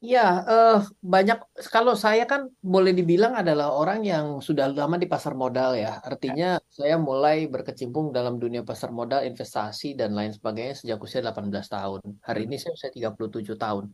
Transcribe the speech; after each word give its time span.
Ya, 0.00 0.40
eh, 0.48 0.80
banyak 1.04 1.38
kalau 1.68 1.92
saya 1.92 2.24
kan 2.24 2.48
boleh 2.64 2.96
dibilang 2.96 3.36
adalah 3.36 3.68
orang 3.68 4.00
yang 4.00 4.26
sudah 4.40 4.72
lama 4.72 4.96
di 4.96 5.04
pasar 5.04 5.36
modal 5.36 5.76
ya. 5.76 6.00
Ya. 6.00 6.00
Artinya 6.00 6.46
saya 6.72 6.96
mulai 6.96 7.44
berkecimpung 7.52 8.08
dalam 8.08 8.40
dunia 8.40 8.64
pasar 8.64 8.96
modal, 8.96 9.28
investasi 9.28 9.92
dan 10.00 10.16
lain 10.16 10.32
sebagainya 10.32 10.72
sejak 10.80 10.98
usia 11.04 11.20
18 11.20 11.68
tahun. 11.68 12.00
Hari 12.24 12.40
Hmm. 12.40 12.48
ini 12.48 12.56
saya 12.56 12.72
usia 12.80 12.90
37 12.96 13.60
tahun. 13.60 13.84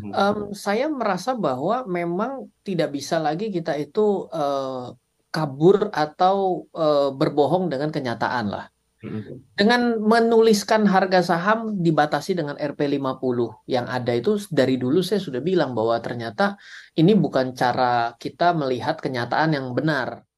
Hmm. 0.00 0.12
Em, 0.16 0.38
saya 0.56 0.88
merasa 0.88 1.36
bahwa 1.36 1.84
memang 1.84 2.48
tidak 2.64 2.96
bisa 2.96 3.20
lagi 3.20 3.52
kita 3.52 3.76
itu 3.76 4.32
eh, 4.32 4.96
kabur 5.28 5.92
atau 5.92 6.64
eh, 6.72 7.08
berbohong 7.12 7.68
dengan 7.68 7.92
kenyataan 7.92 8.46
lah. 8.48 8.64
Hmm. 9.00 9.40
Dengan 9.56 9.96
menuliskan 9.96 10.84
harga 10.84 11.24
saham 11.24 11.80
dibatasi 11.80 12.36
dengan 12.36 12.60
RP50 12.60 13.64
yang 13.64 13.88
ada 13.88 14.12
itu 14.12 14.36
dari 14.52 14.76
dulu 14.76 15.00
saya 15.00 15.16
sudah 15.16 15.40
bilang 15.40 15.72
bahwa 15.72 15.96
ternyata 16.04 16.60
ini 16.92 17.16
bukan 17.16 17.56
cara 17.56 18.12
kita 18.20 18.52
melihat 18.52 19.00
kenyataan 19.00 19.56
yang 19.56 19.72
benar. 19.72 20.28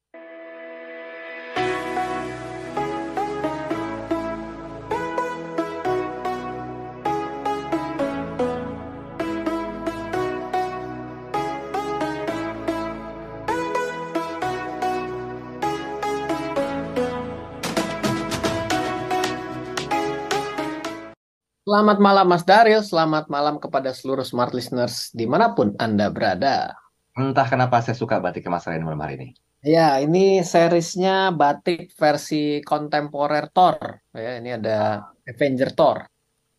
Selamat 21.73 21.97
malam 21.97 22.29
Mas 22.29 22.45
Daril, 22.45 22.85
selamat 22.85 23.33
malam 23.33 23.57
kepada 23.57 23.97
seluruh 23.97 24.21
smart 24.21 24.53
listeners 24.53 25.09
di 25.09 25.25
mana 25.25 25.57
pun 25.57 25.73
Anda 25.81 26.13
berada. 26.13 26.69
Entah 27.17 27.49
kenapa 27.49 27.81
saya 27.81 27.97
suka 27.97 28.21
batik 28.21 28.45
Mas 28.45 28.69
Ryan 28.69 28.85
malam 28.85 29.01
hari 29.01 29.17
ini. 29.17 29.27
Ya, 29.65 29.97
ini 29.97 30.45
seriesnya 30.45 31.33
batik 31.33 31.89
versi 31.97 32.61
kontemporer 32.61 33.49
Thor. 33.49 34.05
Ya, 34.13 34.37
ini 34.37 34.53
ada 34.53 35.01
Avenger 35.25 35.73
Thor. 35.73 36.05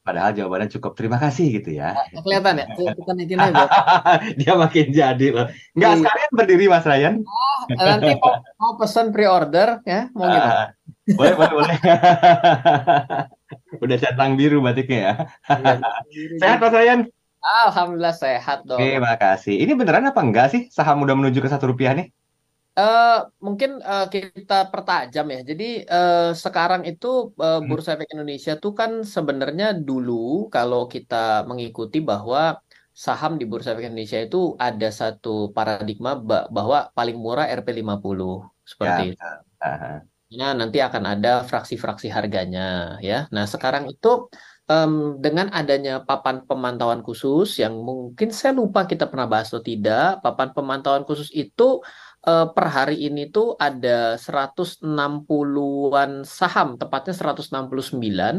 Padahal 0.03 0.35
jawabannya 0.35 0.67
cukup 0.75 0.98
terima 0.98 1.23
kasih 1.23 1.62
gitu 1.62 1.79
ya. 1.79 1.95
Nggak 2.11 2.23
kelihatan 2.27 2.55
ya? 2.59 2.67
Kita 2.75 3.12
naikin 3.15 3.39
aja. 3.39 3.65
Dia 4.42 4.53
makin 4.59 4.87
jadi 4.91 5.27
loh. 5.31 5.47
Nggak 5.79 5.91
Iya. 5.95 5.98
sekalian 6.03 6.33
berdiri 6.35 6.67
Mas 6.67 6.87
Ryan. 6.91 7.15
Nanti 7.70 8.12
mau, 8.19 8.35
mau 8.59 8.73
pesan 8.83 9.15
pre-order 9.15 9.79
ya, 9.87 10.11
mau? 10.11 10.27
Ah, 10.27 10.75
boleh, 11.07 11.35
boleh, 11.39 11.53
boleh. 11.55 11.77
Udah 13.84 13.97
centang 14.03 14.31
biru 14.41 14.56
batiknya 14.67 14.98
ya. 15.06 15.12
Iya, 15.59 15.73
Sehat 16.41 16.59
Mas 16.62 16.75
Ryan? 16.77 17.00
Alhamdulillah 17.64 18.14
sehat 18.23 18.59
dong. 18.70 18.91
Oke, 18.91 18.98
makasih. 19.06 19.55
Ini 19.62 19.73
beneran 19.81 20.05
apa 20.11 20.20
enggak 20.27 20.47
sih 20.53 20.62
saham 20.77 20.97
udah 21.05 21.14
menuju 21.19 21.39
ke 21.45 21.48
satu 21.53 21.64
rupiah 21.73 21.92
nih? 21.98 22.06
Eh, 22.78 23.06
mungkin 23.47 23.70
eh, 23.91 24.03
kita 24.14 24.55
pertajam 24.73 25.25
ya. 25.34 25.39
Jadi 25.51 25.64
eh, 25.92 26.17
sekarang 26.45 26.83
itu 26.91 27.06
eh, 27.45 27.56
Hmm. 27.62 27.69
Bursa 27.69 27.91
Efek 27.95 28.09
Indonesia 28.14 28.53
tuh 28.62 28.73
kan 28.81 28.91
sebenarnya 29.14 29.64
dulu 29.89 30.12
kalau 30.55 30.79
kita 30.95 31.14
mengikuti 31.51 31.97
bahwa 32.11 32.39
saham 33.05 33.33
di 33.41 33.45
Bursa 33.51 33.69
Efek 33.73 33.84
Indonesia 33.89 34.19
itu 34.27 34.36
ada 34.67 34.86
satu 35.01 35.29
paradigma 35.56 36.11
ba- 36.29 36.47
bahwa 36.56 36.77
paling 36.97 37.17
murah 37.25 37.45
RP50 37.58 38.31
seperti 38.73 39.01
Ya, 39.01 39.06
itu. 39.11 39.23
betul. 39.23 39.34
Ah, 39.61 40.14
Nah, 40.39 40.53
nanti 40.61 40.79
akan 40.87 41.05
ada 41.13 41.29
fraksi-fraksi 41.51 42.07
harganya 42.17 42.61
ya. 43.09 43.15
Nah, 43.35 43.45
sekarang 43.53 43.85
itu 43.93 44.09
em, 44.71 44.93
dengan 45.25 45.47
adanya 45.59 45.93
papan 46.09 46.37
pemantauan 46.49 47.01
khusus 47.07 47.49
yang 47.63 47.75
mungkin 47.89 48.29
saya 48.39 48.53
lupa 48.61 48.81
kita 48.91 49.05
pernah 49.11 49.27
bahas 49.33 49.49
atau 49.53 49.63
tidak, 49.71 50.25
papan 50.25 50.49
pemantauan 50.57 51.05
khusus 51.09 51.29
itu 51.43 51.63
eh, 52.29 52.47
per 52.55 52.67
hari 52.77 52.97
ini 53.07 53.21
tuh 53.35 53.47
ada 53.67 54.17
160-an 54.25 56.11
saham, 56.39 56.69
tepatnya 56.81 57.13
169 57.19 58.37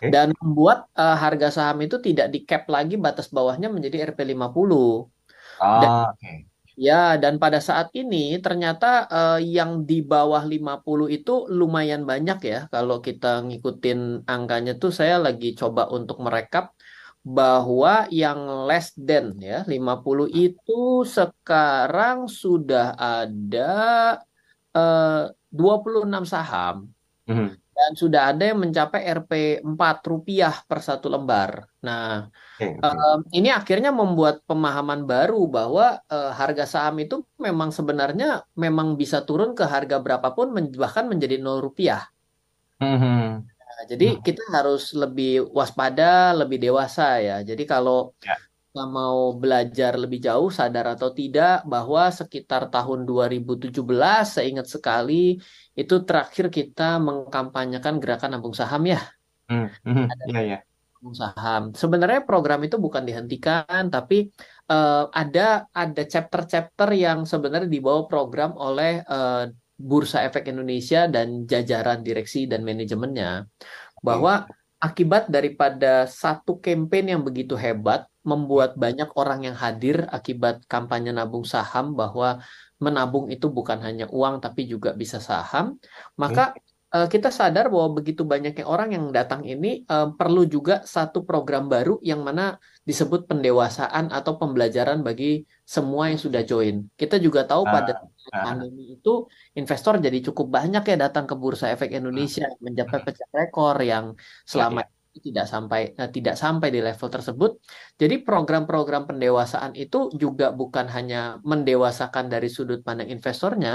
Oke. 0.00 0.08
dan 0.12 0.28
membuat 0.40 0.78
eh, 1.00 1.16
harga 1.22 1.48
saham 1.56 1.76
itu 1.86 1.96
tidak 2.06 2.26
di 2.34 2.38
cap 2.48 2.62
lagi 2.74 2.94
batas 3.04 3.26
bawahnya 3.34 3.68
menjadi 3.74 3.96
RP50. 4.08 5.10
Dan 5.80 5.90
Oh, 5.90 6.10
oke. 6.10 6.53
Ya, 6.76 6.94
dan 7.22 7.34
pada 7.42 7.58
saat 7.68 7.88
ini 8.00 8.16
ternyata 8.44 8.86
eh, 9.14 9.38
yang 9.56 9.70
di 9.88 9.94
bawah 10.10 10.42
50 10.52 11.06
itu 11.16 11.30
lumayan 11.58 12.02
banyak 12.10 12.38
ya. 12.50 12.56
Kalau 12.74 12.96
kita 13.06 13.26
ngikutin 13.46 13.98
angkanya 14.32 14.70
tuh 14.82 14.90
saya 14.98 15.14
lagi 15.26 15.46
coba 15.60 15.82
untuk 15.96 16.16
merekap 16.24 16.64
bahwa 17.36 17.90
yang 18.20 18.40
less 18.68 18.86
than 19.08 19.24
ya 19.48 19.54
50 19.72 20.26
itu 20.42 20.72
sekarang 21.16 22.18
sudah 22.42 22.84
ada 22.98 23.60
eh, 24.76 25.24
26 25.58 26.24
saham 26.34 26.76
Mhm. 27.30 27.46
dan 27.76 27.90
sudah 28.02 28.20
ada 28.30 28.42
yang 28.50 28.58
mencapai 28.64 29.00
RP 29.18 29.32
4 29.68 29.96
rupiah 30.10 30.54
per 30.68 30.78
satu 30.88 31.06
lembar. 31.14 31.50
Nah, 31.86 32.28
Em, 32.84 33.18
ini 33.38 33.48
akhirnya 33.58 33.90
membuat 34.00 34.34
pemahaman 34.48 35.00
baru 35.10 35.40
bahwa 35.56 35.84
eh, 36.12 36.30
harga 36.40 36.64
saham 36.68 36.96
itu 37.04 37.14
memang 37.46 37.70
sebenarnya 37.78 38.26
memang 38.64 38.88
bisa 39.00 39.18
turun 39.28 39.50
ke 39.58 39.64
harga 39.74 39.96
berapapun 40.04 40.46
men- 40.54 40.74
bahkan 40.82 41.04
menjadi 41.12 41.36
nol 41.44 41.58
rupiah. 41.66 42.02
Mhm. 42.80 43.48
Nah, 43.74 43.84
jadi 43.90 44.06
kita 44.26 44.42
harus 44.56 44.82
lebih 45.02 45.50
waspada, 45.58 46.04
lebih 46.40 46.58
dewasa 46.64 47.02
ya. 47.26 47.36
Jadi 47.48 47.62
kalau 47.72 48.14
Ya. 48.22 48.36
kita 48.70 48.82
mau 48.98 49.18
belajar 49.42 49.92
lebih 50.02 50.18
jauh, 50.26 50.50
sadar 50.58 50.86
atau 50.94 51.10
tidak 51.20 51.62
bahwa 51.72 52.02
sekitar 52.20 52.62
tahun 52.74 53.00
2017, 53.08 54.22
saya 54.34 54.46
ingat 54.52 54.66
sekali 54.74 55.14
itu 55.80 55.94
terakhir 56.08 56.46
kita 56.58 56.82
mengkampanyekan 57.06 57.94
gerakan 58.02 58.30
nabung 58.38 58.54
saham 58.60 58.82
ya. 58.94 59.00
Mhm. 59.50 59.66
Mhm. 59.86 60.04
Iya, 60.30 60.40
iya. 60.48 60.58
nabung 60.58 60.73
saham. 61.12 61.76
Sebenarnya 61.76 62.24
program 62.24 62.64
itu 62.64 62.80
bukan 62.80 63.04
dihentikan, 63.04 63.92
tapi 63.92 64.32
eh, 64.72 65.04
ada 65.12 65.68
ada 65.68 66.02
chapter-chapter 66.08 66.88
yang 66.96 67.28
sebenarnya 67.28 67.68
dibawa 67.68 68.08
program 68.08 68.56
oleh 68.56 69.04
eh, 69.04 69.44
Bursa 69.76 70.24
Efek 70.24 70.48
Indonesia 70.48 71.04
dan 71.10 71.44
jajaran 71.44 72.00
direksi 72.00 72.48
dan 72.48 72.64
manajemennya. 72.64 73.44
Bahwa 74.00 74.48
akibat 74.80 75.28
daripada 75.28 76.08
satu 76.08 76.60
campaign 76.60 77.16
yang 77.16 77.22
begitu 77.24 77.56
hebat 77.56 78.08
membuat 78.24 78.76
banyak 78.76 79.12
orang 79.16 79.44
yang 79.44 79.56
hadir 79.56 80.08
akibat 80.08 80.64
kampanye 80.64 81.12
nabung 81.12 81.44
saham 81.44 81.92
bahwa 81.92 82.40
menabung 82.80 83.32
itu 83.32 83.48
bukan 83.48 83.80
hanya 83.80 84.04
uang 84.12 84.44
tapi 84.44 84.68
juga 84.68 84.92
bisa 84.92 85.20
saham, 85.22 85.80
maka 86.20 86.52
eh, 86.94 87.06
kita 87.12 87.28
sadar 87.38 87.64
bahwa 87.72 87.88
begitu 87.98 88.22
banyaknya 88.32 88.64
orang 88.72 88.88
yang 88.96 89.04
datang 89.18 89.42
ini 89.52 89.68
eh, 89.92 90.06
perlu 90.18 90.40
juga 90.54 90.74
satu 90.94 91.18
program 91.28 91.64
baru 91.74 91.92
yang 92.10 92.20
mana 92.28 92.42
disebut 92.88 93.20
pendewasaan 93.30 94.04
atau 94.16 94.32
pembelajaran 94.40 94.98
bagi 95.08 95.44
semua 95.74 96.02
yang 96.10 96.20
sudah 96.26 96.42
join. 96.50 96.74
Kita 97.00 97.16
juga 97.26 97.40
tahu 97.50 97.62
pada 97.74 97.92
Ah, 97.94 98.00
saat 98.24 98.40
ah, 98.40 98.44
pandemi 98.48 98.82
itu 98.96 99.10
investor 99.60 99.94
jadi 100.06 100.18
cukup 100.26 100.46
banyak 100.56 100.82
ya 100.90 100.96
datang 101.04 101.24
ke 101.30 101.34
Bursa 101.40 101.66
Efek 101.74 101.90
ah. 101.92 101.98
Indonesia 102.00 102.46
mencapai 102.64 102.98
pecah 103.06 103.28
rekor 103.38 103.76
yang 103.92 104.04
Ya, 104.52 104.52
selama 104.52 104.80
ya. 104.80 104.88
ini 105.14 105.18
tidak 105.30 105.46
sampai 105.52 105.80
eh, 106.00 106.10
tidak 106.16 106.34
sampai 106.42 106.68
di 106.74 106.80
level 106.86 107.08
tersebut. 107.14 107.50
Jadi 108.00 108.14
program-program 108.26 109.02
pendewasaan 109.10 109.72
itu 109.82 109.98
juga 110.22 110.46
bukan 110.60 110.86
hanya 110.96 111.38
mendewasakan 111.50 112.24
dari 112.32 112.48
sudut 112.56 112.80
pandang 112.86 113.08
investornya. 113.14 113.72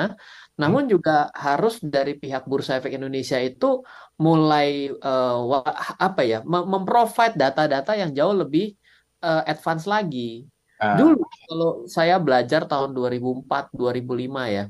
Namun 0.61 0.83
juga 0.93 1.11
harus 1.45 1.73
dari 1.95 2.11
pihak 2.21 2.43
Bursa 2.49 2.71
Efek 2.77 2.91
Indonesia 2.99 3.37
itu 3.47 3.65
mulai 4.25 4.67
wa- 5.51 5.75
apa 6.05 6.21
ya 6.31 6.37
mem- 6.51 6.67
memprovide 6.73 7.33
data-data 7.41 7.91
yang 8.01 8.11
jauh 8.17 8.35
lebih 8.41 8.63
eh, 9.25 9.41
advance 9.51 9.85
lagi. 9.93 10.19
Ah, 10.79 10.97
Dulu 10.97 11.17
kalau 11.47 11.69
saya 11.95 12.15
belajar 12.25 12.61
tahun 12.71 12.89
2004 12.97 13.63
2005 13.79 14.41
ya, 14.55 14.61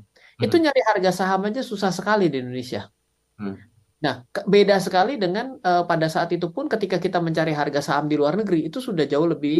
itu 0.44 0.54
mhm. 0.54 0.62
nyari 0.64 0.80
harga 0.90 1.10
saham 1.18 1.40
aja 1.48 1.60
susah 1.70 1.90
sekali 1.98 2.24
di 2.32 2.36
Indonesia. 2.42 2.80
Hmm. 3.38 3.70
Nah, 4.04 4.24
beda 4.48 4.76
sekali 4.80 5.20
dengan 5.20 5.46
eh, 5.60 5.82
pada 5.90 6.06
saat 6.14 6.30
itu 6.32 6.46
pun 6.56 6.64
ketika 6.72 6.96
kita 7.04 7.18
mencari 7.20 7.52
harga 7.52 7.80
saham 7.84 8.08
di 8.08 8.16
luar 8.20 8.34
negeri 8.40 8.58
itu 8.68 8.78
sudah 8.80 9.04
jauh 9.12 9.28
lebih 9.28 9.56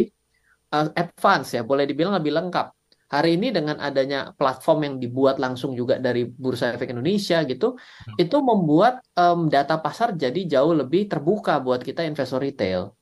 eh, 0.74 0.88
advance 1.02 1.48
ya, 1.56 1.62
boleh 1.70 1.84
dibilang 1.90 2.14
lebih 2.18 2.32
lengkap. 2.38 2.66
Hari 3.10 3.34
ini 3.34 3.50
dengan 3.50 3.82
adanya 3.82 4.30
platform 4.38 4.78
yang 4.86 4.94
dibuat 5.02 5.42
langsung 5.42 5.74
juga 5.74 5.98
dari 5.98 6.30
Bursa 6.30 6.78
Efek 6.78 6.94
Indonesia 6.94 7.42
gitu, 7.42 7.74
itu 8.14 8.36
membuat 8.38 9.02
em, 9.18 9.50
data 9.50 9.82
pasar 9.82 10.14
jadi 10.14 10.40
jauh 10.46 10.70
lebih 10.78 11.10
terbuka 11.10 11.58
buat 11.58 11.82
kita 11.82 12.06
investor 12.06 12.38
retail. 12.38 12.94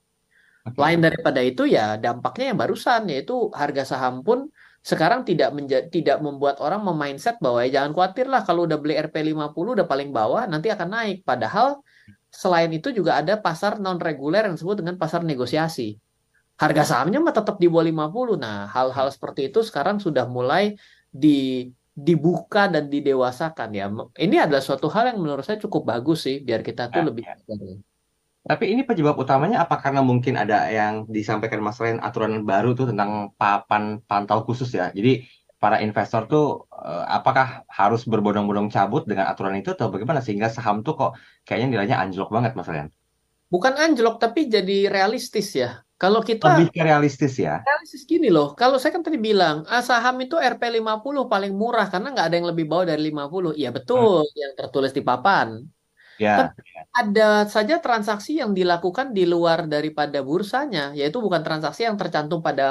Oke. 0.64 0.80
Lain 0.80 1.04
daripada 1.04 1.44
itu 1.44 1.68
ya 1.68 2.00
dampaknya 2.00 2.52
yang 2.52 2.58
barusan 2.58 3.04
yaitu 3.12 3.52
harga 3.52 3.84
saham 3.84 4.24
pun 4.24 4.48
sekarang 4.80 5.28
tidak 5.28 5.52
tidak 5.92 6.16
membuat 6.24 6.56
orang 6.64 6.80
memindset 6.80 7.36
bahwa 7.44 7.60
ya 7.68 7.80
jangan 7.80 7.92
khawatir 7.92 8.26
lah 8.32 8.40
kalau 8.48 8.64
udah 8.64 8.80
beli 8.80 8.96
RP50 8.96 9.76
udah 9.76 9.84
paling 9.84 10.08
bawah 10.08 10.48
nanti 10.48 10.72
akan 10.72 10.88
naik. 10.88 11.16
Padahal 11.28 11.84
selain 12.32 12.72
itu 12.72 12.88
juga 12.96 13.20
ada 13.20 13.36
pasar 13.36 13.76
non 13.76 14.00
reguler 14.00 14.48
yang 14.48 14.56
disebut 14.56 14.80
dengan 14.80 14.96
pasar 14.96 15.20
negosiasi. 15.20 16.00
Harga 16.62 16.82
sahamnya 16.90 17.18
mah 17.24 17.34
tetap 17.38 17.56
di 17.62 17.66
bawah 17.70 17.86
50. 17.86 18.34
Nah, 18.44 18.66
hal-hal 18.74 19.08
seperti 19.14 19.40
itu 19.48 19.58
sekarang 19.68 19.96
sudah 20.02 20.24
mulai 20.26 20.74
di 21.08 21.70
dibuka 21.98 22.70
dan 22.70 22.86
didewasakan 22.94 23.68
ya. 23.74 23.86
Ini 24.14 24.36
adalah 24.46 24.62
suatu 24.62 24.86
hal 24.94 25.14
yang 25.14 25.18
menurut 25.22 25.42
saya 25.46 25.58
cukup 25.58 25.82
bagus 25.90 26.18
sih 26.26 26.36
biar 26.46 26.60
kita 26.62 26.90
tuh 26.94 27.02
Ya, 27.02 27.06
lebih 27.08 27.24
ya. 27.26 27.34
Tapi 28.48 28.64
ini 28.72 28.82
penyebab 28.86 29.18
utamanya 29.18 29.66
apa 29.66 29.76
karena 29.82 30.00
mungkin 30.00 30.34
ada 30.38 30.70
yang 30.72 31.04
disampaikan 31.10 31.60
Mas 31.60 31.76
Ren 31.82 31.98
aturan 32.00 32.46
baru 32.48 32.72
tuh 32.78 32.86
tentang 32.90 33.34
papan 33.36 34.00
pantau 34.08 34.40
khusus 34.46 34.70
ya. 34.72 34.88
Jadi 34.94 35.26
para 35.58 35.82
investor 35.82 36.30
tuh 36.30 36.70
eh, 36.86 37.04
apakah 37.18 37.66
harus 37.68 38.06
berbondong-bondong 38.06 38.70
cabut 38.70 39.02
dengan 39.10 39.26
aturan 39.28 39.58
itu 39.58 39.74
atau 39.74 39.90
bagaimana 39.90 40.22
sehingga 40.22 40.48
saham 40.48 40.86
tuh 40.86 40.94
kok 40.96 41.10
kayaknya 41.44 41.66
nilainya 41.76 41.96
anjlok 42.02 42.30
banget 42.30 42.52
Mas 42.58 42.70
Ren. 42.70 42.88
bukan 43.48 43.74
anjlok 43.80 44.20
tapi 44.20 44.48
jadi 44.48 44.92
realistis 44.92 45.48
ya. 45.56 45.80
Kalau 46.00 46.20
Lebih 46.46 46.66
kita 46.68 46.74
ke 46.74 46.80
realistis 46.88 47.34
ya. 47.46 47.54
realistis 47.66 48.02
gini 48.12 48.26
loh, 48.36 48.46
kalau 48.60 48.76
saya 48.80 48.92
kan 48.96 49.04
tadi 49.06 49.18
bilang, 49.28 49.56
ah, 49.72 49.82
saham 49.88 50.14
itu 50.24 50.34
RP50 50.52 51.22
paling 51.32 51.52
murah 51.62 51.86
karena 51.92 52.06
nggak 52.12 52.24
ada 52.26 52.36
yang 52.38 52.48
lebih 52.50 52.64
bawah 52.70 52.86
dari 52.90 53.02
50. 53.08 53.52
Iya 53.60 53.68
Hmm, 53.94 54.06
betul 54.06 54.22
yang 54.40 54.52
tertulis 54.58 54.92
di 54.98 55.02
papan. 55.08 55.48
ya. 56.18 56.36
Tapi 56.36 56.62
ada 57.00 57.22
saja 57.54 57.74
transaksi 57.84 58.30
yang 58.42 58.52
dilakukan 58.58 59.06
di 59.18 59.22
luar 59.32 59.58
daripada 59.74 60.18
bursanya, 60.28 60.80
yaitu 60.98 61.18
bukan 61.26 61.42
transaksi 61.46 61.82
yang 61.88 61.96
tercantum 62.00 62.40
pada 62.48 62.64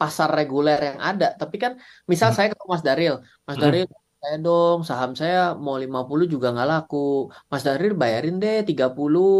pasar 0.00 0.28
reguler 0.38 0.78
yang 0.90 0.98
ada. 1.08 1.26
Tapi 1.40 1.56
kan 1.64 1.72
misal 2.12 2.28
Hmm, 2.28 2.36
saya 2.36 2.48
ketemu 2.52 2.68
Mas 2.74 2.84
Daril, 2.88 3.14
Mas 3.48 3.56
hmm, 3.56 3.62
Daril 3.62 3.84
saya 4.22 4.36
dong 4.46 4.78
saham 4.88 5.12
saya 5.20 5.36
mau 5.66 5.76
50 5.84 6.26
juga 6.34 6.46
nggak 6.54 6.68
laku. 6.72 6.96
Mas 7.50 7.62
Daril 7.68 7.92
bayarin 8.02 8.34
deh 8.42 8.56
30. 8.68 9.30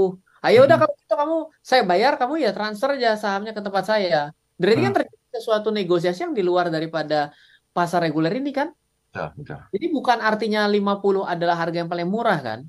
Ayo 0.45 0.69
udah 0.69 0.77
hmm, 0.77 0.83
kalau 0.85 0.95
gitu 1.01 1.15
kamu 1.17 1.37
saya 1.65 1.83
bayar 1.87 2.13
kamu 2.21 2.35
ya 2.45 2.51
transfer 2.53 2.97
aja 2.97 3.17
sahamnya 3.17 3.53
ke 3.57 3.63
tempat 3.65 3.85
saya. 3.89 4.35
Berarti 4.61 4.81
kan 4.85 4.93
hmm. 4.93 4.99
terjadi 5.01 5.27
sesuatu 5.37 5.69
negosiasi 5.73 6.25
yang 6.25 6.35
di 6.37 6.45
luar 6.45 6.69
daripada 6.69 7.33
pasar 7.73 8.05
reguler 8.05 8.33
ini 8.37 8.53
kan. 8.53 8.73
Betul, 9.13 9.29
betul. 9.41 9.59
Jadi 9.73 9.87
bukan 9.93 10.19
artinya 10.21 10.69
50 10.69 11.25
adalah 11.25 11.57
harga 11.57 11.77
yang 11.81 11.91
paling 11.91 12.09
murah 12.09 12.41
kan 12.41 12.61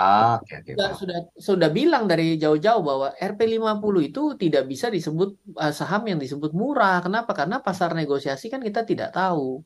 Ah, 0.00 0.40
oke, 0.40 0.64
oke, 0.64 0.70
sudah 0.72 0.90
sudah 0.96 1.18
sudah 1.36 1.68
bilang 1.68 2.08
dari 2.08 2.40
jauh-jauh 2.40 2.80
bahwa 2.80 3.12
RP50 3.20 3.94
itu 4.08 4.22
tidak 4.40 4.64
bisa 4.64 4.86
disebut 4.88 5.36
uh, 5.60 5.72
saham 5.76 6.08
yang 6.08 6.16
disebut 6.16 6.56
murah. 6.56 7.04
Kenapa? 7.04 7.36
Karena 7.36 7.60
pasar 7.60 7.92
negosiasi 7.92 8.48
kan 8.48 8.64
kita 8.64 8.88
tidak 8.88 9.12
tahu. 9.12 9.60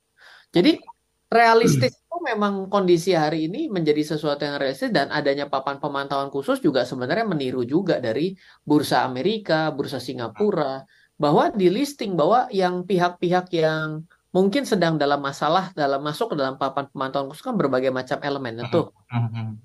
Jadi 0.51 0.83
realistis 1.31 1.93
itu 1.99 2.17
memang 2.23 2.67
kondisi 2.71 3.13
hari 3.15 3.51
ini 3.51 3.67
menjadi 3.73 4.15
sesuatu 4.15 4.45
yang 4.47 4.57
realistis 4.61 4.91
dan 4.95 5.11
adanya 5.11 5.51
papan 5.51 5.77
pemantauan 5.83 6.31
khusus 6.31 6.63
juga 6.63 6.87
sebenarnya 6.87 7.27
meniru 7.27 7.63
juga 7.67 7.99
dari 7.99 8.35
bursa 8.63 9.03
Amerika, 9.03 9.71
bursa 9.75 9.99
Singapura 9.99 10.85
bahwa 11.15 11.51
di 11.55 11.71
listing 11.71 12.19
bahwa 12.19 12.51
yang 12.51 12.83
pihak-pihak 12.83 13.47
yang 13.55 14.03
mungkin 14.35 14.67
sedang 14.67 14.99
dalam 14.99 15.23
masalah 15.23 15.71
dalam 15.79 16.03
masuk 16.03 16.35
ke 16.35 16.37
dalam 16.41 16.59
papan 16.59 16.91
pemantauan 16.91 17.31
khusus 17.31 17.47
kan 17.47 17.55
berbagai 17.55 17.95
macam 17.95 18.19
elemen 18.19 18.67
itu 18.67 18.91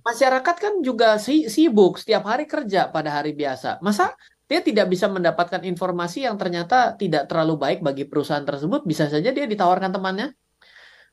masyarakat 0.06 0.56
kan 0.64 0.74
juga 0.86 1.18
si- 1.22 1.50
sibuk 1.50 1.98
setiap 2.02 2.24
hari 2.30 2.46
kerja 2.50 2.90
pada 2.90 3.10
hari 3.22 3.34
biasa. 3.34 3.82
Masa 3.86 4.14
dia 4.50 4.62
tidak 4.66 4.90
bisa 4.90 5.06
mendapatkan 5.06 5.62
informasi 5.62 6.26
yang 6.26 6.38
ternyata 6.42 6.98
tidak 6.98 7.30
terlalu 7.30 7.56
baik 7.62 7.80
bagi 7.86 8.04
perusahaan 8.10 8.46
tersebut? 8.46 8.82
Bisa 8.86 9.06
saja 9.10 9.30
dia 9.30 9.46
ditawarkan 9.46 9.94
temannya, 9.94 10.34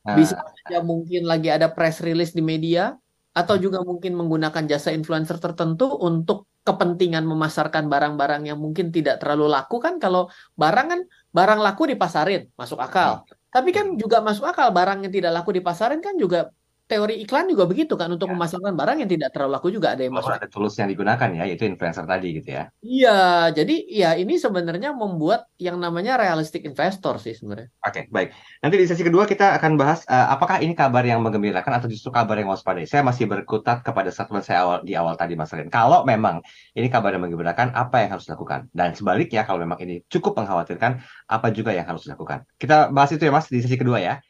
bisa 0.03 0.37
Nah, 0.37 0.51
saja 0.53 0.79
mungkin 0.83 1.25
lagi 1.27 1.49
ada 1.51 1.67
press 1.71 1.99
release 2.03 2.33
di 2.35 2.43
media, 2.43 2.95
atau 3.37 3.55
juga 3.61 3.85
mungkin 3.85 4.17
menggunakan 4.17 4.65
jasa 4.65 4.89
influencer 4.89 5.37
tertentu 5.37 5.93
untuk 6.01 6.49
kepentingan 6.65 7.21
memasarkan 7.21 7.85
barang-barang 7.85 8.49
yang 8.49 8.57
mungkin 8.57 8.89
tidak 8.89 9.21
terlalu 9.21 9.53
laku. 9.53 9.77
Kan 9.77 10.01
kalau 10.01 10.25
barang 10.57 10.87
kan 10.89 11.01
barang 11.29 11.59
laku 11.61 11.93
dipasarin 11.93 12.49
masuk 12.57 12.81
akal. 12.81 13.21
Tapi 13.53 13.69
kan 13.69 13.93
hmm, 13.93 14.01
juga 14.01 14.25
masuk 14.25 14.49
akal 14.49 14.73
barang 14.73 15.05
yang 15.05 15.13
tidak 15.13 15.31
laku 15.37 15.53
dipasarin 15.53 16.01
kan 16.01 16.17
juga 16.17 16.49
teori 16.87 17.19
iklan 17.19 17.51
juga 17.51 17.67
begitu 17.67 17.99
kan 17.99 18.07
untuk 18.07 18.31
ya. 18.31 18.33
memasarkan 18.33 18.73
barang 18.73 18.97
yang 19.03 19.11
tidak 19.11 19.29
terlalu 19.35 19.51
laku 19.59 19.67
juga 19.75 19.93
ada 19.93 20.07
yang 20.07 20.15
masuk. 20.15 20.31
ada 20.31 20.47
tools 20.47 20.73
yang 20.79 20.87
digunakan 20.87 21.29
ya, 21.35 21.43
yaitu 21.43 21.67
influencer 21.67 22.07
tadi 22.07 22.27
gitu 22.39 22.49
ya. 22.55 22.63
Iya, 22.79 23.19
jadi 23.51 23.75
ya 23.91 24.09
ini 24.15 24.39
sebenarnya 24.39 24.95
membuat 24.95 25.51
yang 25.59 25.75
namanya 25.77 26.15
realistic 26.15 26.63
investor 26.63 27.19
sih 27.19 27.35
sebenarnya. 27.35 27.67
Oke, 27.83 28.07
baik. 28.07 28.31
Nanti 28.63 28.75
di 28.79 28.85
sesi 28.87 29.03
kedua 29.03 29.27
kita 29.27 29.59
akan 29.59 29.75
bahas 29.75 30.07
eh, 30.07 30.27
apakah 30.31 30.63
ini 30.63 30.71
kabar 30.73 31.03
yang 31.03 31.19
menggembirakan 31.19 31.83
atau 31.83 31.91
justru 31.91 32.09
kabar 32.09 32.39
yang 32.39 32.47
waspada. 32.47 32.79
Saya 32.87 33.03
masih 33.03 33.27
berkutat 33.27 33.83
kepada 33.83 34.07
statement 34.07 34.47
saya 34.47 34.63
awal, 34.63 34.79
di 34.87 34.95
awal 34.95 35.19
tadi, 35.19 35.35
Mas 35.35 35.51
Ren. 35.51 35.67
Kalau 35.67 36.07
memang 36.07 36.39
ini 36.71 36.87
kabar 36.87 37.11
yang 37.11 37.27
menggembirakan, 37.27 37.75
apa 37.75 38.07
yang 38.07 38.15
harus 38.15 38.31
dilakukan? 38.31 38.71
Dan 38.71 38.95
sebaliknya, 38.95 39.43
kalau 39.43 39.59
memang 39.59 39.77
ini 39.83 40.07
cukup 40.07 40.39
mengkhawatirkan, 40.39 41.03
apa 41.27 41.47
juga 41.51 41.75
yang 41.75 41.83
harus 41.83 42.07
dilakukan? 42.07 42.47
Kita 42.55 42.95
bahas 42.95 43.11
itu 43.11 43.27
ya, 43.27 43.33
Mas, 43.35 43.51
di 43.51 43.59
sesi 43.59 43.75
kedua 43.75 43.99
ya. 43.99 44.23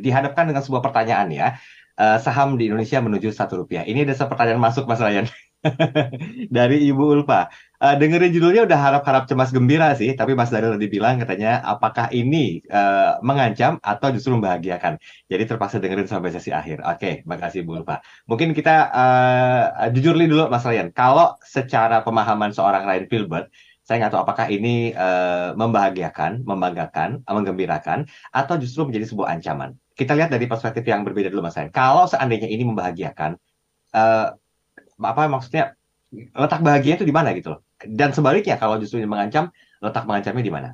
Dihadapkan 0.00 0.44
dengan 0.48 0.62
sebuah 0.64 0.82
pertanyaan 0.82 1.28
ya. 1.30 1.48
Eh, 1.92 2.18
saham 2.24 2.56
di 2.56 2.72
Indonesia 2.72 2.98
menuju 3.04 3.28
satu 3.30 3.60
rupiah. 3.62 3.84
Ini 3.84 4.08
ada 4.08 4.24
pertanyaan 4.24 4.58
masuk, 4.58 4.88
Mas 4.88 4.96
Ryan. 4.96 5.28
Dari 6.56 6.88
Ibu 6.88 7.04
Ulfa. 7.20 7.52
Eh, 7.78 7.94
dengerin 8.00 8.32
judulnya 8.32 8.64
udah 8.64 8.78
harap-harap 8.80 9.28
cemas 9.28 9.52
gembira 9.52 9.92
sih, 9.92 10.16
tapi 10.16 10.32
Mas 10.32 10.48
Daril 10.48 10.72
tadi 10.72 10.88
bilang 10.88 11.20
katanya 11.20 11.60
apakah 11.62 12.08
ini 12.10 12.64
eh, 12.64 13.12
mengancam 13.20 13.76
atau 13.84 14.08
justru 14.08 14.32
membahagiakan. 14.34 14.96
Jadi 15.28 15.42
terpaksa 15.44 15.78
dengerin 15.84 16.08
sampai 16.08 16.32
sesi 16.32 16.48
akhir. 16.48 16.80
Oke, 16.80 17.22
makasih 17.28 17.60
Bu 17.62 17.84
Ulfa. 17.84 18.00
Mungkin 18.24 18.56
kita 18.56 18.74
eh, 18.88 19.64
jujur 19.92 20.16
li 20.16 20.26
dulu 20.32 20.48
Mas 20.48 20.64
Ryan. 20.64 20.88
Kalau 20.96 21.36
secara 21.44 22.00
pemahaman 22.00 22.56
seorang 22.56 22.88
Ryan 22.88 23.06
Filbert, 23.12 23.46
saya 23.82 24.06
nggak 24.06 24.12
tahu 24.14 24.22
apakah 24.22 24.46
ini 24.46 24.94
eh, 24.94 25.50
membahagiakan, 25.58 26.46
membanggakan, 26.46 27.26
menggembirakan, 27.26 28.06
atau 28.30 28.54
justru 28.62 28.86
menjadi 28.86 29.10
sebuah 29.10 29.28
ancaman. 29.38 29.74
Kita 29.92 30.14
lihat 30.14 30.30
dari 30.30 30.46
perspektif 30.46 30.86
yang 30.86 31.02
berbeda 31.02 31.28
dulu 31.28 31.44
Mas 31.44 31.58
Ryan. 31.58 31.74
Kalau 31.74 32.06
seandainya 32.06 32.46
ini 32.46 32.62
membahagiakan, 32.62 33.34
eh, 33.98 34.28
apa 35.02 35.22
maksudnya 35.26 35.74
letak 36.14 36.60
bahagia 36.62 37.00
itu 37.00 37.04
di 37.08 37.14
mana 37.14 37.34
gitu 37.34 37.58
loh. 37.58 37.60
Dan 37.82 38.14
sebaliknya 38.14 38.54
kalau 38.60 38.78
justru 38.78 39.02
ini 39.02 39.08
mengancam, 39.10 39.50
letak 39.82 40.06
mengancamnya 40.06 40.44
di 40.44 40.52
mana? 40.54 40.68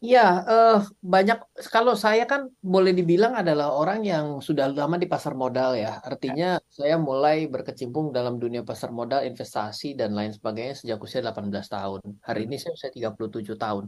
Iya, 0.00 0.20
eh, 0.48 0.76
banyak 1.04 1.38
kalau 1.68 1.92
saya 1.92 2.24
kan 2.24 2.48
boleh 2.64 2.96
dibilang 2.96 3.36
adalah 3.36 3.68
orang 3.68 4.00
yang 4.00 4.26
sudah 4.40 4.72
lama 4.72 4.96
di 4.96 5.04
pasar 5.04 5.36
modal 5.36 5.76
ya. 5.76 6.00
Artinya 6.00 6.56
saya 6.72 6.96
mulai 6.96 7.44
berkecimpung 7.52 8.08
dalam 8.08 8.40
dunia 8.40 8.64
pasar 8.64 8.96
modal, 8.96 9.28
investasi 9.28 9.92
dan 10.00 10.16
lain 10.16 10.32
sebagainya 10.32 10.80
sejak 10.80 10.98
usia 11.04 11.20
18 11.20 11.68
tahun. 11.68 12.00
Hari 12.24 12.40
ini 12.48 12.56
saya 12.56 12.72
usia 12.72 12.88
37 12.88 13.60
tahun. 13.60 13.84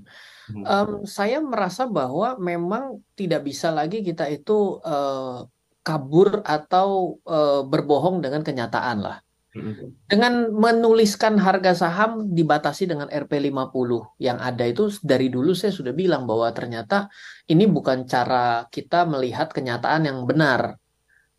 Hmm. 0.53 0.65
Em, 0.69 0.91
saya 1.09 1.41
merasa 1.41 1.89
bahwa 1.89 2.37
memang 2.37 3.01
tidak 3.17 3.49
bisa 3.49 3.73
lagi 3.73 4.05
kita 4.05 4.29
itu 4.29 4.85
eh, 4.85 5.49
kabur 5.81 6.45
atau 6.45 7.17
eh, 7.25 7.65
berbohong 7.65 8.21
dengan 8.21 8.45
kenyataan 8.45 9.01
lah. 9.01 9.17
Hmm. 9.53 9.93
Dengan 10.09 10.49
menuliskan 10.49 11.37
harga 11.37 11.77
saham 11.77 12.33
dibatasi 12.33 12.89
dengan 12.89 13.13
RP50 13.13 14.17
yang 14.17 14.41
ada 14.41 14.65
itu 14.65 14.89
dari 15.05 15.29
dulu 15.29 15.53
saya 15.53 15.69
sudah 15.69 15.93
bilang 15.93 16.25
bahwa 16.25 16.49
ternyata 16.57 17.13
ini 17.53 17.69
bukan 17.69 18.09
cara 18.09 18.65
kita 18.73 19.05
melihat 19.05 19.53
kenyataan 19.53 20.09
yang 20.09 20.25
benar. 20.25 20.81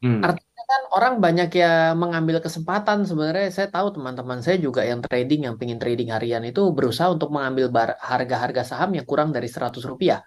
Hmm. 0.03 0.21
Artinya 0.21 0.63
kan 0.69 0.81
orang 0.93 1.13
banyak 1.25 1.49
yang 1.57 1.97
mengambil 1.97 2.37
kesempatan 2.45 3.07
sebenarnya 3.09 3.49
saya 3.49 3.67
tahu 3.73 3.97
teman-teman 3.97 4.39
saya 4.45 4.57
juga 4.61 4.85
yang 4.85 5.01
trading 5.01 5.49
yang 5.49 5.55
pengen 5.57 5.79
trading 5.81 6.09
harian 6.13 6.43
itu 6.45 6.61
berusaha 6.75 7.09
untuk 7.09 7.33
mengambil 7.33 7.73
harga-harga 7.97 8.61
saham 8.67 8.93
yang 8.97 9.05
kurang 9.09 9.29
dari 9.35 9.49
100 9.49 9.83
rupiah 9.89 10.21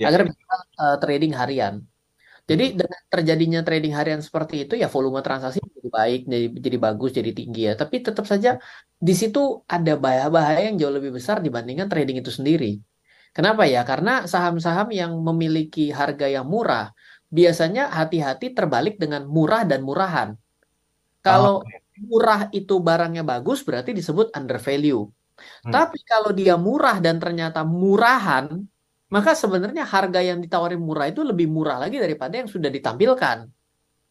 Ya. 0.00 0.10
agar 0.10 0.26
bisa 0.26 0.54
eh, 0.82 0.96
trading 1.02 1.32
harian. 1.38 1.74
Jadi 2.50 2.64
dengan 2.80 3.00
terjadinya 3.12 3.60
trading 3.66 3.94
harian 3.98 4.20
seperti 4.26 4.54
itu 4.66 4.74
ya 4.82 4.86
volume 4.94 5.20
transaksi 5.26 5.58
jadi 5.62 5.88
baik, 5.98 6.20
jadi, 6.32 6.46
jadi 6.66 6.78
bagus, 6.86 7.10
jadi 7.18 7.30
tinggi 7.38 7.60
ya. 7.68 7.72
Tapi 7.80 7.96
tetap 8.06 8.24
saja 8.32 8.50
di 9.06 9.14
situ 9.20 9.38
ada 9.74 9.92
bahaya-bahaya 10.02 10.60
yang 10.68 10.76
jauh 10.80 10.94
lebih 10.98 11.12
besar 11.18 11.36
dibandingkan 11.46 11.86
trading 11.92 12.16
itu 12.22 12.30
sendiri. 12.38 12.66
Kenapa 13.36 13.62
ya? 13.74 13.80
Karena 13.90 14.12
saham-saham 14.32 14.88
yang 15.00 15.12
memiliki 15.28 15.90
harga 15.92 16.26
yang 16.36 16.46
murah 16.48 16.92
biasanya 17.32 17.82
hati-hati 17.98 18.46
terbalik 18.56 18.94
dengan 19.02 19.22
murah 19.36 19.62
dan 19.70 19.80
murahan. 19.88 20.28
Kalau 21.26 21.54
Oh, 21.62 21.70
murah 22.10 22.40
itu 22.58 22.74
barangnya 22.88 23.22
bagus 23.22 23.58
berarti 23.66 23.90
disebut 23.98 24.26
under 24.38 24.58
value. 24.66 25.00
Hmm. 25.64 25.72
Tapi 25.74 25.98
kalau 26.10 26.30
dia 26.40 26.54
murah 26.66 26.96
dan 27.04 27.16
ternyata 27.22 27.60
murahan, 27.66 28.46
maka 29.12 29.36
sebenarnya 29.36 29.84
harga 29.84 30.24
yang 30.24 30.40
ditawarin 30.40 30.80
murah 30.80 31.12
itu 31.12 31.20
lebih 31.20 31.44
murah 31.44 31.76
lagi 31.76 32.00
daripada 32.00 32.40
yang 32.40 32.48
sudah 32.48 32.72
ditampilkan. 32.72 33.44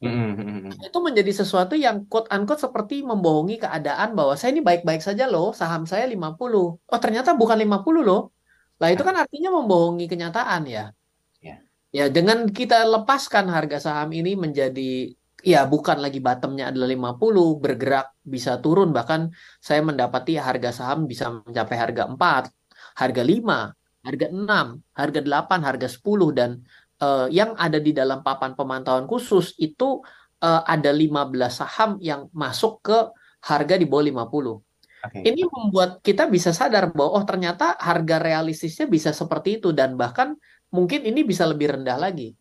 Hmm, 0.01 0.13
hmm, 0.13 0.34
hmm, 0.38 0.60
hmm. 0.70 0.86
Itu 0.86 0.98
menjadi 1.01 1.31
sesuatu 1.41 1.74
yang 1.74 2.05
quote 2.05 2.29
unquote 2.29 2.62
seperti 2.62 3.01
membohongi 3.01 3.58
keadaan 3.62 4.13
bahwa 4.13 4.38
saya 4.38 4.53
ini 4.53 4.62
baik-baik 4.62 5.01
saja 5.01 5.25
loh, 5.25 5.58
saham 5.58 5.89
saya 5.89 6.05
50. 6.05 6.77
Oh, 6.77 7.00
ternyata 7.01 7.34
bukan 7.34 7.58
50 7.58 8.01
loh. 8.05 8.34
Lah 8.77 8.89
itu 8.93 9.01
kan 9.01 9.17
artinya 9.17 9.50
membohongi 9.58 10.05
kenyataan 10.05 10.70
ya. 10.70 10.93
Ya. 11.41 11.55
Ya, 11.89 12.05
dengan 12.10 12.50
kita 12.50 12.86
lepaskan 12.86 13.50
harga 13.50 13.77
saham 13.81 14.10
ini 14.13 14.38
menjadi 14.38 15.13
ya 15.41 15.65
bukan 15.65 15.98
lagi 15.98 16.22
bottomnya 16.22 16.70
adalah 16.70 16.89
50, 16.89 17.58
bergerak 17.58 18.13
bisa 18.22 18.62
turun 18.62 18.93
bahkan 18.93 19.34
saya 19.58 19.81
mendapati 19.81 20.38
harga 20.38 20.70
saham 20.70 21.10
bisa 21.10 21.29
mencapai 21.41 21.77
harga 21.77 22.05
4 22.05 22.53
harga 23.01 23.24
5, 23.25 23.80
harga 24.01 24.27
6, 24.34 24.98
harga 24.98 25.20
8, 25.22 25.67
harga 25.67 25.88
10 25.88 26.38
dan 26.38 26.51
uh, 27.01 27.27
yang 27.29 27.53
ada 27.58 27.77
di 27.77 27.93
dalam 27.93 28.25
papan 28.25 28.58
pemantauan 28.58 29.05
khusus 29.05 29.53
itu 29.62 30.01
uh, 30.41 30.62
ada 30.65 30.89
15 30.89 31.31
saham 31.50 31.91
yang 32.01 32.27
masuk 32.34 32.81
ke 32.81 32.98
harga 33.46 33.75
di 33.77 33.86
bawah 33.86 34.05
50. 34.05 34.62
Okay. 35.01 35.34
Ini 35.34 35.50
membuat 35.50 36.05
kita 36.05 36.29
bisa 36.29 36.53
sadar 36.53 36.93
bahwa 36.93 37.17
oh 37.17 37.25
ternyata 37.25 37.74
harga 37.81 38.22
realistisnya 38.22 38.86
bisa 38.86 39.10
seperti 39.10 39.58
itu 39.58 39.74
dan 39.74 39.98
bahkan 39.98 40.38
mungkin 40.70 41.01
ini 41.01 41.25
bisa 41.25 41.46
lebih 41.50 41.74
rendah 41.77 41.98
lagi. 41.98 42.38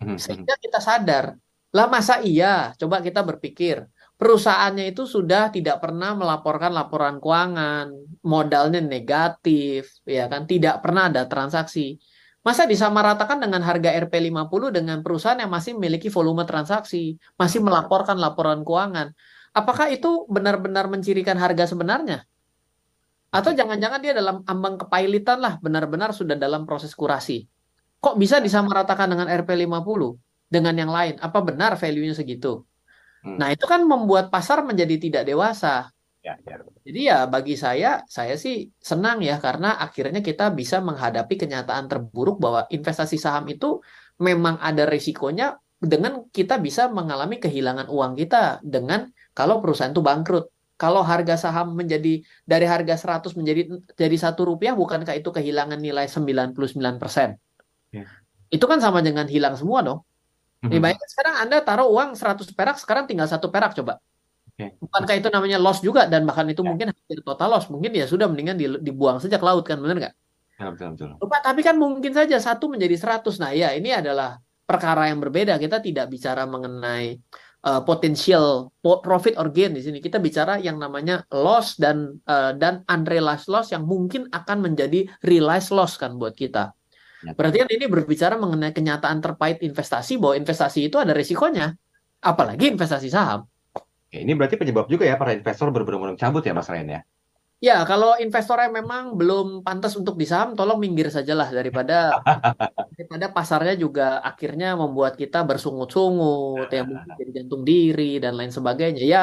Hmm, 0.00 0.16
hmm. 0.16 0.18
Sehingga 0.20 0.56
kita 0.56 0.80
sadar, 0.80 1.36
lah 1.68 1.86
masa 1.92 2.24
iya? 2.24 2.72
Coba 2.80 3.04
kita 3.04 3.20
berpikir, 3.20 3.84
perusahaannya 4.18 4.90
itu 4.90 5.06
sudah 5.06 5.54
tidak 5.54 5.78
pernah 5.78 6.12
melaporkan 6.18 6.74
laporan 6.74 7.22
keuangan, 7.22 7.94
modalnya 8.26 8.82
negatif, 8.82 10.02
ya 10.02 10.26
kan, 10.26 10.44
tidak 10.44 10.82
pernah 10.82 11.06
ada 11.06 11.24
transaksi. 11.30 11.96
Masa 12.42 12.66
disamaratakan 12.66 13.38
dengan 13.38 13.62
harga 13.62 13.94
RP50 13.94 14.62
dengan 14.74 14.98
perusahaan 15.06 15.38
yang 15.38 15.50
masih 15.50 15.78
memiliki 15.78 16.10
volume 16.10 16.42
transaksi, 16.42 17.14
masih 17.38 17.62
melaporkan 17.62 18.18
laporan 18.18 18.66
keuangan. 18.66 19.14
Apakah 19.54 19.90
itu 19.90 20.26
benar-benar 20.26 20.90
mencirikan 20.90 21.38
harga 21.38 21.70
sebenarnya? 21.70 22.26
Atau 23.30 23.54
jangan-jangan 23.54 24.00
dia 24.02 24.16
dalam 24.16 24.42
ambang 24.48 24.80
kepailitan 24.80 25.38
lah, 25.38 25.60
benar-benar 25.62 26.10
sudah 26.10 26.34
dalam 26.34 26.66
proses 26.66 26.90
kurasi. 26.96 27.46
Kok 27.98 28.14
bisa 28.16 28.38
disamaratakan 28.42 29.10
dengan 29.10 29.26
RP50 29.30 30.00
dengan 30.48 30.74
yang 30.74 30.90
lain? 30.90 31.20
Apa 31.20 31.42
benar 31.44 31.76
value-nya 31.76 32.16
segitu? 32.16 32.64
Hmm. 33.24 33.36
Nah, 33.38 33.48
itu 33.54 33.64
kan 33.66 33.82
membuat 33.82 34.30
pasar 34.30 34.62
menjadi 34.62 34.96
tidak 34.98 35.22
dewasa. 35.26 35.90
Ya, 36.22 36.34
ya. 36.44 36.60
Jadi 36.82 37.00
ya 37.08 37.18
bagi 37.30 37.54
saya, 37.54 38.02
saya 38.08 38.34
sih 38.34 38.68
senang 38.80 39.22
ya 39.22 39.38
karena 39.38 39.78
akhirnya 39.78 40.18
kita 40.24 40.50
bisa 40.50 40.82
menghadapi 40.82 41.34
kenyataan 41.38 41.86
terburuk 41.86 42.42
bahwa 42.42 42.66
investasi 42.68 43.16
saham 43.20 43.46
itu 43.48 43.80
memang 44.18 44.58
ada 44.58 44.88
risikonya 44.88 45.56
dengan 45.78 46.26
kita 46.34 46.58
bisa 46.58 46.90
mengalami 46.90 47.38
kehilangan 47.38 47.86
uang 47.86 48.18
kita 48.18 48.58
dengan 48.66 49.06
kalau 49.30 49.62
perusahaan 49.62 49.94
itu 49.94 50.02
bangkrut. 50.02 50.50
Kalau 50.78 51.02
harga 51.02 51.34
saham 51.34 51.74
menjadi 51.74 52.22
dari 52.46 52.66
harga 52.66 52.94
100 52.94 53.34
menjadi 53.34 53.66
jadi 53.98 54.16
satu 54.18 54.46
rupiah, 54.46 54.78
bukankah 54.78 55.14
itu 55.18 55.34
kehilangan 55.34 55.78
nilai 55.78 56.06
99 56.06 56.54
persen? 57.02 57.34
Ya. 57.90 58.06
Itu 58.46 58.70
kan 58.70 58.78
sama 58.78 59.02
dengan 59.02 59.26
hilang 59.26 59.58
semua 59.58 59.82
dong. 59.82 60.06
Nih, 60.66 60.82
bayangkan 60.82 61.06
sekarang 61.06 61.34
Anda 61.46 61.62
taruh 61.62 61.86
uang 61.86 62.18
100 62.18 62.50
perak, 62.50 62.76
sekarang 62.82 63.06
tinggal 63.06 63.30
satu 63.30 63.46
perak 63.46 63.78
coba. 63.78 64.02
Okay. 64.58 64.74
Bukankah 64.82 65.14
itu 65.14 65.28
namanya 65.30 65.58
loss 65.62 65.78
juga 65.78 66.10
dan 66.10 66.26
bahkan 66.26 66.42
itu 66.50 66.66
ya. 66.66 66.74
mungkin 66.74 66.90
hampir 66.90 67.22
total 67.22 67.48
loss. 67.54 67.70
Mungkin 67.70 67.94
ya 67.94 68.10
sudah 68.10 68.26
mendingan 68.26 68.58
dibuang 68.82 69.22
saja 69.22 69.38
ke 69.38 69.46
laut 69.46 69.62
kan, 69.62 69.78
benar 69.78 69.96
nggak? 70.02 70.14
Ya, 70.58 70.66
betul, 70.74 70.98
betul. 70.98 71.08
Lupa, 71.22 71.38
tapi 71.38 71.60
kan 71.62 71.78
mungkin 71.78 72.10
saja 72.10 72.34
satu 72.42 72.66
menjadi 72.66 72.98
100. 72.98 73.38
Nah, 73.38 73.54
ya 73.54 73.70
ini 73.78 73.94
adalah 73.94 74.42
perkara 74.66 75.06
yang 75.06 75.22
berbeda. 75.22 75.54
Kita 75.62 75.78
tidak 75.78 76.10
bicara 76.10 76.42
mengenai 76.42 77.14
uh, 77.62 77.86
potensial 77.86 78.74
profit 78.82 79.38
or 79.38 79.54
gain 79.54 79.78
di 79.78 79.82
sini. 79.86 80.02
Kita 80.02 80.18
bicara 80.18 80.58
yang 80.58 80.82
namanya 80.82 81.22
loss 81.30 81.78
dan 81.78 82.18
uh, 82.26 82.50
dan 82.58 82.82
unrealized 82.90 83.46
loss 83.46 83.70
yang 83.70 83.86
mungkin 83.86 84.26
akan 84.34 84.58
menjadi 84.66 85.06
realized 85.22 85.70
loss 85.70 85.94
kan 85.94 86.18
buat 86.18 86.34
kita. 86.34 86.74
Berarti 87.22 87.56
kan 87.66 87.68
ini 87.70 87.86
berbicara 87.90 88.34
mengenai 88.38 88.70
kenyataan 88.70 89.18
terpahit 89.18 89.58
investasi 89.64 90.22
bahwa 90.22 90.38
investasi 90.38 90.86
itu 90.86 90.96
ada 91.02 91.10
risikonya, 91.10 91.74
apalagi 92.22 92.70
investasi 92.70 93.10
saham. 93.10 93.46
Ini 94.08 94.32
berarti 94.38 94.56
penyebab 94.56 94.88
juga 94.88 95.04
ya 95.04 95.20
para 95.20 95.36
investor 95.36 95.68
berburu-buru 95.68 96.16
cabut 96.16 96.40
ya 96.40 96.56
Mas 96.56 96.70
Ren 96.70 96.88
ya? 96.88 97.00
Ya, 97.58 97.82
kalau 97.82 98.14
investornya 98.22 98.70
memang 98.70 99.18
belum 99.18 99.66
pantas 99.66 99.98
untuk 99.98 100.14
di 100.14 100.22
saham, 100.30 100.54
tolong 100.54 100.78
minggir 100.78 101.10
sajalah 101.10 101.50
daripada 101.50 102.14
daripada 102.94 103.34
pasarnya 103.34 103.74
juga 103.74 104.22
akhirnya 104.22 104.78
membuat 104.78 105.18
kita 105.18 105.42
bersungut-sungut, 105.42 106.70
ya 106.70 106.86
mungkin 106.86 107.18
jadi 107.18 107.42
jantung 107.42 107.66
diri 107.66 108.22
dan 108.22 108.38
lain 108.38 108.54
sebagainya. 108.54 109.02
Ya, 109.02 109.22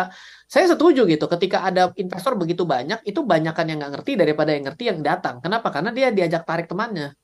saya 0.51 0.67
setuju 0.67 1.07
gitu. 1.07 1.31
Ketika 1.31 1.63
ada 1.63 1.95
investor 1.95 2.35
begitu 2.35 2.67
banyak, 2.67 3.07
itu 3.07 3.23
banyakkan 3.23 3.71
yang 3.71 3.79
nggak 3.79 4.03
ngerti 4.03 4.11
daripada 4.19 4.51
yang 4.51 4.67
ngerti 4.67 4.83
yang 4.91 4.99
datang. 4.99 5.39
Kenapa? 5.39 5.71
Karena 5.71 5.95
dia 5.95 6.11
diajak 6.11 6.43
tarik 6.43 6.67
temannya. 6.67 7.15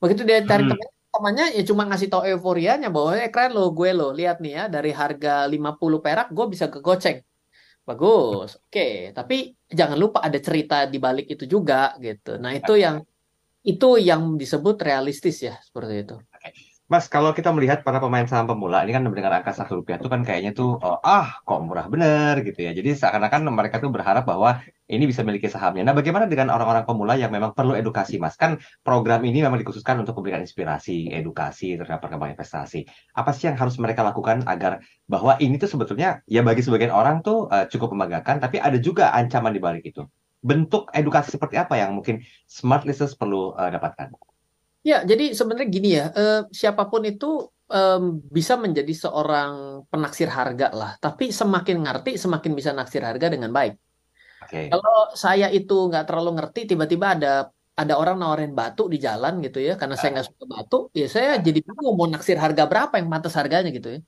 Begitu 0.00 0.24
dia 0.24 0.40
cari 0.42 0.64
hmm. 0.64 0.72
teman 0.72 0.88
temannya 1.10 1.46
ya 1.58 1.62
cuma 1.66 1.82
ngasih 1.90 2.08
tau 2.08 2.22
euforianya 2.22 2.88
bahwa 2.88 3.18
eh 3.18 3.30
keren 3.34 3.50
lo 3.52 3.74
gue 3.74 3.90
lo 3.90 4.14
lihat 4.14 4.38
nih 4.38 4.52
ya 4.54 4.64
dari 4.70 4.94
harga 4.94 5.44
50 5.50 6.06
perak 6.06 6.30
gue 6.30 6.46
bisa 6.46 6.70
ke 6.70 6.78
goceng 6.78 7.18
bagus 7.82 8.54
oke 8.56 8.70
okay. 8.70 9.10
tapi 9.10 9.58
jangan 9.66 9.98
lupa 9.98 10.22
ada 10.22 10.38
cerita 10.38 10.86
di 10.86 11.02
balik 11.02 11.26
itu 11.26 11.50
juga 11.50 11.98
gitu 11.98 12.38
nah 12.38 12.54
itu 12.54 12.78
yang 12.78 13.02
itu 13.66 13.88
yang 13.98 14.38
disebut 14.38 14.78
realistis 14.80 15.42
ya 15.42 15.58
seperti 15.58 16.06
itu 16.06 16.16
Mas, 16.90 17.06
kalau 17.06 17.30
kita 17.30 17.54
melihat 17.54 17.86
para 17.86 18.02
pemain 18.02 18.26
saham 18.26 18.50
pemula, 18.50 18.82
ini 18.82 18.90
kan 18.90 19.06
mendengar 19.06 19.30
angka 19.30 19.54
satu 19.54 19.78
rupiah 19.78 19.94
itu 20.02 20.10
kan 20.10 20.26
kayaknya 20.26 20.50
tuh, 20.58 20.74
oh, 20.82 20.98
ah 21.06 21.38
kok 21.46 21.62
murah 21.62 21.86
bener 21.86 22.42
gitu 22.42 22.66
ya. 22.66 22.74
Jadi 22.74 22.98
seakan-akan 22.98 23.46
mereka 23.46 23.78
tuh 23.78 23.94
berharap 23.94 24.26
bahwa 24.26 24.58
ini 24.90 25.06
bisa 25.06 25.22
memiliki 25.22 25.46
sahamnya. 25.46 25.86
Nah, 25.86 25.94
bagaimana 25.94 26.26
dengan 26.26 26.50
orang-orang 26.50 26.82
pemula 26.82 27.14
yang 27.14 27.30
memang 27.30 27.54
perlu 27.54 27.78
edukasi, 27.78 28.18
Mas? 28.18 28.34
Kan 28.34 28.58
program 28.82 29.22
ini 29.22 29.38
memang 29.38 29.62
dikhususkan 29.62 30.02
untuk 30.02 30.18
memberikan 30.18 30.42
inspirasi, 30.42 31.14
edukasi 31.14 31.78
terhadap 31.78 32.02
perkembangan 32.02 32.34
investasi. 32.34 32.82
Apa 33.14 33.30
sih 33.38 33.46
yang 33.46 33.54
harus 33.54 33.78
mereka 33.78 34.02
lakukan 34.02 34.42
agar 34.50 34.82
bahwa 35.06 35.38
ini 35.38 35.62
tuh 35.62 35.70
sebetulnya 35.70 36.26
ya 36.26 36.42
bagi 36.42 36.66
sebagian 36.66 36.90
orang 36.90 37.22
tuh 37.22 37.46
uh, 37.54 37.70
cukup 37.70 37.94
membanggakan, 37.94 38.42
tapi 38.42 38.58
ada 38.58 38.82
juga 38.82 39.14
ancaman 39.14 39.54
di 39.54 39.62
balik 39.62 39.86
itu. 39.86 40.10
Bentuk 40.42 40.90
edukasi 40.90 41.30
seperti 41.30 41.54
apa 41.54 41.78
yang 41.78 41.94
mungkin 41.94 42.26
smart 42.50 42.82
listeners 42.82 43.14
perlu 43.14 43.54
uh, 43.54 43.70
dapatkan? 43.70 44.10
Ya, 44.80 45.04
jadi 45.04 45.36
sebenarnya 45.36 45.68
gini 45.68 45.88
ya, 45.92 46.04
eh, 46.16 46.40
siapa 46.50 46.88
pun 46.88 47.04
itu 47.04 47.52
eh, 47.68 48.00
bisa 48.32 48.56
menjadi 48.56 48.92
seorang 48.92 49.84
penaksir 49.92 50.28
harga 50.32 50.68
lah. 50.72 50.90
Tapi 50.96 51.28
semakin 51.30 51.76
ngerti, 51.84 52.16
semakin 52.16 52.52
bisa 52.58 52.70
naksir 52.72 53.04
harga 53.04 53.28
dengan 53.28 53.52
baik. 53.52 53.76
Okay. 54.50 54.72
Kalau 54.72 55.12
saya 55.14 55.46
itu 55.52 55.86
nggak 55.92 56.08
terlalu 56.08 56.30
ngerti, 56.40 56.60
tiba-tiba 56.74 57.14
ada 57.14 57.32
ada 57.80 57.96
orang 57.96 58.20
nawarin 58.20 58.52
batu 58.52 58.92
di 58.92 59.00
jalan 59.00 59.40
gitu 59.40 59.56
ya, 59.56 59.72
karena 59.80 59.96
saya 59.96 60.20
nggak 60.20 60.26
suka 60.28 60.44
batu, 60.44 60.78
ya 60.92 61.08
saya 61.08 61.40
jadi 61.40 61.64
bingung 61.64 61.96
mau 61.96 62.04
naksir 62.04 62.36
harga 62.36 62.68
berapa 62.68 62.92
yang 63.00 63.08
pantas 63.08 63.32
harganya 63.40 63.72
gitu 63.72 63.88
ya. 63.96 64.00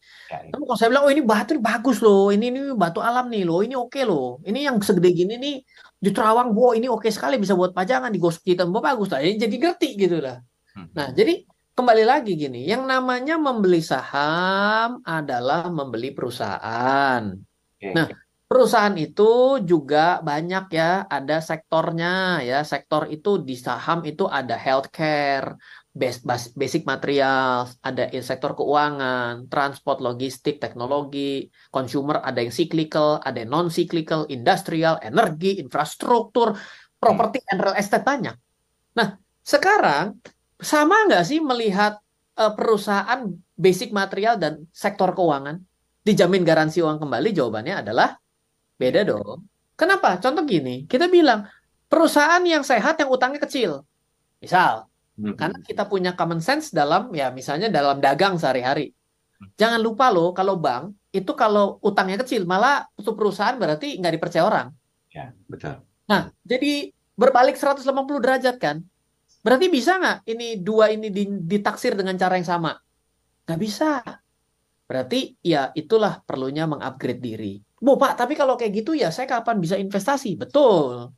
Tapi 0.53 0.63
kalau 0.69 0.77
saya 0.77 0.93
bilang, 0.93 1.05
oh 1.09 1.13
ini 1.15 1.25
batu 1.25 1.57
ini 1.57 1.63
bagus 1.65 2.05
loh, 2.05 2.29
ini 2.29 2.53
ini 2.53 2.61
batu 2.77 3.01
alam 3.01 3.33
nih 3.33 3.49
loh, 3.49 3.65
ini 3.65 3.73
oke 3.73 3.97
okay 3.97 4.05
loh, 4.05 4.45
ini 4.45 4.69
yang 4.69 4.77
segede 4.85 5.09
gini 5.17 5.41
nih 5.41 5.57
di 5.97 6.11
Terawang, 6.13 6.53
wow 6.53 6.77
ini 6.77 6.93
oke 6.93 7.01
okay 7.01 7.13
sekali 7.17 7.41
bisa 7.41 7.57
buat 7.57 7.73
pajangan 7.73 8.13
di 8.13 8.21
gosok 8.21 8.45
kita, 8.45 8.69
bagus 8.69 9.09
lah, 9.09 9.25
ini 9.25 9.41
jadi 9.41 9.57
ngerti 9.57 9.89
gitu 9.97 10.21
lah. 10.21 10.37
Hmm. 10.73 10.89
Nah, 10.97 11.09
jadi 11.13 11.45
kembali 11.73 12.05
lagi 12.05 12.37
gini, 12.37 12.69
yang 12.69 12.85
namanya 12.85 13.41
membeli 13.41 13.81
saham 13.81 15.01
adalah 15.05 15.69
membeli 15.73 16.13
perusahaan. 16.13 17.33
Okay. 17.81 17.93
Nah, 17.97 18.09
perusahaan 18.45 18.93
itu 19.01 19.61
juga 19.65 20.21
banyak 20.21 20.69
ya, 20.73 21.09
ada 21.09 21.41
sektornya 21.41 22.45
ya. 22.45 22.61
Sektor 22.69 23.09
itu 23.09 23.41
di 23.41 23.57
saham 23.57 24.05
itu 24.05 24.29
ada 24.29 24.57
healthcare, 24.61 25.57
basic 26.57 26.89
material, 26.89 27.69
ada 27.85 28.09
sektor 28.25 28.57
keuangan, 28.57 29.49
transport, 29.53 30.01
logistik, 30.01 30.57
teknologi, 30.57 31.49
consumer, 31.69 32.21
ada 32.25 32.41
yang 32.41 32.53
cyclical, 32.53 33.21
ada 33.21 33.45
yang 33.45 33.53
non 33.53 33.69
cyclical, 33.69 34.25
industrial, 34.29 34.97
energi, 35.05 35.61
infrastruktur, 35.61 36.57
properti, 36.97 37.45
and 37.49 37.61
real 37.61 37.77
estate 37.77 38.05
banyak. 38.05 38.37
Nah, 38.97 39.21
sekarang 39.45 40.17
sama 40.63 41.11
nggak 41.11 41.25
sih 41.27 41.43
melihat 41.43 41.99
uh, 42.39 42.55
perusahaan 42.55 43.27
basic 43.59 43.91
material 43.91 44.39
dan 44.39 44.65
sektor 44.71 45.11
keuangan 45.13 45.59
dijamin 46.07 46.47
garansi 46.47 46.79
uang 46.81 47.03
kembali? 47.03 47.29
Jawabannya 47.35 47.83
adalah 47.83 48.15
beda 48.79 49.03
dong. 49.03 49.45
Kenapa? 49.75 50.23
Contoh 50.23 50.47
gini, 50.47 50.87
kita 50.87 51.11
bilang 51.11 51.51
perusahaan 51.91 52.41
yang 52.47 52.63
sehat 52.63 53.03
yang 53.03 53.11
utangnya 53.11 53.43
kecil. 53.43 53.83
Misal, 54.39 54.87
hmm. 55.19 55.35
karena 55.35 55.59
kita 55.61 55.87
punya 55.91 56.15
common 56.15 56.39
sense 56.39 56.71
dalam 56.71 57.11
ya 57.11 57.35
misalnya 57.35 57.67
dalam 57.67 57.99
dagang 57.99 58.39
sehari-hari. 58.39 58.95
Jangan 59.59 59.83
lupa 59.83 60.07
loh 60.15 60.31
kalau 60.31 60.55
bank 60.55 60.95
itu 61.11 61.35
kalau 61.35 61.83
utangnya 61.83 62.23
kecil 62.23 62.47
malah 62.47 62.87
untuk 62.95 63.19
perusahaan 63.19 63.59
berarti 63.59 63.99
nggak 63.99 64.15
dipercaya 64.15 64.45
orang. 64.47 64.69
Ya, 65.11 65.35
betul. 65.51 65.83
Nah, 66.09 66.33
jadi 66.47 66.95
berbalik 67.19 67.59
180 67.59 67.85
derajat 68.23 68.57
kan. 68.57 68.87
Berarti 69.43 69.67
bisa 69.67 69.99
nggak 69.99 70.19
ini 70.31 70.63
dua 70.63 70.95
ini 70.95 71.11
ditaksir 71.43 71.99
dengan 71.99 72.15
cara 72.15 72.39
yang 72.39 72.47
sama? 72.47 72.73
Nggak 73.45 73.61
bisa. 73.61 73.91
Berarti 74.87 75.35
ya 75.43 75.75
itulah 75.75 76.23
perlunya 76.23 76.71
mengupgrade 76.71 77.19
diri. 77.19 77.59
Bu 77.83 77.99
Pak, 77.99 78.15
tapi 78.15 78.39
kalau 78.39 78.55
kayak 78.55 78.87
gitu 78.87 78.95
ya 78.95 79.11
saya 79.11 79.27
kapan 79.27 79.59
bisa 79.59 79.75
investasi? 79.75 80.39
Betul. 80.39 81.11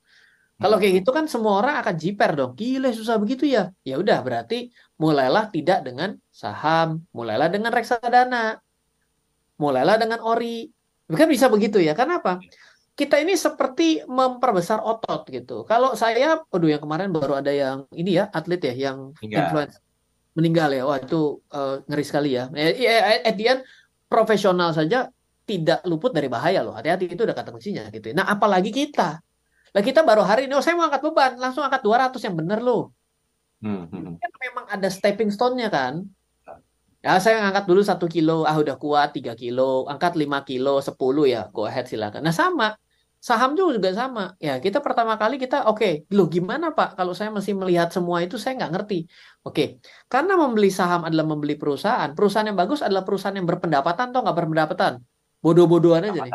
Kalau 0.55 0.77
kayak 0.81 1.05
gitu 1.05 1.11
kan 1.13 1.29
semua 1.29 1.61
orang 1.61 1.77
akan 1.85 1.95
jiper 1.99 2.31
dong. 2.33 2.57
Gila 2.57 2.89
susah 2.95 3.21
begitu 3.21 3.45
ya. 3.45 3.69
Ya 3.85 4.01
udah 4.01 4.25
berarti 4.25 4.73
mulailah 4.97 5.53
tidak 5.53 5.85
dengan 5.85 6.17
saham, 6.33 7.05
mulailah 7.13 7.53
dengan 7.53 7.69
reksadana. 7.75 8.63
Mulailah 9.61 9.97
dengan 10.01 10.25
ori. 10.25 10.71
Kan 11.11 11.29
bisa 11.29 11.53
begitu 11.53 11.83
ya. 11.83 11.93
Kenapa? 11.93 12.41
Kita 12.95 13.19
ini 13.19 13.35
seperti 13.35 14.07
memperbesar 14.07 14.79
otot 14.79 15.27
gitu. 15.27 15.67
Kalau 15.67 15.99
saya, 15.99 16.39
aduh 16.47 16.71
yang 16.71 16.79
kemarin 16.79 17.11
baru 17.11 17.43
ada 17.43 17.51
yang 17.51 17.91
ini 17.91 18.23
ya 18.23 18.31
atlet 18.31 18.63
ya 18.71 18.75
yang 18.91 19.11
influencer 19.19 19.83
meninggal 20.39 20.71
ya. 20.71 20.83
Wah 20.87 20.99
itu 21.03 21.43
uh, 21.51 21.83
ngeri 21.91 22.05
sekali 22.07 22.39
ya. 22.39 22.51
ya 22.55 23.23
at 23.27 23.35
the 23.35 23.47
end, 23.51 23.61
profesional 24.07 24.71
saja 24.71 25.11
tidak 25.43 25.83
luput 25.91 26.15
dari 26.15 26.31
bahaya 26.31 26.63
loh. 26.63 26.75
Hati-hati 26.75 27.11
itu 27.11 27.23
udah 27.27 27.35
kata 27.35 27.51
kuncinya 27.51 27.91
gitu. 27.91 28.15
Nah 28.15 28.31
apalagi 28.31 28.71
kita. 28.71 29.19
Nah 29.75 29.83
kita 29.83 30.07
baru 30.07 30.23
hari 30.23 30.47
ini, 30.47 30.55
oh 30.55 30.63
saya 30.63 30.79
mau 30.79 30.87
angkat 30.87 31.03
beban, 31.03 31.35
langsung 31.35 31.67
angkat 31.67 31.83
200 31.83 32.23
yang 32.23 32.39
bener 32.39 32.63
loh. 32.63 32.95
Hmm, 33.59 33.91
hmm. 33.91 34.23
Kan 34.23 34.33
memang 34.39 34.65
ada 34.71 34.87
stepping 34.87 35.35
stone-nya 35.35 35.67
kan. 35.67 36.07
Ya 37.03 37.21
saya 37.21 37.43
ngangkat 37.43 37.67
dulu 37.69 37.83
satu 37.83 38.07
kilo, 38.07 38.47
ah 38.47 38.55
udah 38.55 38.79
kuat 38.81 39.13
tiga 39.13 39.35
kilo, 39.37 39.85
angkat 39.91 40.17
lima 40.17 40.41
kilo, 40.47 40.81
sepuluh 40.81 41.29
ya, 41.29 41.51
go 41.53 41.69
ahead 41.69 41.85
silakan. 41.85 42.25
Nah 42.25 42.33
sama, 42.33 42.73
Saham 43.25 43.57
juga 43.57 43.89
sama. 43.97 44.37
Ya, 44.37 44.61
kita 44.61 44.85
pertama 44.85 45.17
kali 45.17 45.41
kita 45.41 45.65
oke, 45.65 45.81
okay, 45.81 45.93
loh 46.13 46.29
gimana 46.29 46.77
Pak 46.77 46.93
kalau 46.93 47.17
saya 47.17 47.33
masih 47.33 47.57
melihat 47.57 47.89
semua 47.89 48.21
itu 48.21 48.37
saya 48.37 48.61
nggak 48.61 48.73
ngerti. 48.77 49.09
Oke, 49.41 49.49
okay. 49.49 49.67
karena 50.13 50.37
membeli 50.37 50.69
saham 50.69 51.09
adalah 51.09 51.25
membeli 51.25 51.57
perusahaan. 51.57 52.13
Perusahaan 52.13 52.45
yang 52.45 52.61
bagus 52.61 52.85
adalah 52.85 53.01
perusahaan 53.01 53.33
yang 53.33 53.49
berpendapatan 53.49 54.13
atau 54.13 54.21
nggak 54.29 54.37
berpendapatan. 54.45 54.93
Bodoh-bodohan 55.41 56.13
aja 56.13 56.21
nih. 56.21 56.33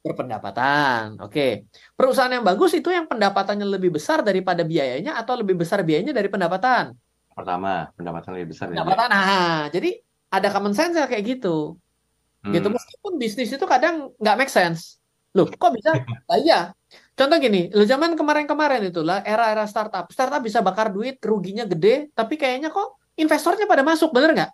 Berpendapatan. 0.00 1.20
Oke. 1.20 1.28
Okay. 1.28 1.52
Perusahaan 1.92 2.32
yang 2.32 2.40
bagus 2.40 2.72
itu 2.72 2.88
yang 2.88 3.04
pendapatannya 3.04 3.68
lebih 3.68 4.00
besar 4.00 4.24
daripada 4.24 4.64
biayanya 4.64 5.20
atau 5.20 5.36
lebih 5.36 5.60
besar 5.60 5.84
biayanya 5.84 6.16
dari 6.16 6.32
pendapatan. 6.32 6.96
Pertama, 7.36 7.92
pendapatan 8.00 8.40
lebih 8.40 8.56
besar. 8.56 8.72
Pendapatan. 8.72 9.12
Nah, 9.12 9.68
jadi 9.68 9.92
ada 10.32 10.48
common 10.48 10.72
sense 10.72 10.96
kayak 11.04 11.20
gitu. 11.20 11.76
Gitu. 11.76 12.48
Hmm. 12.48 12.52
Gitu 12.56 12.68
meskipun 12.72 13.12
bisnis 13.20 13.52
itu 13.52 13.66
kadang 13.68 14.08
nggak 14.16 14.36
make 14.40 14.48
sense 14.48 14.99
Loh, 15.36 15.46
kok 15.46 15.70
bisa? 15.78 15.94
Nah, 16.26 16.38
iya. 16.42 16.74
Contoh 17.14 17.38
gini, 17.38 17.70
lo 17.70 17.86
zaman 17.86 18.18
kemarin-kemarin 18.18 18.90
itulah 18.90 19.22
era-era 19.22 19.62
startup. 19.70 20.10
Startup 20.10 20.42
bisa 20.42 20.58
bakar 20.58 20.90
duit, 20.90 21.22
ruginya 21.22 21.62
gede, 21.62 22.10
tapi 22.18 22.34
kayaknya 22.34 22.74
kok 22.74 22.98
investornya 23.14 23.70
pada 23.70 23.86
masuk, 23.86 24.10
bener 24.10 24.34
nggak? 24.34 24.50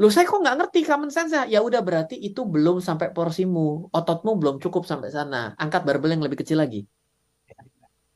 Lo 0.00 0.08
saya 0.08 0.24
kok 0.26 0.40
nggak 0.40 0.56
ngerti 0.58 0.80
common 0.88 1.12
sense 1.12 1.30
-nya. 1.30 1.44
Ya 1.46 1.60
udah 1.60 1.84
berarti 1.84 2.16
itu 2.16 2.42
belum 2.42 2.80
sampai 2.80 3.12
porsimu, 3.12 3.92
ototmu 3.92 4.32
belum 4.40 4.56
cukup 4.58 4.88
sampai 4.88 5.12
sana. 5.12 5.52
Angkat 5.60 5.84
barbel 5.84 6.16
yang 6.16 6.24
lebih 6.24 6.40
kecil 6.40 6.58
lagi. 6.58 6.88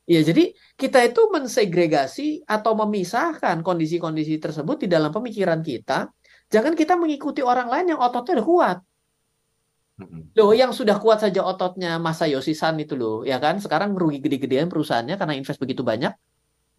Ya, 0.05 0.21
jadi 0.21 0.53
kita 0.77 1.01
itu 1.01 1.21
mensegregasi 1.33 2.45
atau 2.45 2.77
memisahkan 2.77 3.65
kondisi-kondisi 3.65 4.37
tersebut 4.37 4.85
di 4.85 4.87
dalam 4.89 5.09
pemikiran 5.09 5.65
kita. 5.65 6.09
Jangan 6.49 6.77
kita 6.77 6.93
mengikuti 6.93 7.41
orang 7.41 7.69
lain 7.69 7.97
yang 7.97 7.99
ototnya 8.01 8.41
udah 8.41 8.45
kuat. 8.45 8.77
Loh, 10.35 10.51
yang 10.51 10.75
sudah 10.75 10.99
kuat 10.99 11.23
saja 11.23 11.39
ototnya 11.39 11.95
masa 11.95 12.27
Yosisan 12.27 12.75
itu 12.83 12.99
loh, 12.99 13.23
ya 13.23 13.39
kan? 13.39 13.63
Sekarang 13.63 13.95
rugi 13.95 14.19
gede-gedean 14.19 14.67
perusahaannya 14.67 15.15
karena 15.15 15.33
invest 15.39 15.55
begitu 15.55 15.87
banyak. 15.87 16.11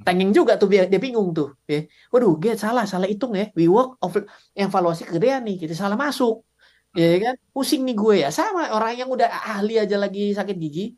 Tenging 0.04 0.36
juga 0.36 0.60
tuh 0.60 0.68
dia, 0.68 0.84
dia 0.84 1.00
bingung 1.00 1.32
tuh. 1.32 1.56
Ya. 1.64 1.88
Waduh, 2.12 2.36
dia 2.36 2.52
salah, 2.60 2.84
salah 2.84 3.08
hitung 3.08 3.32
ya. 3.32 3.48
We 3.56 3.72
work 3.72 3.96
of 4.04 4.12
yang 4.52 4.68
valuasi 4.68 5.08
kegedean 5.08 5.48
nih, 5.48 5.64
kita 5.64 5.72
salah 5.72 5.96
masuk. 5.96 6.44
Ya 6.92 7.16
kan? 7.16 7.34
Pusing 7.56 7.88
nih 7.88 7.96
gue 7.96 8.14
ya. 8.20 8.28
Sama 8.28 8.68
orang 8.76 9.00
yang 9.00 9.08
udah 9.08 9.28
ahli 9.56 9.80
aja 9.80 9.96
lagi 9.96 10.36
sakit 10.36 10.56
gigi. 10.56 10.92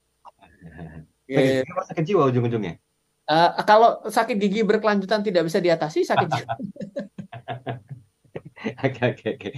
Ya. 1.29 1.61
Sakit 1.61 2.09
jiwa 2.09 2.25
ujung-ujungnya. 2.33 2.81
Uh, 3.29 3.53
kalau 3.69 4.01
sakit 4.09 4.41
gigi 4.41 4.65
berkelanjutan 4.65 5.21
tidak 5.21 5.45
bisa 5.45 5.61
diatasi, 5.61 6.01
sakit 6.01 6.25
jiwa. 6.41 6.57
Oke 8.87 9.03
oke 9.15 9.27
oke. 9.39 9.49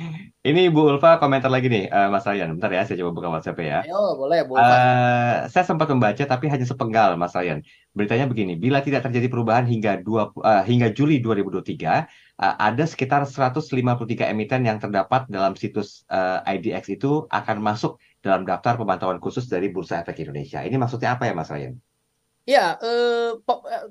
Ini 0.45 0.69
Bu 0.69 0.93
Ulfa 0.93 1.17
komentar 1.17 1.49
lagi 1.49 1.73
nih, 1.73 1.89
uh, 1.89 2.13
Mas 2.13 2.29
Ryan. 2.29 2.57
Bentar 2.57 2.69
ya, 2.69 2.85
saya 2.85 3.01
coba 3.01 3.11
buka 3.17 3.29
WhatsApp 3.33 3.59
ya. 3.65 3.81
Ayo, 3.85 4.17
boleh 4.21 4.45
Bu 4.45 4.61
Ulfa. 4.61 4.77
Uh, 4.77 5.37
saya 5.49 5.65
sempat 5.65 5.89
membaca 5.89 6.21
tapi 6.21 6.53
hanya 6.53 6.67
sepenggal, 6.69 7.17
Mas 7.17 7.33
Ryan. 7.33 7.65
Beritanya 7.97 8.29
begini, 8.29 8.61
bila 8.61 8.85
tidak 8.85 9.09
terjadi 9.09 9.33
perubahan 9.33 9.65
hingga 9.65 10.05
dua 10.05 10.29
uh, 10.45 10.63
hingga 10.63 10.93
Juli 10.93 11.25
2023, 11.25 11.81
uh, 12.45 12.55
ada 12.61 12.85
sekitar 12.85 13.25
153 13.25 14.33
emiten 14.33 14.69
yang 14.69 14.77
terdapat 14.77 15.25
dalam 15.33 15.57
situs 15.57 16.05
uh, 16.13 16.45
IDX 16.45 16.93
itu 16.93 17.25
akan 17.33 17.57
masuk 17.65 17.97
dalam 18.21 18.45
daftar 18.45 18.77
pemantauan 18.77 19.17
khusus 19.17 19.49
dari 19.49 19.73
Bursa 19.73 20.05
Efek 20.05 20.21
Indonesia. 20.29 20.61
Ini 20.61 20.77
maksudnya 20.77 21.17
apa 21.17 21.25
ya, 21.25 21.33
Mas 21.33 21.49
Ryan? 21.49 21.90
Ya, 22.51 22.75
eh, 22.83 23.39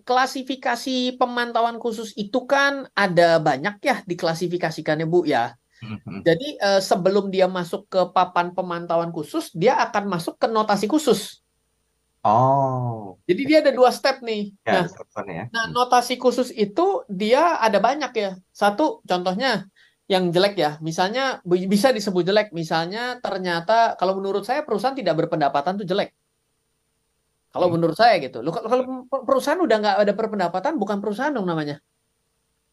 klasifikasi 0.03 1.15
pemantauan 1.15 1.79
khusus 1.79 2.11
itu 2.19 2.43
kan 2.43 2.91
ada 2.91 3.39
banyak 3.39 3.79
ya 3.79 4.03
diklasifikasikannya 4.03 5.07
Bu 5.07 5.23
ya. 5.23 5.55
Mm-hmm. 5.79 6.19
Jadi 6.27 6.47
eh, 6.59 6.81
sebelum 6.83 7.31
dia 7.31 7.47
masuk 7.47 7.87
ke 7.87 8.01
papan 8.11 8.51
pemantauan 8.51 9.15
khusus, 9.15 9.55
dia 9.55 9.79
akan 9.79 10.11
masuk 10.11 10.35
ke 10.35 10.51
notasi 10.51 10.91
khusus. 10.91 11.39
Oh. 12.19 13.15
Jadi 13.31 13.41
dia 13.47 13.57
ada 13.63 13.71
dua 13.71 13.95
step 13.95 14.19
nih. 14.19 14.51
Ya, 14.67 14.83
nah, 14.83 15.23
ya. 15.23 15.43
nah, 15.55 15.65
notasi 15.71 16.19
khusus 16.19 16.51
itu 16.51 17.07
dia 17.07 17.55
ada 17.63 17.79
banyak 17.79 18.11
ya. 18.11 18.31
Satu 18.51 18.99
contohnya 19.07 19.71
yang 20.11 20.27
jelek 20.33 20.59
ya, 20.59 20.75
misalnya 20.83 21.39
bisa 21.47 21.95
disebut 21.95 22.27
jelek. 22.27 22.51
Misalnya 22.51 23.23
ternyata 23.23 23.95
kalau 23.95 24.19
menurut 24.19 24.43
saya 24.43 24.67
perusahaan 24.67 24.97
tidak 24.97 25.15
berpendapatan 25.15 25.79
tuh 25.79 25.87
jelek. 25.87 26.11
Kalau 27.49 27.67
hmm. 27.67 27.73
menurut 27.77 27.97
saya 27.97 28.21
gitu. 28.21 28.45
Loh, 28.45 28.53
kalau 28.53 29.09
perusahaan 29.09 29.57
udah 29.57 29.77
nggak 29.81 29.97
ada 30.05 30.13
perpendapatan, 30.13 30.77
bukan 30.77 31.01
perusahaan 31.01 31.33
dong 31.33 31.49
namanya. 31.49 31.81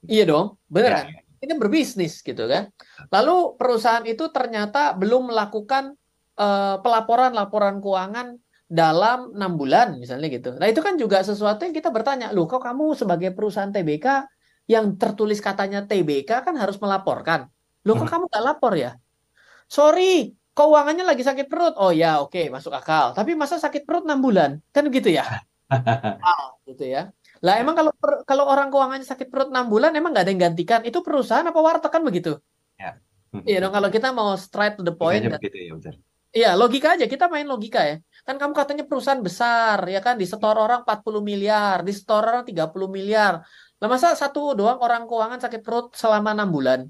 Iya 0.05 0.29
dong, 0.29 0.61
benar 0.69 0.91
ya. 0.93 0.97
kan? 1.01 1.07
Ini 1.41 1.53
berbisnis 1.57 2.21
gitu 2.21 2.45
kan. 2.45 2.69
Lalu 3.09 3.57
perusahaan 3.57 4.05
itu 4.05 4.29
ternyata 4.29 4.93
belum 4.93 5.33
melakukan 5.33 5.97
uh, 6.37 6.77
pelaporan-laporan 6.85 7.81
keuangan 7.81 8.37
dalam 8.67 9.33
enam 9.33 9.53
bulan 9.57 9.97
misalnya 9.97 10.29
gitu. 10.29 10.51
Nah 10.59 10.67
itu 10.69 10.83
kan 10.83 10.99
juga 10.99 11.23
sesuatu 11.23 11.65
yang 11.65 11.73
kita 11.73 11.89
bertanya, 11.89 12.35
loh 12.35 12.45
kok 12.51 12.61
kamu 12.61 12.99
sebagai 12.99 13.31
perusahaan 13.33 13.71
TBK 13.71 14.27
yang 14.67 14.99
tertulis 14.99 15.39
katanya 15.39 15.87
TBK 15.87 16.43
kan 16.43 16.55
harus 16.59 16.77
melaporkan. 16.83 17.47
Loh 17.87 17.95
kok 17.95 18.11
hmm. 18.11 18.13
kamu 18.13 18.25
nggak 18.29 18.45
lapor 18.45 18.75
ya? 18.75 18.93
Sorry, 19.71 20.35
keuangannya 20.57 21.05
lagi 21.05 21.21
sakit 21.21 21.47
perut. 21.53 21.77
Oh 21.77 21.93
ya, 21.93 22.25
oke, 22.25 22.33
okay, 22.33 22.49
masuk 22.49 22.73
akal. 22.73 23.13
Tapi 23.13 23.37
masa 23.37 23.61
sakit 23.61 23.85
perut 23.85 24.09
enam 24.09 24.25
bulan? 24.25 24.57
Kan 24.73 24.89
gitu 24.89 25.13
ya? 25.13 25.45
ah, 26.25 26.57
gitu 26.65 26.89
ya. 26.89 27.13
Lah 27.45 27.61
emang 27.61 27.77
kalau 27.77 27.93
kalau 28.25 28.45
orang 28.49 28.73
keuangannya 28.73 29.05
sakit 29.05 29.29
perut 29.29 29.53
enam 29.53 29.69
bulan 29.69 29.93
emang 29.93 30.17
nggak 30.17 30.25
ada 30.25 30.33
yang 30.33 30.43
gantikan? 30.51 30.81
Itu 30.89 31.05
perusahaan 31.05 31.45
apa 31.45 31.61
warteg 31.61 31.93
kan 31.93 32.01
begitu? 32.01 32.41
Ya. 32.81 32.97
Iya 33.45 33.69
dong 33.69 33.75
kalau 33.77 33.93
kita 33.93 34.17
mau 34.17 34.33
straight 34.41 34.81
to 34.81 34.83
the 34.83 34.97
point. 34.97 35.21
Kan, 35.21 35.37
begitu 35.37 35.61
ya. 35.61 35.93
Iya, 36.37 36.51
logika 36.53 36.97
aja. 36.97 37.09
Kita 37.09 37.33
main 37.33 37.49
logika 37.49 37.81
ya. 37.81 37.97
Kan 38.25 38.37
kamu 38.37 38.53
katanya 38.53 38.85
perusahaan 38.85 39.21
besar, 39.25 39.81
ya 39.89 40.05
kan? 40.05 40.21
Di 40.21 40.29
setor 40.29 40.57
orang 40.61 40.85
40 40.85 41.25
miliar, 41.25 41.81
di 41.81 41.93
setor 41.97 42.29
orang 42.29 42.45
30 42.45 42.93
miliar. 42.93 43.41
Lah 43.81 43.89
masa 43.89 44.13
satu 44.13 44.53
doang 44.53 44.77
orang 44.85 45.09
keuangan 45.09 45.41
sakit 45.41 45.61
perut 45.65 45.97
selama 45.97 46.37
enam 46.37 46.49
bulan? 46.53 46.81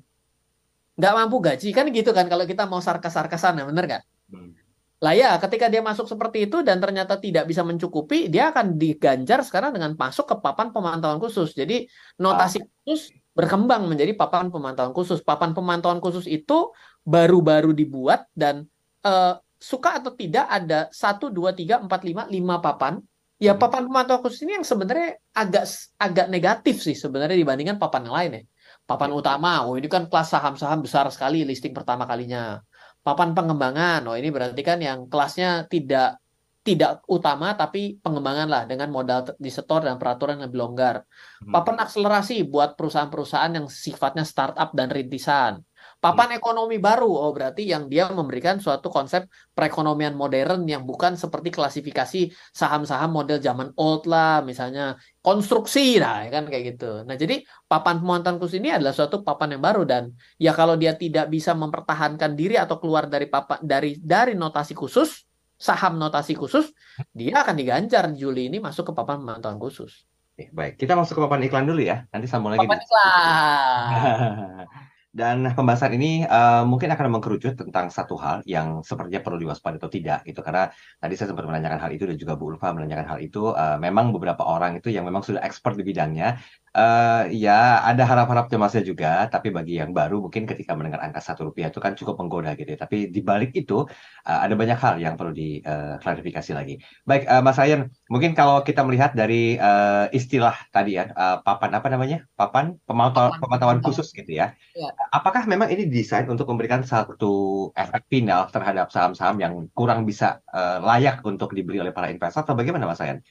Nggak 0.97 1.13
mampu 1.13 1.37
gaji 1.45 1.69
kan 1.77 1.85
gitu 1.93 2.11
kan 2.17 2.27
kalau 2.27 2.49
kita 2.49 2.65
mau 2.65 2.81
sarkas-sarkasan 2.81 3.61
ya 3.61 3.65
bener? 3.69 3.85
Hmm. 4.33 4.57
Lah 4.97 5.13
ya 5.13 5.37
ketika 5.37 5.69
dia 5.69 5.85
masuk 5.85 6.09
seperti 6.09 6.49
itu 6.49 6.65
dan 6.65 6.81
ternyata 6.81 7.21
tidak 7.21 7.45
bisa 7.45 7.61
mencukupi 7.61 8.33
dia 8.33 8.49
akan 8.49 8.81
diganjar 8.81 9.45
sekarang 9.45 9.77
dengan 9.77 9.93
masuk 9.93 10.25
ke 10.25 10.37
papan 10.41 10.73
pemantauan 10.73 11.21
khusus. 11.21 11.53
Jadi 11.53 11.85
notasi 12.17 12.65
ah. 12.65 12.69
khusus 12.89 13.13
berkembang 13.37 13.85
menjadi 13.85 14.17
papan 14.17 14.49
pemantauan 14.49 14.97
khusus. 14.97 15.21
Papan 15.21 15.53
pemantauan 15.53 16.01
khusus 16.01 16.25
itu 16.25 16.73
baru-baru 17.05 17.77
dibuat 17.77 18.25
dan 18.33 18.65
uh, 19.05 19.37
suka 19.61 20.01
atau 20.01 20.17
tidak 20.17 20.49
ada 20.49 20.89
satu 20.89 21.29
dua 21.29 21.53
tiga 21.53 21.77
empat 21.77 22.01
lima 22.01 22.25
lima 22.33 22.57
papan. 22.65 22.97
Ya 23.37 23.53
hmm. 23.53 23.61
papan 23.61 23.85
pemantauan 23.85 24.25
khusus 24.25 24.49
ini 24.49 24.57
yang 24.57 24.65
sebenarnya 24.65 25.21
agak 25.37 25.69
agak 26.01 26.27
negatif 26.33 26.81
sih 26.81 26.97
sebenarnya 26.97 27.37
dibandingkan 27.37 27.77
papan 27.77 28.09
yang 28.09 28.17
lain 28.17 28.31
ya. 28.33 28.43
Papan 28.87 29.11
utama, 29.19 29.67
oh 29.67 29.75
ini 29.79 29.89
kan 29.95 30.07
kelas 30.11 30.29
saham-saham 30.35 30.79
besar 30.87 31.05
sekali 31.15 31.43
listing 31.43 31.75
pertama 31.75 32.07
kalinya. 32.11 32.63
Papan 33.03 33.35
pengembangan, 33.37 34.01
oh 34.07 34.15
ini 34.21 34.29
berarti 34.35 34.63
kan 34.69 34.79
yang 34.79 34.99
kelasnya 35.11 35.67
tidak 35.73 36.23
tidak 36.67 37.07
utama 37.07 37.55
tapi 37.55 38.03
pengembangan 38.03 38.51
lah 38.51 38.63
dengan 38.67 38.91
modal 38.91 39.39
disetor 39.39 39.87
dan 39.87 39.95
peraturan 40.03 40.43
yang 40.43 40.51
lebih 40.51 40.59
longgar. 40.59 41.07
Hmm. 41.39 41.55
Papan 41.55 41.87
akselerasi 41.87 42.43
buat 42.51 42.75
perusahaan-perusahaan 42.75 43.53
yang 43.55 43.71
sifatnya 43.71 44.27
startup 44.27 44.75
dan 44.75 44.91
rintisan. 44.91 45.63
Papan 45.97 46.37
ekonomi 46.37 46.77
baru, 46.77 47.09
oh 47.09 47.33
berarti 47.33 47.65
yang 47.65 47.89
dia 47.89 48.07
memberikan 48.13 48.61
suatu 48.61 48.93
konsep 48.93 49.27
perekonomian 49.57 50.13
modern 50.13 50.69
yang 50.69 50.85
bukan 50.85 51.17
seperti 51.17 51.49
klasifikasi 51.49 52.31
saham-saham 52.53 53.11
model 53.17 53.41
zaman 53.41 53.73
old 53.81 54.05
lah, 54.05 54.45
misalnya 54.45 55.01
konstruksi, 55.25 55.97
nah 55.97 56.21
ya 56.27 56.31
kan 56.31 56.45
kayak 56.53 56.77
gitu. 56.77 57.03
Nah 57.09 57.17
jadi 57.17 57.41
papan 57.65 58.05
pemantauan 58.05 58.37
khusus 58.37 58.61
ini 58.61 58.77
adalah 58.77 58.93
suatu 58.93 59.25
papan 59.25 59.57
yang 59.57 59.63
baru 59.65 59.83
dan 59.89 60.13
ya 60.37 60.53
kalau 60.53 60.77
dia 60.77 60.93
tidak 60.95 61.33
bisa 61.33 61.57
mempertahankan 61.57 62.37
diri 62.37 62.61
atau 62.61 62.77
keluar 62.77 63.09
dari 63.09 63.27
papan 63.33 63.59
dari 63.65 63.97
dari 63.97 64.37
notasi 64.37 64.77
khusus, 64.77 65.25
saham 65.57 65.97
notasi 65.97 66.37
khusus, 66.37 66.73
dia 67.13 67.43
akan 67.43 67.57
diganjar 67.57 68.13
Juli 68.13 68.53
ini 68.53 68.61
masuk 68.61 68.89
ke 68.89 68.93
papan 68.93 69.21
pemantauan 69.21 69.61
khusus. 69.61 70.05
baik, 70.37 70.77
kita 70.77 70.93
masuk 70.93 71.17
ke 71.17 71.21
papan 71.25 71.41
iklan 71.49 71.65
dulu 71.65 71.81
ya. 71.81 72.05
Nanti 72.13 72.29
sambung 72.29 72.53
lagi. 72.53 72.69
Papan 72.69 72.81
iklan. 72.85 74.67
Dan 75.17 75.49
pembahasan 75.57 75.97
ini 75.97 76.29
uh, 76.29 76.61
mungkin 76.69 76.93
akan 76.93 77.09
mengkerucut 77.09 77.57
tentang 77.57 77.89
satu 77.89 78.21
hal 78.21 78.45
yang 78.45 78.85
sepertinya 78.85 79.25
perlu 79.25 79.49
diwaspadai 79.49 79.81
atau 79.81 79.89
tidak 79.89 80.21
gitu 80.29 80.45
karena 80.45 80.69
tadi 81.01 81.17
saya 81.17 81.33
sempat 81.33 81.49
menanyakan 81.49 81.81
hal 81.81 81.91
itu 81.97 82.05
dan 82.05 82.21
juga 82.21 82.37
Bu 82.37 82.53
Ulfa 82.53 82.77
menanyakan 82.77 83.17
hal 83.17 83.19
itu 83.25 83.49
uh, 83.49 83.81
memang 83.81 84.13
beberapa 84.13 84.45
orang 84.45 84.77
itu 84.77 84.93
yang 84.93 85.09
memang 85.09 85.25
sudah 85.25 85.41
expert 85.41 85.73
di 85.81 85.89
bidangnya 85.89 86.37
uh, 86.77 87.25
ya 87.33 87.81
ada 87.81 88.05
harap-harap 88.05 88.53
cemasnya 88.53 88.85
juga 88.85 89.25
tapi 89.33 89.49
bagi 89.49 89.81
yang 89.81 89.97
baru 89.97 90.21
mungkin 90.21 90.45
ketika 90.45 90.77
mendengar 90.77 91.01
angka 91.01 91.25
satu 91.25 91.49
rupiah 91.49 91.73
itu 91.73 91.81
kan 91.81 91.97
cukup 91.97 92.21
menggoda 92.21 92.53
gitu 92.55 92.77
ya 92.77 92.79
tapi 92.79 93.09
di 93.09 93.21
balik 93.25 93.57
itu 93.57 93.89
uh, 94.29 94.39
ada 94.45 94.53
banyak 94.53 94.77
hal 94.77 95.01
yang 95.01 95.17
perlu 95.17 95.33
diklarifikasi 95.33 96.51
uh, 96.53 96.57
lagi. 96.57 96.75
Baik 97.09 97.25
uh, 97.27 97.41
Mas 97.41 97.57
Ayan 97.57 97.89
mungkin 98.13 98.37
kalau 98.37 98.61
kita 98.61 98.85
melihat 98.85 99.17
dari 99.17 99.57
uh, 99.57 100.13
istilah 100.13 100.55
tadi 100.71 101.01
ya 101.01 101.09
uh, 101.17 101.41
papan 101.41 101.73
apa 101.73 101.89
namanya 101.89 102.19
papan 102.37 102.77
pemantauan 102.85 103.41
pemantauan 103.41 103.81
khusus 103.81 104.13
gitu 104.13 104.29
ya. 104.29 104.53
ya 104.77 104.93
apakah 105.11 105.49
memang 105.49 105.73
ini 105.73 105.89
desain 105.89 106.29
untuk 106.29 106.47
memberikan 106.53 106.85
satu 106.85 107.73
efek 107.73 108.05
final 108.13 108.53
terhadap 108.53 108.93
saham-saham 108.93 109.41
yang 109.41 109.55
kurang 109.73 110.05
bisa 110.05 110.45
uh, 110.53 110.79
layak 110.85 111.25
untuk 111.25 111.57
dibeli 111.57 111.81
oleh 111.81 111.97
para 111.97 112.13
investor 112.13 112.45
atau 112.45 112.55
bagaimana 112.55 112.85
Mas 112.85 113.01
Ayan? 113.01 113.25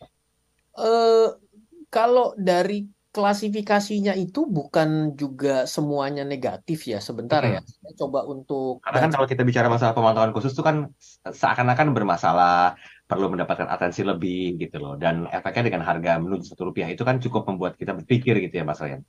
Uh, 0.75 1.39
kalau 1.87 2.35
dari 2.35 2.94
klasifikasinya 3.15 4.11
itu 4.19 4.43
bukan 4.43 5.15
juga 5.15 5.63
semuanya 5.63 6.27
negatif 6.27 6.83
ya 6.91 6.99
sebentar 6.99 7.39
ya. 7.47 7.63
hmm. 7.63 7.63
ya. 7.63 7.79
Saya 7.79 7.93
coba 8.03 8.27
untuk 8.27 8.83
karena 8.83 8.99
kan 9.07 9.11
kalau 9.15 9.27
kita 9.31 9.47
bicara 9.47 9.71
masalah 9.71 9.95
pemantauan 9.95 10.35
khusus 10.35 10.51
itu 10.51 10.59
kan 10.59 10.91
seakan-akan 11.23 11.95
bermasalah, 11.95 12.75
perlu 13.07 13.31
mendapatkan 13.31 13.71
atensi 13.71 14.03
lebih 14.03 14.59
gitu 14.59 14.83
loh. 14.83 14.99
Dan 14.99 15.31
efeknya 15.31 15.71
dengan 15.71 15.87
harga 15.87 16.19
menuju 16.19 16.43
satu 16.43 16.67
rupiah 16.67 16.91
itu 16.91 17.07
kan 17.07 17.23
cukup 17.23 17.47
membuat 17.47 17.79
kita 17.79 17.95
berpikir 17.95 18.35
gitu 18.43 18.59
ya 18.59 18.67
Mas 18.67 18.83
Ryan. 18.83 18.99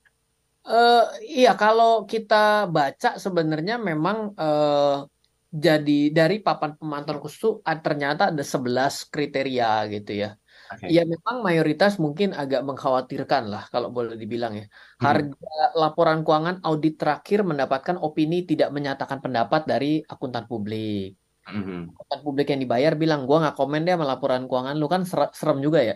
Uh, 0.63 1.03
iya, 1.23 1.55
kalau 1.59 2.07
kita 2.07 2.67
baca 2.71 3.19
sebenarnya 3.19 3.79
memang 3.79 4.35
uh, 4.35 5.07
jadi 5.51 6.11
dari 6.11 6.43
papan 6.43 6.75
pemantauan 6.79 7.23
khusus 7.23 7.59
ternyata 7.63 8.31
ada 8.31 8.43
11 8.43 9.11
kriteria 9.11 9.71
gitu 9.91 10.11
ya. 10.15 10.39
Okay. 10.67 10.91
Ya 10.91 11.07
memang 11.07 11.39
mayoritas 11.47 11.95
mungkin 11.95 12.35
agak 12.35 12.61
mengkhawatirkan 12.67 13.47
lah 13.47 13.63
kalau 13.71 13.87
boleh 13.87 14.19
dibilang 14.19 14.59
ya. 14.59 14.65
Hmm. 14.99 15.03
Harga 15.03 15.35
hmm. 15.35 15.79
laporan 15.79 16.19
keuangan 16.27 16.59
audit 16.67 16.99
terakhir 16.99 17.47
mendapatkan 17.47 17.95
opini 17.95 18.43
tidak 18.43 18.75
menyatakan 18.75 19.23
pendapat 19.23 19.63
dari 19.63 20.03
akuntan 20.03 20.43
publik. 20.45 21.15
Hmm. 21.47 21.87
Akuntan 21.95 22.19
publik 22.19 22.51
yang 22.51 22.59
dibayar 22.59 22.93
bilang, 22.99 23.23
gua 23.23 23.47
nggak 23.47 23.55
komen 23.55 23.87
deh 23.87 23.95
sama 23.95 24.05
laporan 24.05 24.43
keuangan 24.51 24.75
lu 24.75 24.87
kan 24.91 25.07
serem 25.07 25.63
juga 25.63 25.79
ya. 25.83 25.95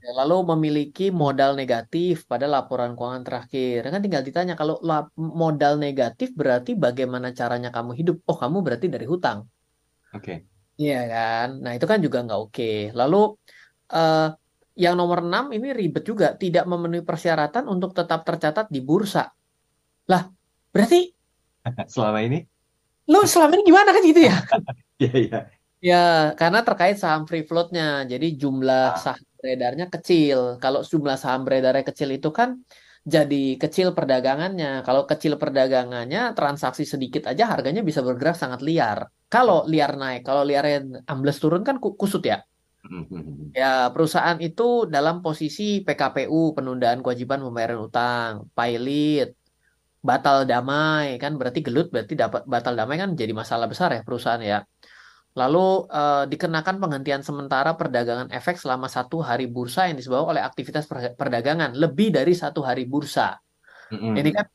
Ya, 0.00 0.12
lalu 0.20 0.52
memiliki 0.52 1.08
modal 1.08 1.56
negatif 1.56 2.28
pada 2.28 2.44
laporan 2.44 2.92
keuangan 2.92 3.24
terakhir. 3.24 3.88
Kan 3.88 4.00
tinggal 4.04 4.20
ditanya 4.20 4.52
kalau 4.52 4.76
modal 5.16 5.80
negatif 5.80 6.36
berarti 6.36 6.76
bagaimana 6.76 7.32
caranya 7.32 7.72
kamu 7.72 7.96
hidup? 7.96 8.16
Oh, 8.28 8.36
kamu 8.36 8.60
berarti 8.60 8.92
dari 8.92 9.08
hutang. 9.08 9.48
Oke. 10.12 10.24
Okay. 10.24 10.38
Iya 10.80 11.00
kan? 11.12 11.48
Nah, 11.60 11.72
itu 11.76 11.84
kan 11.84 12.00
juga 12.00 12.24
nggak 12.24 12.40
oke. 12.40 12.72
Lalu 12.96 13.36
uh, 13.90 14.32
yang 14.78 14.94
nomor 14.96 15.20
6 15.20 15.52
ini 15.52 15.68
ribet 15.76 16.06
juga, 16.06 16.32
tidak 16.38 16.64
memenuhi 16.64 17.04
persyaratan 17.04 17.68
untuk 17.68 17.92
tetap 17.92 18.24
tercatat 18.24 18.70
di 18.72 18.80
bursa. 18.80 19.28
Lah, 20.08 20.22
berarti 20.72 21.10
selama 21.92 22.24
ini 22.24 22.40
lo 23.10 23.26
selama 23.26 23.58
ini 23.58 23.64
gimana 23.66 23.90
kan 23.90 24.02
gitu 24.06 24.22
ya? 24.22 24.36
Iya, 25.00 25.16
iya. 25.16 25.40
Ya, 25.80 26.04
karena 26.36 26.60
terkait 26.60 27.00
saham 27.00 27.24
free 27.24 27.48
floatnya. 27.48 28.04
Jadi 28.04 28.36
jumlah 28.36 28.92
ah. 28.92 29.00
saham 29.00 29.24
beredarnya 29.40 29.88
kecil. 29.88 30.60
Kalau 30.60 30.84
jumlah 30.84 31.16
saham 31.16 31.48
beredarnya 31.48 31.80
kecil 31.88 32.12
itu 32.12 32.28
kan 32.28 32.60
jadi 33.00 33.56
kecil 33.56 33.96
perdagangannya. 33.96 34.84
Kalau 34.84 35.08
kecil 35.08 35.40
perdagangannya, 35.40 36.36
transaksi 36.36 36.84
sedikit 36.84 37.32
aja 37.32 37.48
harganya 37.48 37.80
bisa 37.80 38.04
bergerak 38.04 38.36
sangat 38.36 38.60
liar. 38.60 39.08
Kalau 39.32 39.64
liar 39.64 39.96
naik, 39.96 40.20
kalau 40.20 40.44
liar 40.44 40.84
ambles 41.08 41.40
turun 41.40 41.64
kan 41.64 41.80
kusut 41.80 42.20
ya. 42.28 42.44
Ya, 43.52 43.92
perusahaan 43.92 44.38
itu 44.40 44.88
dalam 44.88 45.20
posisi 45.20 45.84
PKPU, 45.84 46.56
penundaan 46.56 47.04
kewajiban 47.04 47.44
pembayaran 47.44 47.80
utang, 47.84 48.48
pilot, 48.56 49.36
batal 50.00 50.48
damai, 50.48 51.20
kan 51.20 51.36
berarti 51.36 51.60
gelut, 51.60 51.92
berarti 51.92 52.16
dapat 52.16 52.48
batal 52.48 52.72
damai 52.72 52.96
kan 52.96 53.12
jadi 53.12 53.36
masalah 53.36 53.68
besar 53.68 53.92
ya 53.92 54.00
perusahaan 54.00 54.40
ya. 54.40 54.64
Lalu 55.36 55.86
uh, 55.86 56.24
dikenakan 56.26 56.82
penghentian 56.82 57.22
sementara 57.22 57.78
perdagangan 57.78 58.34
efek 58.34 58.58
selama 58.58 58.90
satu 58.90 59.22
hari 59.22 59.46
bursa 59.46 59.86
yang 59.86 59.94
disebabkan 59.94 60.34
oleh 60.34 60.42
aktivitas 60.42 60.90
perdagangan 61.14 61.76
lebih 61.76 62.10
dari 62.10 62.34
satu 62.34 62.66
hari 62.66 62.88
bursa. 62.88 63.38
Mm-hmm. 63.94 64.14
Ini 64.18 64.30
kan 64.34 64.46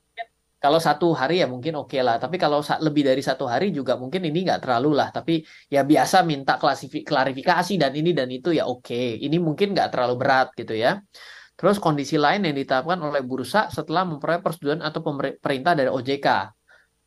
kalau 0.65 0.82
satu 0.82 1.13
hari 1.13 1.45
ya 1.45 1.47
mungkin 1.54 1.78
oke 1.78 1.93
okay 1.93 2.01
lah, 2.01 2.17
tapi 2.17 2.41
kalau 2.41 2.65
lebih 2.82 3.06
dari 3.06 3.21
satu 3.21 3.45
hari 3.45 3.69
juga 3.69 4.01
mungkin 4.01 4.25
ini 4.25 4.49
nggak 4.49 4.65
terlalu 4.65 4.97
lah. 4.97 5.13
Tapi 5.13 5.45
ya 5.69 5.86
biasa 5.86 6.25
minta 6.25 6.58
klarifikasi 6.58 7.73
dan 7.78 7.93
ini 7.93 8.17
dan 8.17 8.25
itu 8.34 8.49
ya 8.49 8.65
oke. 8.65 8.89
Okay. 8.89 9.21
Ini 9.21 9.38
mungkin 9.38 9.78
nggak 9.78 9.93
terlalu 9.93 10.17
berat 10.17 10.58
gitu 10.58 10.73
ya. 10.73 11.06
Terus 11.54 11.78
kondisi 11.78 12.17
lain 12.17 12.49
yang 12.49 12.58
ditetapkan 12.58 12.97
oleh 12.97 13.21
bursa 13.21 13.69
setelah 13.69 14.10
memperoleh 14.10 14.41
persetujuan 14.41 14.82
atau 14.82 15.06
perintah 15.38 15.78
dari 15.78 15.93
OJK. 15.93 16.28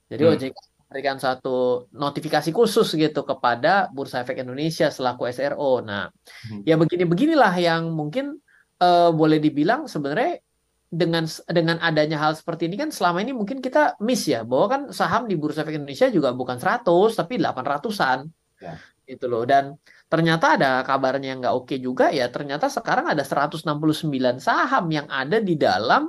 Jadi 0.07 0.23
hmm. 0.23 0.33
OJK 0.39 0.57
memberikan 0.87 1.17
satu 1.19 1.91
notifikasi 1.91 2.55
khusus 2.55 2.95
gitu 2.95 3.27
kepada 3.27 3.91
Bursa 3.91 4.23
Efek 4.23 4.39
Indonesia 4.39 4.87
selaku 4.87 5.27
SRO. 5.35 5.83
Nah, 5.83 6.07
hmm. 6.47 6.63
ya 6.63 6.79
begini-beginilah 6.79 7.59
yang 7.59 7.91
mungkin 7.91 8.39
uh, 8.79 9.11
boleh 9.11 9.43
dibilang 9.43 9.91
sebenarnya 9.91 10.47
dengan 10.89 11.29
dengan 11.45 11.77
adanya 11.85 12.17
hal 12.17 12.33
seperti 12.33 12.65
ini 12.65 12.81
kan 12.81 12.89
selama 12.89 13.21
ini 13.21 13.37
mungkin 13.37 13.61
kita 13.61 14.01
miss 14.01 14.25
ya 14.25 14.41
bahwa 14.41 14.67
kan 14.73 14.83
saham 14.89 15.29
di 15.29 15.37
Bursa 15.37 15.61
Efek 15.61 15.77
Indonesia 15.77 16.09
juga 16.09 16.33
bukan 16.33 16.57
100 16.57 16.89
tapi 17.13 17.37
800-an. 17.37 18.25
Ya. 18.59 18.81
Gitu 19.05 19.29
loh. 19.29 19.45
Dan 19.45 19.77
ternyata 20.09 20.57
ada 20.57 20.81
kabarnya 20.85 21.37
yang 21.37 21.41
nggak 21.45 21.57
oke 21.57 21.77
juga 21.77 22.09
ya. 22.09 22.33
Ternyata 22.33 22.73
sekarang 22.73 23.13
ada 23.13 23.21
169 23.21 23.69
saham 24.41 24.85
yang 24.89 25.05
ada 25.13 25.41
di 25.45 25.61
dalam 25.61 26.09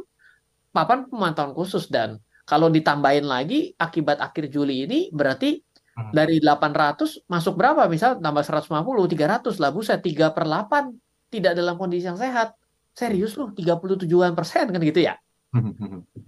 papan 0.72 1.12
pemantauan 1.12 1.52
khusus 1.52 1.92
dan 1.92 2.22
kalau 2.48 2.72
ditambahin 2.72 3.28
lagi 3.28 3.76
akibat 3.76 4.18
akhir 4.24 4.50
Juli 4.50 4.88
ini 4.88 5.00
berarti 5.12 5.60
hmm. 5.60 6.16
dari 6.16 6.40
800 6.40 7.28
masuk 7.28 7.60
berapa? 7.60 7.84
Misal 7.92 8.18
tambah 8.24 8.42
150, 8.42 8.80
300 8.80 9.62
lah 9.62 9.70
buset 9.76 10.00
3 10.00 10.32
per 10.32 10.48
8 10.48 11.30
tidak 11.30 11.54
dalam 11.54 11.76
kondisi 11.76 12.10
yang 12.10 12.18
sehat. 12.18 12.56
Serius 13.00 13.40
loh 13.40 13.56
37-an 13.56 14.36
persen 14.36 14.68
kan 14.68 14.82
gitu 14.84 15.00
ya. 15.00 15.16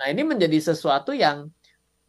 Nah 0.01 0.07
ini 0.09 0.23
menjadi 0.25 0.73
sesuatu 0.73 1.13
yang 1.13 1.51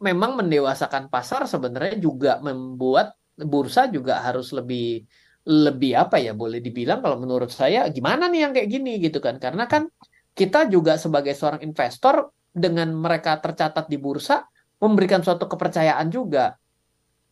memang 0.01 0.39
mendewasakan 0.39 1.11
pasar 1.13 1.45
sebenarnya 1.45 2.01
juga 2.01 2.41
membuat 2.41 3.13
bursa 3.37 3.85
juga 3.91 4.17
harus 4.23 4.49
lebih 4.49 5.05
lebih 5.43 5.93
apa 5.93 6.17
ya 6.23 6.31
boleh 6.31 6.63
dibilang 6.63 7.03
kalau 7.03 7.19
menurut 7.19 7.51
saya 7.51 7.85
gimana 7.91 8.31
nih 8.31 8.47
yang 8.47 8.51
kayak 8.55 8.69
gini 8.71 8.97
gitu 9.03 9.19
kan 9.19 9.37
karena 9.37 9.67
kan 9.67 9.91
kita 10.33 10.71
juga 10.71 10.97
sebagai 10.97 11.35
seorang 11.37 11.61
investor 11.61 12.33
dengan 12.49 12.89
mereka 12.97 13.37
tercatat 13.37 13.85
di 13.85 14.01
bursa 14.01 14.47
memberikan 14.81 15.21
suatu 15.21 15.45
kepercayaan 15.45 16.09
juga. 16.09 16.57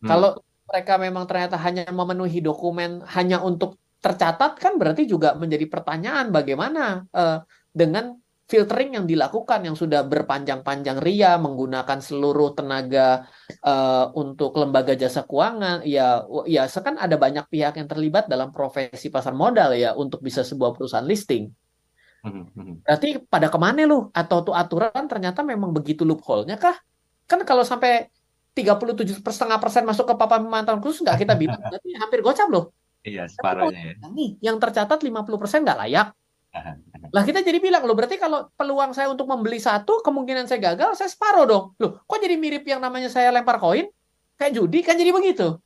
Hmm. 0.02 0.08
Kalau 0.08 0.30
mereka 0.70 0.94
memang 0.96 1.26
ternyata 1.26 1.58
hanya 1.58 1.84
memenuhi 1.90 2.38
dokumen 2.38 3.02
hanya 3.12 3.42
untuk 3.42 3.81
tercatat 4.02 4.58
kan 4.58 4.74
berarti 4.76 5.06
juga 5.06 5.38
menjadi 5.38 5.70
pertanyaan 5.70 6.34
bagaimana 6.34 7.06
uh, 7.14 7.38
dengan 7.70 8.18
filtering 8.50 8.98
yang 8.98 9.06
dilakukan 9.08 9.64
yang 9.64 9.78
sudah 9.78 10.04
berpanjang-panjang 10.04 11.00
ria 11.00 11.38
menggunakan 11.38 12.02
seluruh 12.02 12.52
tenaga 12.52 13.24
uh, 13.64 14.10
untuk 14.18 14.58
lembaga 14.58 14.92
jasa 14.98 15.24
keuangan 15.24 15.86
ya 15.86 16.26
ya 16.44 16.66
sekan 16.66 16.98
ada 16.98 17.16
banyak 17.16 17.46
pihak 17.48 17.80
yang 17.80 17.88
terlibat 17.88 18.28
dalam 18.28 18.50
profesi 18.52 19.08
pasar 19.08 19.32
modal 19.32 19.72
ya 19.72 19.94
untuk 19.94 20.20
bisa 20.20 20.44
sebuah 20.44 20.74
perusahaan 20.76 21.06
listing 21.06 21.48
Hmm, 22.22 22.46
hmm. 22.54 22.86
Berarti 22.86 23.18
pada 23.26 23.50
ke 23.50 23.58
mana 23.58 23.82
lu? 23.82 24.06
Atau 24.14 24.46
tuh 24.46 24.54
aturan 24.54 25.10
ternyata 25.10 25.42
memang 25.42 25.74
begitu 25.74 26.06
loophole-nya 26.06 26.54
kah? 26.54 26.78
Kan 27.26 27.42
kalau 27.42 27.66
sampai 27.66 28.14
37 28.54 29.18
setengah 29.26 29.58
persen 29.58 29.82
masuk 29.82 30.06
ke 30.06 30.14
papan 30.14 30.46
pemantauan 30.46 30.78
khusus 30.78 31.02
nggak 31.02 31.24
kita 31.24 31.34
bilang 31.34 31.58
berarti 31.58 31.88
hampir 31.98 32.22
gocap 32.22 32.48
loh. 32.52 32.70
Iya, 33.02 33.26
separuhnya 33.26 33.94
ya. 33.94 33.94
Nih, 34.14 34.38
yang 34.38 34.56
tercatat 34.62 35.02
50 35.02 35.38
persen 35.38 35.66
nggak 35.66 35.80
layak. 35.86 36.08
lah 37.16 37.24
kita 37.24 37.40
jadi 37.40 37.56
bilang 37.64 37.80
loh 37.88 37.96
berarti 37.96 38.20
kalau 38.20 38.52
peluang 38.60 38.92
saya 38.92 39.08
untuk 39.08 39.24
membeli 39.24 39.56
satu 39.56 40.04
kemungkinan 40.04 40.44
saya 40.44 40.60
gagal 40.60 41.00
saya 41.00 41.08
separuh 41.08 41.48
dong. 41.48 41.64
Loh, 41.80 42.04
kok 42.04 42.18
jadi 42.20 42.36
mirip 42.36 42.68
yang 42.68 42.84
namanya 42.84 43.08
saya 43.08 43.32
lempar 43.32 43.56
koin? 43.56 43.88
Kayak 44.36 44.60
judi 44.60 44.84
kan 44.84 45.00
jadi 45.00 45.16
begitu. 45.16 45.56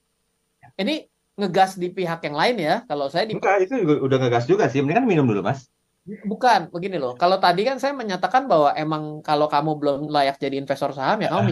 Ini 0.78 1.10
ngegas 1.36 1.76
di 1.76 1.92
pihak 1.92 2.22
yang 2.24 2.36
lain 2.38 2.56
ya. 2.56 2.74
Kalau 2.88 3.10
saya 3.12 3.28
di 3.28 3.34
Enggak, 3.34 3.66
itu 3.66 3.82
juga 3.82 3.94
udah 3.98 4.18
ngegas 4.22 4.44
juga 4.48 4.64
sih. 4.70 4.80
Mendingan 4.80 5.04
minum 5.04 5.26
dulu, 5.28 5.42
Mas. 5.44 5.68
Bukan, 6.06 6.70
begini 6.70 7.02
loh. 7.02 7.18
Kalau 7.18 7.42
tadi 7.42 7.66
kan 7.66 7.82
saya 7.82 7.90
menyatakan 7.90 8.46
bahwa 8.46 8.70
emang 8.78 9.18
kalau 9.26 9.50
kamu 9.50 9.70
belum 9.74 9.98
layak 10.06 10.38
jadi 10.38 10.54
investor 10.62 10.94
saham 10.94 11.18
ya 11.18 11.34
kamu 11.34 11.50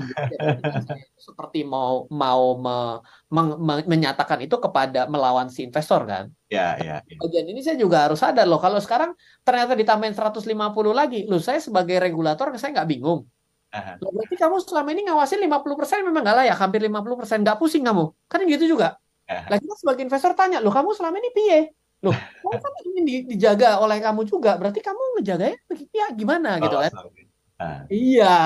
seperti 1.19 1.67
mau 1.67 2.07
mau 2.07 2.55
me, 2.55 3.03
me, 3.35 3.43
me, 3.59 3.75
menyatakan 3.83 4.38
itu 4.47 4.55
kepada 4.62 5.11
melawan 5.11 5.51
si 5.51 5.67
investor 5.67 6.07
kan. 6.07 6.31
Ya, 6.47 6.79
ya, 6.79 7.03
ya. 7.03 7.19
Bagian 7.19 7.51
ini 7.51 7.67
saya 7.67 7.75
juga 7.75 8.07
harus 8.07 8.23
sadar 8.23 8.47
loh. 8.47 8.62
Kalau 8.62 8.79
sekarang 8.79 9.19
ternyata 9.43 9.75
ditambahin 9.75 10.14
150 10.14 10.47
lagi, 10.95 11.27
loh 11.27 11.43
saya 11.43 11.59
sebagai 11.59 11.99
regulator 11.99 12.55
saya 12.55 12.79
nggak 12.79 12.90
bingung. 12.95 13.27
Loh, 13.75 14.11
berarti 14.14 14.38
kamu 14.38 14.62
selama 14.62 14.88
ini 14.95 15.03
ngawasin 15.11 15.43
50% 15.51 16.07
memang 16.07 16.23
nggak 16.23 16.37
layak, 16.47 16.57
hampir 16.62 16.79
50%. 16.79 17.43
Nggak 17.43 17.59
pusing 17.59 17.83
kamu. 17.83 18.07
Kan 18.31 18.47
gitu 18.47 18.71
juga. 18.71 19.03
Lagi 19.27 19.67
kita 19.67 19.77
sebagai 19.83 20.03
investor 20.07 20.33
tanya, 20.38 20.62
loh 20.62 20.71
kamu 20.71 20.95
selama 20.95 21.19
ini 21.19 21.31
piye? 21.35 21.61
Loh, 22.05 22.17
kamu 22.45 22.59
kan 22.61 22.73
ini 22.85 23.01
di- 23.09 23.25
dijaga 23.33 23.81
oleh 23.81 23.99
kamu 24.05 24.21
juga. 24.29 24.61
Berarti 24.61 24.81
kamu 24.85 25.03
ngejaganya 25.19 25.57
ya 25.90 26.07
gimana 26.12 26.61
gitu 26.61 26.77
Oh, 26.77 26.83
kan? 26.85 26.93
sorry. 26.93 27.23
Ah. 27.55 27.87
Iya, 27.88 28.37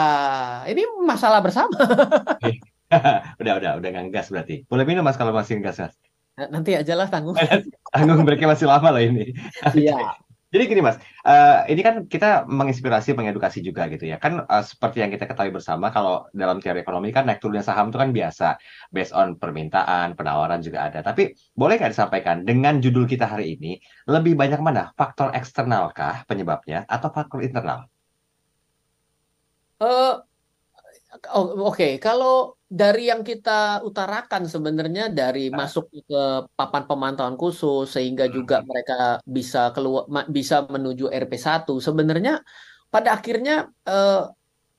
ini 0.70 0.82
masalah 1.02 1.40
bersama. 1.42 1.74
Udah, 3.40 3.54
udah, 3.60 3.70
udah 3.76 3.88
nggak 3.92 4.06
gas 4.14 4.32
berarti. 4.32 4.64
Boleh 4.64 4.84
minum 4.88 5.04
mas 5.04 5.20
kalau 5.20 5.34
masih 5.36 5.60
nggak 5.60 5.76
gas. 5.76 5.92
Nanti 6.38 6.72
aja 6.72 6.94
lah 6.96 7.10
tanggung. 7.10 7.34
Tanggung 7.94 8.22
breaknya 8.24 8.54
masih 8.54 8.64
lama 8.70 8.88
loh 8.94 9.02
ini. 9.02 9.34
Iya. 9.74 10.14
Jadi 10.48 10.64
gini 10.64 10.80
Mas, 10.80 10.96
eh, 11.28 11.56
ini 11.72 11.80
kan 11.84 11.94
kita 12.08 12.48
menginspirasi, 12.48 13.12
mengedukasi 13.12 13.60
juga 13.60 13.84
gitu 13.92 14.08
ya. 14.08 14.16
Kan 14.16 14.32
eh, 14.48 14.64
seperti 14.64 15.04
yang 15.04 15.12
kita 15.12 15.28
ketahui 15.28 15.52
bersama, 15.52 15.92
kalau 15.92 16.24
dalam 16.32 16.56
teori 16.62 16.80
ekonomi 16.80 17.12
kan 17.12 17.28
naik 17.28 17.40
turunnya 17.44 17.60
saham 17.68 17.92
itu 17.92 17.98
kan 18.00 18.10
biasa, 18.16 18.46
based 18.88 19.12
on 19.12 19.36
permintaan, 19.36 20.16
penawaran 20.16 20.64
juga 20.64 20.88
ada. 20.88 21.04
Tapi 21.04 21.36
boleh 21.52 21.76
nggak 21.76 21.92
disampaikan 21.92 22.36
dengan 22.48 22.80
judul 22.80 23.04
kita 23.04 23.28
hari 23.28 23.60
ini, 23.60 23.76
lebih 24.08 24.32
banyak 24.40 24.60
mana 24.64 24.88
faktor 24.96 25.36
eksternal 25.36 25.92
kah 25.92 26.24
penyebabnya 26.24 26.88
atau 26.88 27.08
faktor 27.12 27.44
internal? 27.44 27.84
Oh, 29.80 30.24
Oke, 31.68 31.96
kalau 32.04 32.57
dari 32.68 33.08
yang 33.08 33.24
kita 33.24 33.80
utarakan 33.88 34.44
sebenarnya 34.44 35.08
dari 35.08 35.48
Nah. 35.48 35.64
masuk 35.64 35.88
ke 35.88 36.22
papan 36.52 36.84
pemantauan 36.84 37.36
khusus 37.40 37.88
sehingga 37.96 38.28
juga 38.28 38.60
Hmm. 38.60 38.68
mereka 38.68 38.94
bisa 39.24 39.72
keluar 39.72 40.04
bisa 40.28 40.68
menuju 40.68 41.08
RP1 41.08 41.80
sebenarnya 41.80 42.44
pada 42.92 43.16
akhirnya 43.16 43.72
eh, 43.88 44.22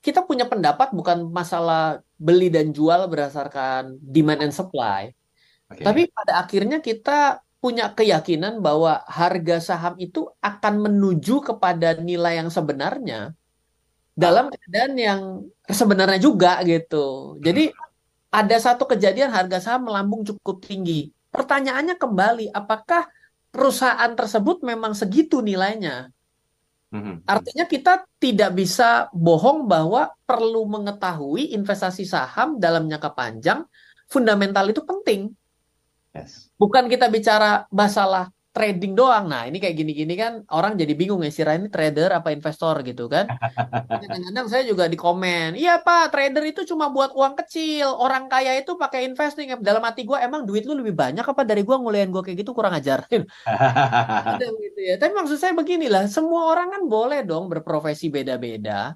kita 0.06 0.24
punya 0.30 0.46
pendapat 0.48 0.94
bukan 0.96 1.28
masalah 1.34 2.00
beli 2.18 2.48
dan 2.54 2.72
jual 2.72 3.10
berdasarkan 3.12 4.00
demand 4.00 4.42
and 4.46 4.56
supply, 4.56 5.12
Oke. 5.72 5.84
tapi 5.84 6.02
pada 6.14 6.40
akhirnya 6.44 6.80
kita 6.80 7.42
punya 7.60 7.92
keyakinan 7.92 8.64
bahwa 8.64 9.04
harga 9.08 9.60
saham 9.60 9.96
itu 10.00 10.30
akan 10.40 10.74
menuju 10.86 11.44
kepada 11.44 12.00
nilai 12.00 12.40
yang 12.40 12.48
sebenarnya 12.54 13.36
dalam 14.20 14.52
keadaan 14.52 14.94
yang 15.00 15.22
sebenarnya 15.64 16.20
juga 16.20 16.60
gitu. 16.68 17.40
Jadi 17.40 17.72
ada 18.30 18.58
satu 18.60 18.84
kejadian 18.84 19.32
harga 19.32 19.64
saham 19.64 19.88
melambung 19.88 20.28
cukup 20.28 20.60
tinggi. 20.60 21.16
Pertanyaannya 21.32 21.96
kembali, 21.96 22.52
apakah 22.52 23.08
perusahaan 23.50 24.12
tersebut 24.12 24.60
memang 24.62 24.92
segitu 24.92 25.40
nilainya? 25.40 26.12
Mhm. 26.90 27.24
Artinya 27.24 27.66
kita 27.70 28.04
tidak 28.20 28.52
bisa 28.60 29.08
bohong 29.16 29.70
bahwa 29.70 30.12
perlu 30.26 30.66
mengetahui 30.68 31.54
investasi 31.54 32.04
saham 32.04 32.58
dalam 32.60 32.90
jangka 32.90 33.14
panjang, 33.14 33.64
fundamental 34.10 34.66
itu 34.68 34.82
penting. 34.84 35.32
Yes. 36.12 36.50
Bukan 36.58 36.90
kita 36.90 37.08
bicara 37.08 37.70
masalah 37.70 38.34
trading 38.60 38.92
doang. 38.92 39.32
Nah, 39.32 39.48
ini 39.48 39.56
kayak 39.64 39.72
gini-gini 39.80 40.20
kan 40.20 40.44
orang 40.52 40.76
jadi 40.76 40.92
bingung 40.92 41.24
ya, 41.24 41.32
Sira 41.32 41.56
ini 41.56 41.72
trader 41.72 42.12
apa 42.12 42.36
investor 42.36 42.84
gitu 42.84 43.08
kan. 43.08 43.32
Kadang-kadang 44.04 44.48
saya 44.52 44.68
juga 44.68 44.92
di 44.92 45.00
komen, 45.00 45.56
iya 45.56 45.80
Pak, 45.80 46.12
trader 46.12 46.44
itu 46.44 46.68
cuma 46.68 46.92
buat 46.92 47.16
uang 47.16 47.40
kecil. 47.40 47.88
Orang 47.88 48.28
kaya 48.28 48.60
itu 48.60 48.76
pakai 48.76 49.08
investing. 49.08 49.56
Dalam 49.64 49.80
hati 49.88 50.04
gue, 50.04 50.20
emang 50.20 50.44
duit 50.44 50.68
lu 50.68 50.76
lebih 50.76 50.92
banyak 50.92 51.24
apa 51.24 51.48
dari 51.48 51.64
gue 51.64 51.72
nguliahin 51.72 52.12
gue 52.12 52.20
kayak 52.20 52.44
gitu 52.44 52.52
kurang 52.52 52.76
ajar. 52.76 53.08
Gitu 54.60 54.82
ya. 54.84 55.00
Tapi 55.00 55.12
maksud 55.16 55.40
saya 55.40 55.56
beginilah, 55.56 56.12
semua 56.12 56.52
orang 56.52 56.76
kan 56.76 56.84
boleh 56.84 57.24
dong 57.24 57.48
berprofesi 57.48 58.12
beda-beda. 58.12 58.92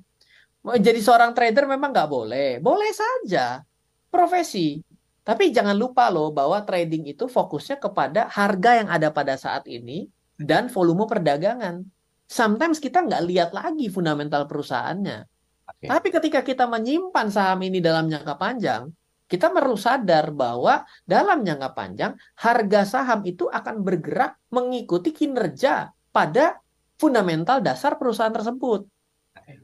Jadi 0.63 0.99
seorang 0.99 1.31
trader 1.31 1.71
memang 1.71 1.95
nggak 1.95 2.09
boleh. 2.11 2.49
Boleh 2.59 2.91
saja 2.91 3.63
profesi. 4.11 4.79
Tapi 5.23 5.55
jangan 5.55 5.79
lupa 5.79 6.11
loh 6.11 6.35
bahwa 6.35 6.59
trading 6.67 7.07
itu 7.07 7.31
fokusnya 7.31 7.79
kepada 7.79 8.27
harga 8.27 8.83
yang 8.83 8.91
ada 8.91 9.07
pada 9.07 9.39
saat 9.39 9.63
ini 9.71 10.11
dan 10.35 10.67
volume 10.67 11.07
perdagangan. 11.07 11.87
Sometimes 12.27 12.83
kita 12.83 13.07
nggak 13.07 13.23
lihat 13.31 13.49
lagi 13.55 13.87
fundamental 13.87 14.43
perusahaannya. 14.51 15.23
Oke. 15.63 15.87
Tapi 15.87 16.07
ketika 16.11 16.43
kita 16.43 16.67
menyimpan 16.67 17.31
saham 17.31 17.63
ini 17.63 17.79
dalam 17.79 18.11
jangka 18.11 18.35
panjang, 18.35 18.91
kita 19.31 19.47
perlu 19.47 19.79
sadar 19.79 20.35
bahwa 20.35 20.83
dalam 21.07 21.47
jangka 21.47 21.69
panjang 21.71 22.11
harga 22.35 22.81
saham 22.83 23.23
itu 23.23 23.47
akan 23.47 23.79
bergerak 23.79 24.35
mengikuti 24.51 25.15
kinerja 25.15 25.95
pada 26.11 26.59
fundamental 26.99 27.63
dasar 27.63 27.95
perusahaan 27.95 28.35
tersebut. 28.35 28.85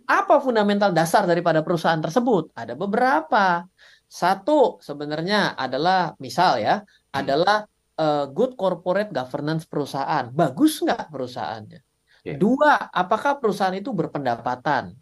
Apa 0.09 0.41
fundamental 0.41 0.89
dasar 0.89 1.29
daripada 1.29 1.61
perusahaan 1.61 2.01
tersebut? 2.01 2.49
Ada 2.57 2.73
beberapa. 2.73 3.63
Satu 4.09 4.81
sebenarnya 4.81 5.53
adalah 5.53 6.17
misal 6.17 6.57
ya, 6.57 6.81
adalah 7.13 7.69
eh, 7.93 8.25
good 8.33 8.57
corporate 8.57 9.13
governance 9.13 9.69
perusahaan. 9.69 10.33
Bagus 10.33 10.81
nggak 10.81 11.13
perusahaannya? 11.13 11.79
Oke. 12.19 12.35
Dua, 12.35 12.89
apakah 12.89 13.37
perusahaan 13.37 13.77
itu 13.77 13.93
berpendapatan? 13.93 14.97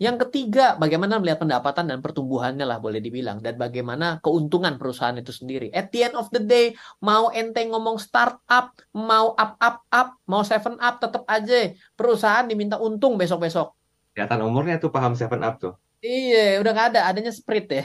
Yang 0.00 0.16
ketiga, 0.24 0.80
bagaimana 0.80 1.20
melihat 1.20 1.44
pendapatan 1.44 1.84
dan 1.84 2.00
pertumbuhannya 2.00 2.64
lah 2.64 2.80
boleh 2.80 3.04
dibilang 3.04 3.44
dan 3.44 3.60
bagaimana 3.60 4.16
keuntungan 4.24 4.80
perusahaan 4.80 5.12
itu 5.20 5.28
sendiri. 5.28 5.68
At 5.76 5.92
the 5.92 6.08
end 6.08 6.16
of 6.16 6.32
the 6.32 6.40
day, 6.40 6.72
mau 7.04 7.28
ente 7.28 7.60
ngomong 7.68 8.00
startup, 8.00 8.72
mau 8.96 9.36
up 9.36 9.60
up 9.60 9.84
up, 9.92 10.16
mau 10.24 10.40
seven 10.40 10.80
up, 10.80 11.04
tetap 11.04 11.28
aja 11.28 11.76
perusahaan 11.92 12.48
diminta 12.48 12.80
untung 12.80 13.20
besok-besok. 13.20 13.76
Kelihatan 14.16 14.40
umurnya 14.40 14.80
tuh 14.80 14.88
paham 14.88 15.12
Seven 15.12 15.44
Up 15.44 15.60
tuh. 15.60 15.76
Iya, 16.00 16.64
udah 16.64 16.70
nggak 16.72 16.88
ada, 16.96 17.00
adanya 17.12 17.28
Sprite 17.28 17.72
ya. 17.76 17.84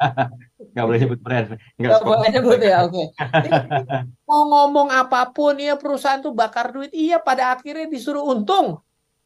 Nggak 0.72 0.86
boleh 0.88 0.98
nyebut 1.02 1.20
brand. 1.20 1.46
Nggak 1.74 1.90
sponsor. 1.98 2.06
boleh 2.08 2.28
nyebut 2.32 2.58
ya, 2.62 2.76
oke. 2.86 3.04
Jadi, 3.18 3.50
Mau 4.24 4.42
ngomong 4.46 4.88
apa 4.94 5.28
pun, 5.34 5.58
ya 5.58 5.74
perusahaan 5.74 6.22
tuh 6.22 6.32
bakar 6.32 6.70
duit, 6.70 6.94
iya 6.94 7.18
pada 7.18 7.52
akhirnya 7.52 7.90
disuruh 7.90 8.22
untung. 8.24 8.78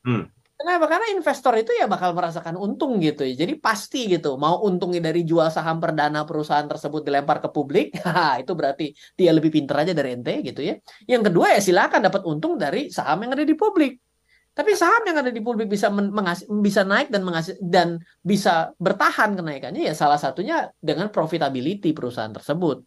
Hmm. 0.03 0.33
Kenapa? 0.57 0.89
Karena 0.89 1.13
investor 1.13 1.53
itu 1.61 1.69
ya 1.77 1.85
bakal 1.85 2.17
merasakan 2.17 2.57
untung 2.57 2.97
gitu 3.05 3.29
ya. 3.29 3.37
Jadi 3.45 3.61
pasti 3.61 4.09
gitu, 4.09 4.41
mau 4.41 4.65
untungnya 4.65 5.13
dari 5.13 5.21
jual 5.21 5.53
saham 5.53 5.77
perdana 5.77 6.25
perusahaan 6.25 6.65
tersebut 6.65 7.05
dilempar 7.05 7.45
ke 7.45 7.53
publik, 7.53 7.93
itu 8.43 8.53
berarti 8.57 8.97
dia 9.13 9.37
lebih 9.37 9.53
pintar 9.53 9.85
aja 9.85 9.93
dari 9.93 10.17
ente 10.17 10.41
gitu 10.41 10.65
ya. 10.65 10.81
Yang 11.05 11.29
kedua 11.29 11.53
ya 11.53 11.61
silakan 11.61 12.09
dapat 12.09 12.25
untung 12.25 12.57
dari 12.57 12.89
saham 12.89 13.29
yang 13.29 13.37
ada 13.37 13.45
di 13.45 13.53
publik. 13.53 14.01
Tapi 14.57 14.73
saham 14.73 15.05
yang 15.05 15.21
ada 15.21 15.29
di 15.29 15.45
publik 15.45 15.69
bisa 15.69 15.93
bisa 16.65 16.81
naik 16.81 17.13
dan 17.13 17.29
dan 17.61 18.01
bisa 18.25 18.73
bertahan 18.81 19.37
kenaikannya 19.37 19.85
ya 19.85 19.93
salah 19.93 20.17
satunya 20.17 20.73
dengan 20.81 21.13
profitability 21.13 21.93
perusahaan 21.93 22.33
tersebut. 22.33 22.81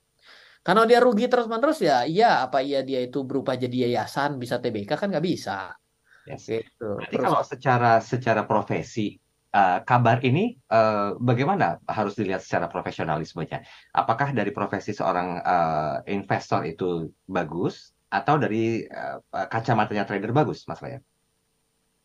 Kalau 0.66 0.90
dia 0.90 0.98
rugi 0.98 1.30
terus-menerus 1.30 1.86
ya, 1.86 2.10
iya 2.10 2.42
apa 2.42 2.66
iya 2.66 2.82
dia 2.82 3.06
itu 3.06 3.22
berupa 3.22 3.54
jadi 3.54 3.86
yayasan 3.86 4.42
bisa 4.42 4.58
TBK 4.58 4.98
kan 4.98 5.14
nggak 5.14 5.22
bisa. 5.22 5.78
Yes. 6.26 6.50
Gitu. 6.50 6.90
Berarti 6.98 7.14
Terus 7.14 7.26
kalau 7.30 7.42
secara 7.46 7.92
secara 8.02 8.42
profesi 8.50 9.22
eh, 9.54 9.80
kabar 9.86 10.26
ini 10.26 10.58
eh, 10.58 11.10
bagaimana 11.22 11.78
harus 11.86 12.18
dilihat 12.18 12.42
secara 12.42 12.66
profesionalismenya? 12.66 13.62
Apakah 13.94 14.34
dari 14.34 14.50
profesi 14.50 14.90
seorang 14.90 15.38
eh, 15.38 16.18
investor 16.18 16.66
itu 16.66 17.14
bagus 17.30 17.94
atau 18.10 18.42
dari 18.42 18.90
eh, 18.90 19.18
kacamatanya 19.30 20.10
trader 20.10 20.34
bagus, 20.34 20.66
Mas 20.66 20.82
Ryan? 20.82 21.06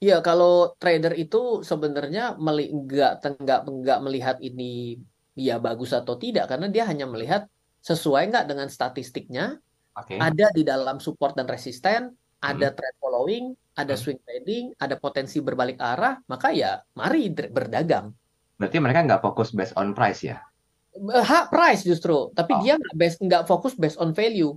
Iya, 0.05 0.21
kalau 0.21 0.77
trader 0.81 1.15
itu 1.17 1.65
sebenarnya 1.71 2.37
meli 2.37 2.69
nggak 2.69 3.11
nggak 3.41 3.61
nggak 3.81 3.99
melihat 4.05 4.37
ini 4.49 5.01
ya 5.33 5.57
bagus 5.67 5.91
atau 5.99 6.15
tidak 6.21 6.45
karena 6.51 6.67
dia 6.75 6.85
hanya 6.91 7.07
melihat 7.09 7.43
sesuai 7.89 8.23
nggak 8.31 8.45
dengan 8.51 8.69
statistiknya, 8.77 9.45
Oke. 9.97 10.15
ada 10.21 10.47
di 10.57 10.63
dalam 10.71 10.97
support 11.01 11.33
dan 11.39 11.49
resisten, 11.49 12.13
ada 12.45 12.69
Hmm. 12.69 12.77
trend 12.77 12.97
following, 13.01 13.45
ada 13.81 13.95
Hmm. 13.97 14.03
swing 14.03 14.21
trading, 14.29 14.65
ada 14.85 14.95
potensi 15.05 15.37
berbalik 15.41 15.79
arah, 15.81 16.21
maka 16.29 16.49
ya 16.53 16.71
mari 17.01 17.33
berdagang. 17.33 18.13
Berarti 18.61 18.79
mereka 18.85 19.01
nggak 19.09 19.23
fokus 19.25 19.49
based 19.57 19.75
on 19.81 19.97
price 19.99 20.21
ya? 20.31 20.39
Hak 21.31 21.51
price 21.51 21.83
justru, 21.83 22.31
tapi 22.39 22.53
Oh. 22.55 22.61
dia 22.63 22.79
nggak 22.79 22.95
based 23.01 23.19
nggak 23.25 23.45
fokus 23.51 23.75
based 23.75 23.99
on 23.99 24.15
value. 24.15 24.53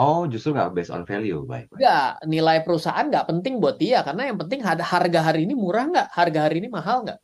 Oh, 0.00 0.24
justru 0.24 0.56
nggak 0.56 0.72
based 0.72 0.88
on 0.88 1.04
value, 1.04 1.44
baik. 1.44 1.68
baik. 1.68 1.76
Nggak, 1.76 2.10
nilai 2.24 2.58
perusahaan 2.64 3.04
nggak 3.04 3.26
penting 3.28 3.60
buat 3.60 3.76
dia 3.76 4.00
karena 4.00 4.32
yang 4.32 4.40
penting 4.40 4.64
harga 4.64 5.20
hari 5.20 5.44
ini 5.44 5.52
murah 5.52 5.84
nggak, 5.92 6.08
harga 6.16 6.40
hari 6.48 6.64
ini 6.64 6.72
mahal 6.72 7.04
nggak. 7.04 7.20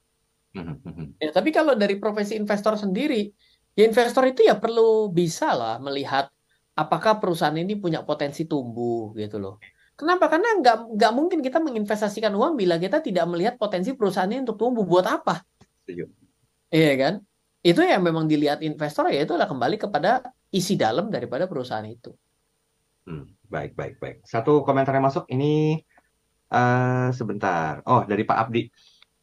Mhm, 0.61 0.77
mhm. 0.85 1.07
Ya, 1.17 1.31
tapi 1.33 1.57
kalau 1.57 1.73
dari 1.73 1.97
profesi 1.97 2.37
investor 2.37 2.77
sendiri, 2.77 3.33
ya 3.73 3.89
investor 3.89 4.29
itu 4.29 4.45
ya 4.45 4.61
perlu 4.61 5.09
bisa 5.09 5.57
lah 5.57 5.81
melihat 5.81 6.29
apakah 6.77 7.17
perusahaan 7.17 7.57
ini 7.57 7.81
punya 7.81 8.05
potensi 8.05 8.45
tumbuh 8.45 9.17
gitu 9.17 9.41
loh. 9.41 9.57
Kenapa? 9.97 10.29
Karena 10.29 10.61
nggak 10.61 10.77
nggak 11.01 11.13
mungkin 11.17 11.41
kita 11.41 11.57
menginvestasikan 11.57 12.37
uang 12.37 12.61
bila 12.61 12.77
kita 12.77 13.01
tidak 13.01 13.25
melihat 13.33 13.57
potensi 13.57 13.97
perusahaan 13.97 14.29
ini 14.29 14.45
untuk 14.45 14.61
tumbuh. 14.61 14.85
Buat 14.85 15.09
apa? 15.09 15.41
Setuju. 15.81 16.05
Iya 16.69 16.93
kan? 17.01 17.15
Itu 17.65 17.81
yang 17.81 18.05
memang 18.05 18.29
dilihat 18.29 18.61
investor 18.61 19.09
ya 19.09 19.25
itulah 19.25 19.49
kembali 19.49 19.81
kepada 19.81 20.21
isi 20.53 20.77
dalam 20.77 21.09
daripada 21.09 21.49
perusahaan 21.49 21.89
itu. 21.89 22.13
Hmm, 23.07 23.25
baik, 23.47 23.79
baik, 23.79 23.95
baik. 24.03 24.17
Satu 24.27 24.67
komentar 24.67 24.93
yang 24.99 25.07
masuk 25.07 25.25
ini 25.31 25.79
eh 26.51 27.09
sebentar. 27.15 27.83
Oh, 27.87 28.03
dari 28.03 28.23
Pak 28.27 28.39
Abdi. 28.39 28.63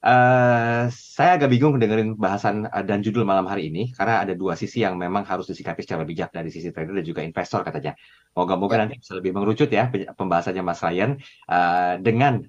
Uh, 0.03 0.91
saya 0.91 1.39
agak 1.39 1.47
bingung 1.47 1.79
dengerin 1.79 2.19
bahasan 2.19 2.67
uh, 2.67 2.83
dan 2.83 2.99
judul 2.99 3.23
malam 3.23 3.47
hari 3.47 3.71
ini 3.71 3.95
karena 3.95 4.19
ada 4.19 4.35
dua 4.35 4.59
sisi 4.59 4.83
yang 4.83 4.99
memang 4.99 5.23
harus 5.23 5.47
disikapi 5.47 5.79
secara 5.79 6.03
bijak 6.03 6.27
dari 6.35 6.51
sisi 6.51 6.75
trader 6.75 6.91
dan 6.99 7.07
juga 7.07 7.23
investor 7.23 7.63
katanya. 7.63 7.95
Moga-moga 8.35 8.75
ya. 8.75 8.79
nanti 8.83 8.99
bisa 8.99 9.15
lebih 9.15 9.31
mengerucut 9.31 9.71
ya 9.71 9.87
pembahasannya 10.19 10.59
Mas 10.59 10.83
Ryan 10.83 11.15
uh, 11.47 11.95
dengan 12.03 12.43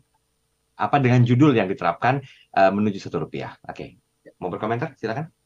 apa 0.74 0.98
dengan 0.98 1.22
judul 1.22 1.54
yang 1.54 1.70
diterapkan 1.70 2.26
uh, 2.58 2.74
menuju 2.74 2.98
satu 2.98 3.22
rupiah. 3.22 3.54
Oke, 3.70 4.02
okay. 4.26 4.34
mau 4.42 4.50
berkomentar? 4.50 4.98
Silakan. 4.98 5.43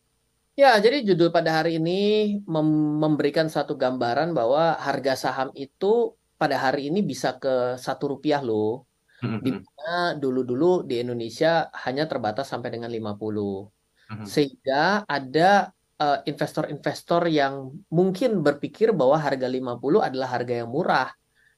Ya, 0.58 0.74
jadi 0.82 1.06
judul 1.06 1.30
pada 1.30 1.62
hari 1.62 1.78
ini 1.78 2.00
mem 2.42 2.68
memberikan 2.98 3.46
satu 3.46 3.78
gambaran 3.78 4.34
bahwa 4.34 4.74
harga 4.74 5.14
saham 5.14 5.54
itu 5.54 6.18
pada 6.34 6.58
hari 6.58 6.90
ini 6.90 6.98
bisa 7.06 7.38
ke 7.38 7.78
satu 7.78 8.18
rupiah 8.18 8.42
loh 8.42 8.88
Hmm, 9.18 9.42
di 9.42 9.50
hmm. 9.50 9.62
mana 9.66 10.14
dulu-dulu 10.14 10.86
di 10.86 11.02
Indonesia 11.02 11.66
hanya 11.82 12.06
terbatas 12.06 12.46
sampai 12.46 12.70
dengan 12.70 12.86
50. 12.86 13.66
Hmm. 14.08 14.22
Sehingga 14.22 15.02
ada 15.04 15.74
uh, 15.98 16.18
investor-investor 16.22 17.26
yang 17.26 17.74
mungkin 17.90 18.46
berpikir 18.46 18.94
bahwa 18.94 19.18
harga 19.18 19.50
50 19.50 20.06
adalah 20.06 20.28
harga 20.30 20.54
yang 20.62 20.70
murah. 20.70 21.10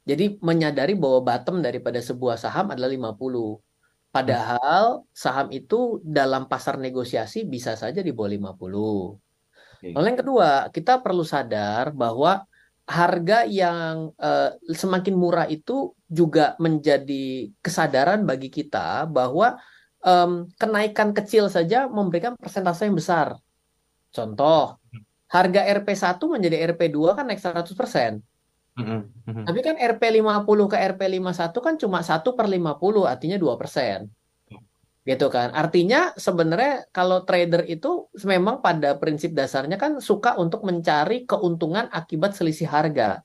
Jadi 0.08 0.40
menyadari 0.40 0.96
bahwa 0.96 1.20
bottom 1.20 1.60
daripada 1.60 2.00
sebuah 2.00 2.40
saham 2.40 2.72
adalah 2.72 2.88
50. 2.88 3.60
Padahal 4.10 5.06
saham 5.14 5.54
itu 5.54 6.02
dalam 6.02 6.50
pasar 6.50 6.82
negosiasi 6.82 7.46
bisa 7.46 7.78
saja 7.78 8.02
di 8.02 8.10
bawah 8.10 8.58
50. 8.58 9.94
Lalu 9.94 10.06
yang 10.10 10.20
kedua, 10.20 10.50
kita 10.74 10.98
perlu 10.98 11.22
sadar 11.22 11.94
bahwa 11.94 12.42
harga 12.90 13.46
yang 13.46 14.10
uh, 14.18 14.50
semakin 14.66 15.14
murah 15.14 15.46
itu 15.46 15.94
juga 16.10 16.58
menjadi 16.58 17.54
kesadaran 17.62 18.26
bagi 18.26 18.50
kita 18.50 19.06
bahwa 19.06 19.62
um, 20.02 20.50
kenaikan 20.58 21.14
kecil 21.14 21.46
saja 21.46 21.86
memberikan 21.86 22.34
persentase 22.34 22.90
yang 22.90 22.98
besar. 22.98 23.38
Contoh, 24.10 24.82
harga 25.30 25.60
RP1 25.70 26.18
menjadi 26.18 26.56
RP2 26.74 26.98
kan 27.14 27.24
naik 27.30 27.38
100%. 27.38 28.18
Mm-hmm. 28.78 29.44
Tapi 29.46 29.60
kan 29.66 29.76
RP50 29.76 30.60
ke 30.70 30.76
RP51 30.94 31.54
kan 31.58 31.74
cuma 31.80 31.98
1 32.00 32.22
per 32.36 32.46
50, 32.46 33.06
artinya 33.06 33.36
2% 33.36 34.08
gitu 35.00 35.26
kan. 35.32 35.50
Artinya 35.56 36.12
sebenarnya 36.14 36.86
kalau 36.92 37.24
trader 37.24 37.64
itu 37.66 38.12
memang 38.22 38.60
pada 38.60 39.00
prinsip 39.00 39.32
dasarnya 39.32 39.80
kan 39.80 39.98
suka 39.98 40.36
untuk 40.36 40.62
mencari 40.62 41.24
keuntungan 41.24 41.88
akibat 41.88 42.36
selisih 42.36 42.68
harga. 42.68 43.24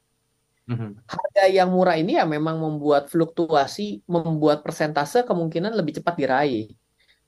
Mm-hmm. 0.65 0.91
Harga 1.05 1.43
yang 1.51 1.69
murah 1.69 1.99
ini 1.99 2.17
ya 2.17 2.25
memang 2.25 2.57
membuat 2.57 3.11
fluktuasi, 3.11 4.01
membuat 4.09 4.65
persentase 4.65 5.21
kemungkinan 5.27 5.77
lebih 5.77 6.01
cepat 6.01 6.15
diraih. 6.17 6.73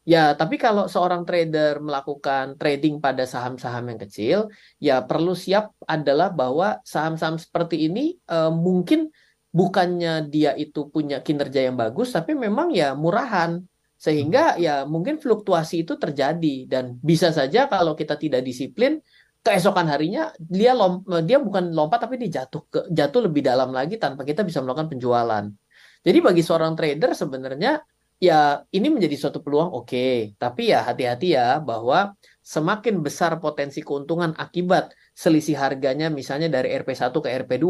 Ya, 0.08 0.32
tapi 0.40 0.56
kalau 0.56 0.88
seorang 0.88 1.28
trader 1.28 1.84
melakukan 1.84 2.56
trading 2.56 3.04
pada 3.04 3.28
saham-saham 3.28 3.92
yang 3.92 4.00
kecil, 4.00 4.38
ya 4.80 5.04
perlu 5.04 5.36
siap 5.36 5.76
adalah 5.84 6.32
bahwa 6.32 6.80
saham-saham 6.88 7.36
seperti 7.36 7.92
ini 7.92 8.16
eh, 8.16 8.48
mungkin 8.48 9.12
bukannya 9.52 10.32
dia 10.32 10.56
itu 10.56 10.88
punya 10.88 11.20
kinerja 11.20 11.68
yang 11.68 11.76
bagus, 11.76 12.16
tapi 12.16 12.40
memang 12.40 12.72
ya 12.72 12.96
murahan 12.96 13.60
sehingga 14.00 14.56
hmm. 14.56 14.60
ya 14.64 14.76
mungkin 14.88 15.20
fluktuasi 15.20 15.84
itu 15.84 16.00
terjadi 16.00 16.70
dan 16.72 16.96
bisa 17.04 17.34
saja 17.36 17.68
kalau 17.68 17.98
kita 17.98 18.16
tidak 18.16 18.46
disiplin 18.46 19.02
keesokan 19.42 19.90
harinya 19.90 20.32
dia 20.38 20.72
lom, 20.72 21.04
dia 21.26 21.42
bukan 21.42 21.74
lompat 21.74 22.06
tapi 22.06 22.16
dia 22.22 22.44
jatuh 22.44 22.64
ke 22.70 22.80
jatuh 22.94 23.28
lebih 23.28 23.42
dalam 23.44 23.74
lagi 23.74 24.00
tanpa 24.00 24.24
kita 24.24 24.46
bisa 24.48 24.64
melakukan 24.64 24.88
penjualan. 24.88 25.46
Jadi 26.06 26.18
bagi 26.24 26.44
seorang 26.46 26.78
trader 26.78 27.12
sebenarnya 27.12 27.82
ya 28.18 28.66
ini 28.74 28.88
menjadi 28.90 29.16
suatu 29.18 29.40
peluang 29.46 29.70
oke, 29.74 29.88
okay. 29.88 30.34
tapi 30.42 30.74
ya 30.74 30.82
hati-hati 30.88 31.38
ya 31.38 31.62
bahwa 31.62 32.18
semakin 32.42 33.04
besar 33.06 33.38
potensi 33.44 33.80
keuntungan 33.86 34.34
akibat 34.38 34.96
selisih 35.14 35.58
harganya 35.58 36.08
misalnya 36.14 36.50
dari 36.50 36.74
RP1 36.78 37.14
ke 37.14 37.30
RP2, 37.46 37.66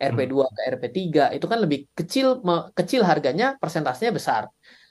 RP2 0.00 0.34
ke 0.56 0.60
RP3 0.74 0.98
itu 1.36 1.46
kan 1.48 1.58
lebih 1.64 1.78
kecil 1.92 2.40
kecil 2.72 3.00
harganya 3.04 3.56
persentasenya 3.60 4.12
besar. 4.12 4.48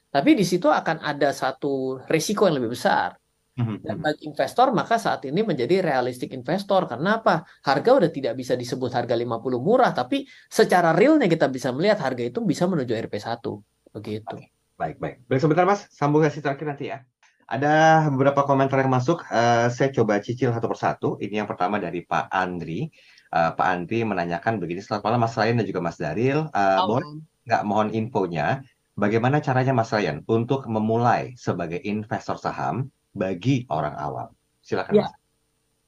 Tapi 0.10 0.32
di 0.32 0.46
situ 0.48 0.72
akan 0.72 1.04
ada 1.04 1.36
satu 1.36 2.00
risiko 2.08 2.48
yang 2.48 2.62
lebih 2.62 2.72
besar. 2.78 3.20
Mhm, 3.56 3.88
Dan 3.88 3.96
mhm. 4.00 4.04
bagi 4.04 4.24
investor 4.28 4.68
maka 4.76 4.96
saat 5.00 5.28
ini 5.28 5.44
menjadi 5.44 5.84
realistik 5.84 6.32
investor. 6.32 6.88
Karena 6.88 7.20
apa? 7.20 7.44
Harga 7.68 7.92
udah 8.00 8.12
tidak 8.12 8.40
bisa 8.40 8.56
disebut 8.56 8.92
harga 8.96 9.16
50 9.16 9.60
murah, 9.60 9.92
tapi 9.92 10.24
secara 10.48 10.96
realnya 10.96 11.28
kita 11.28 11.52
bisa 11.52 11.76
melihat 11.76 12.00
harga 12.00 12.24
itu 12.24 12.40
bisa 12.44 12.64
menuju 12.64 12.94
RP1. 12.96 13.44
Begitu. 13.92 14.55
Baik, 14.76 15.00
baik. 15.00 15.16
Baik 15.28 15.40
sebentar 15.40 15.64
Mas, 15.64 15.88
sambung 15.92 16.22
sesi 16.28 16.44
terakhir 16.44 16.68
nanti 16.68 16.92
ya. 16.92 17.04
Ada 17.46 18.08
beberapa 18.10 18.44
komentar 18.44 18.82
yang 18.82 18.92
masuk. 18.92 19.22
Uh, 19.30 19.70
saya 19.70 19.94
coba 19.94 20.18
cicil 20.20 20.52
satu 20.52 20.68
persatu. 20.68 21.10
Ini 21.22 21.46
yang 21.46 21.50
pertama 21.50 21.78
dari 21.80 22.04
Pak 22.04 22.28
Andri. 22.34 22.90
Uh, 23.30 23.54
Pak 23.54 23.68
Andri 23.70 24.02
menanyakan 24.02 24.58
begini, 24.58 24.82
selamat 24.82 25.04
malam 25.06 25.20
Mas 25.24 25.38
Ryan 25.38 25.56
dan 25.62 25.66
juga 25.70 25.82
Mas 25.84 25.98
Daril. 26.02 26.50
Uh, 26.52 26.80
oh. 26.82 26.86
Boleh 26.98 27.08
nggak 27.46 27.64
mohon 27.70 27.94
infonya 27.94 28.66
Bagaimana 28.96 29.44
caranya 29.44 29.76
Mas 29.76 29.92
Ryan 29.92 30.24
untuk 30.24 30.72
memulai 30.72 31.36
sebagai 31.36 31.84
investor 31.84 32.40
saham 32.40 32.88
bagi 33.12 33.68
orang 33.68 33.92
awam? 34.00 34.32
Silakan 34.64 34.96
ya. 34.96 35.04
Mas. 35.04 35.12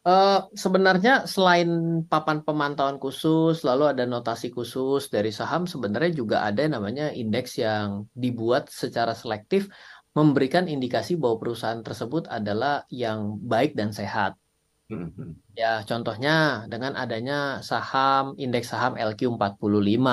Uh, 0.08 0.48
sebenarnya 0.56 1.28
selain 1.28 2.00
papan 2.08 2.40
pemantauan 2.40 2.96
khusus, 2.96 3.68
lalu 3.68 3.92
ada 3.92 4.08
notasi 4.08 4.56
khusus 4.56 5.12
dari 5.12 5.36
saham, 5.36 5.68
sebenarnya 5.68 6.16
juga 6.16 6.48
ada 6.48 6.64
namanya 6.64 7.12
indeks 7.12 7.60
yang 7.60 8.08
dibuat 8.16 8.72
secara 8.72 9.12
selektif 9.12 9.68
memberikan 10.16 10.72
indikasi 10.72 11.20
bahwa 11.20 11.44
perusahaan 11.44 11.84
tersebut 11.84 12.24
adalah 12.32 12.88
yang 12.88 13.36
baik 13.44 13.76
dan 13.76 13.92
sehat. 13.92 14.40
Mm-hmm. 14.88 15.60
Ya, 15.60 15.84
contohnya 15.84 16.64
dengan 16.72 16.96
adanya 16.96 17.60
saham 17.60 18.32
indeks 18.40 18.72
saham 18.72 18.96
LQ45 18.96 20.08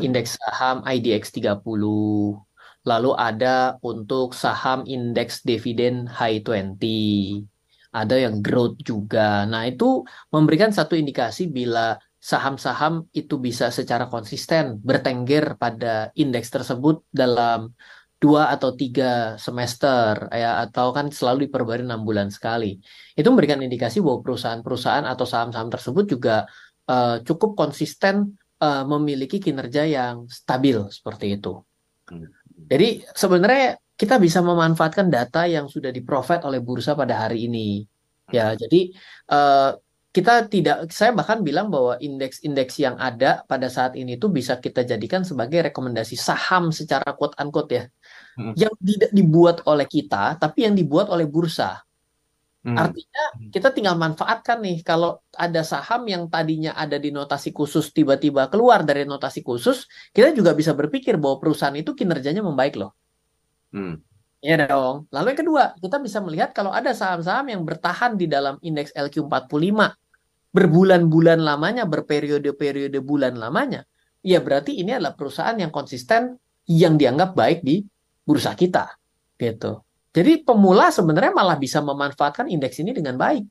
indeks 0.00 0.40
saham 0.40 0.80
IDX 0.80 1.28
30. 1.36 1.60
Lalu 2.88 3.10
ada 3.20 3.76
untuk 3.84 4.32
saham 4.32 4.88
indeks 4.88 5.44
dividen 5.44 6.08
high 6.08 6.40
20. 6.40 7.44
Ada 7.92 8.28
yang 8.28 8.42
growth 8.42 8.80
juga. 8.82 9.44
Nah, 9.46 9.66
itu 9.68 10.02
memberikan 10.32 10.70
satu 10.70 10.94
indikasi 10.98 11.50
bila 11.50 11.98
saham-saham 12.26 13.06
itu 13.14 13.38
bisa 13.38 13.70
secara 13.70 14.10
konsisten 14.10 14.82
bertengger 14.82 15.54
pada 15.54 16.10
indeks 16.18 16.50
tersebut 16.50 17.06
dalam 17.14 17.70
dua 18.16 18.50
atau 18.50 18.72
tiga 18.72 19.36
semester 19.36 20.32
ya 20.32 20.64
atau 20.66 20.90
kan 20.90 21.12
selalu 21.12 21.46
diperbarui 21.46 21.84
enam 21.84 22.02
bulan 22.02 22.32
sekali 22.32 22.80
itu 23.12 23.28
memberikan 23.28 23.60
indikasi 23.60 24.00
bahwa 24.00 24.24
perusahaan-perusahaan 24.24 25.04
atau 25.04 25.28
saham-saham 25.28 25.68
tersebut 25.68 26.04
juga 26.08 26.48
uh, 26.88 27.20
cukup 27.22 27.54
konsisten 27.54 28.34
uh, 28.58 28.82
memiliki 28.88 29.36
kinerja 29.36 29.84
yang 29.84 30.26
stabil 30.32 30.80
seperti 30.88 31.36
itu. 31.36 31.60
Hmm. 32.08 32.26
Jadi 32.66 33.04
sebenarnya 33.12 33.78
kita 33.96 34.20
bisa 34.20 34.44
memanfaatkan 34.44 35.08
data 35.08 35.48
yang 35.48 35.66
sudah 35.72 35.88
diprovide 35.88 36.44
oleh 36.44 36.60
bursa 36.60 36.92
pada 36.92 37.26
hari 37.26 37.48
ini. 37.48 37.82
Ya, 38.28 38.52
hmm. 38.52 38.56
jadi 38.60 38.80
uh, 39.32 39.70
kita 40.12 40.48
tidak, 40.48 40.88
saya 40.88 41.12
bahkan 41.12 41.44
bilang 41.44 41.68
bahwa 41.68 42.00
indeks-indeks 42.00 42.80
yang 42.80 42.96
ada 42.96 43.44
pada 43.44 43.68
saat 43.68 43.96
ini 44.00 44.16
itu 44.16 44.32
bisa 44.32 44.56
kita 44.56 44.80
jadikan 44.84 45.24
sebagai 45.24 45.68
rekomendasi 45.68 46.16
saham 46.16 46.72
secara 46.72 47.12
quote 47.12 47.36
unquote 47.36 47.72
ya, 47.72 47.84
hmm. 48.40 48.52
yang 48.56 48.72
tidak 48.80 49.10
dibuat 49.12 49.56
oleh 49.68 49.84
kita, 49.84 50.40
tapi 50.40 50.64
yang 50.68 50.76
dibuat 50.76 51.12
oleh 51.12 51.28
bursa. 51.28 51.84
Hmm. 52.66 52.74
Artinya 52.74 53.24
kita 53.54 53.70
tinggal 53.70 53.94
manfaatkan 53.94 54.58
nih 54.58 54.82
kalau 54.82 55.22
ada 55.30 55.62
saham 55.62 56.02
yang 56.10 56.26
tadinya 56.26 56.74
ada 56.74 56.98
di 56.98 57.14
notasi 57.14 57.54
khusus 57.54 57.94
tiba-tiba 57.94 58.50
keluar 58.50 58.82
dari 58.82 59.06
notasi 59.06 59.44
khusus, 59.44 59.86
kita 60.10 60.34
juga 60.34 60.50
bisa 60.56 60.74
berpikir 60.74 61.14
bahwa 61.14 61.38
perusahaan 61.38 61.76
itu 61.78 61.94
kinerjanya 61.94 62.42
membaik 62.42 62.74
loh. 62.74 62.90
Hmm. 63.76 64.00
Ya 64.40 64.56
dong. 64.64 65.04
Lalu 65.12 65.36
yang 65.36 65.40
kedua, 65.44 65.64
kita 65.76 66.00
bisa 66.00 66.18
melihat 66.24 66.56
kalau 66.56 66.72
ada 66.72 66.96
saham-saham 66.96 67.52
yang 67.52 67.62
bertahan 67.66 68.16
di 68.16 68.24
dalam 68.24 68.56
indeks 68.64 68.96
LQ45 68.96 69.92
berbulan-bulan 70.56 71.44
lamanya, 71.44 71.84
berperiode-periode 71.84 72.96
bulan 73.04 73.36
lamanya, 73.36 73.84
ya 74.24 74.40
berarti 74.40 74.80
ini 74.80 74.96
adalah 74.96 75.12
perusahaan 75.12 75.52
yang 75.52 75.68
konsisten 75.68 76.40
yang 76.64 76.96
dianggap 76.96 77.36
baik 77.36 77.60
di 77.60 77.84
bursa 78.24 78.56
kita. 78.56 78.96
Gitu. 79.36 79.84
Jadi 80.16 80.32
pemula 80.40 80.88
sebenarnya 80.88 81.36
malah 81.36 81.60
bisa 81.60 81.84
memanfaatkan 81.84 82.48
indeks 82.48 82.80
ini 82.80 82.96
dengan 82.96 83.20
baik. 83.20 83.44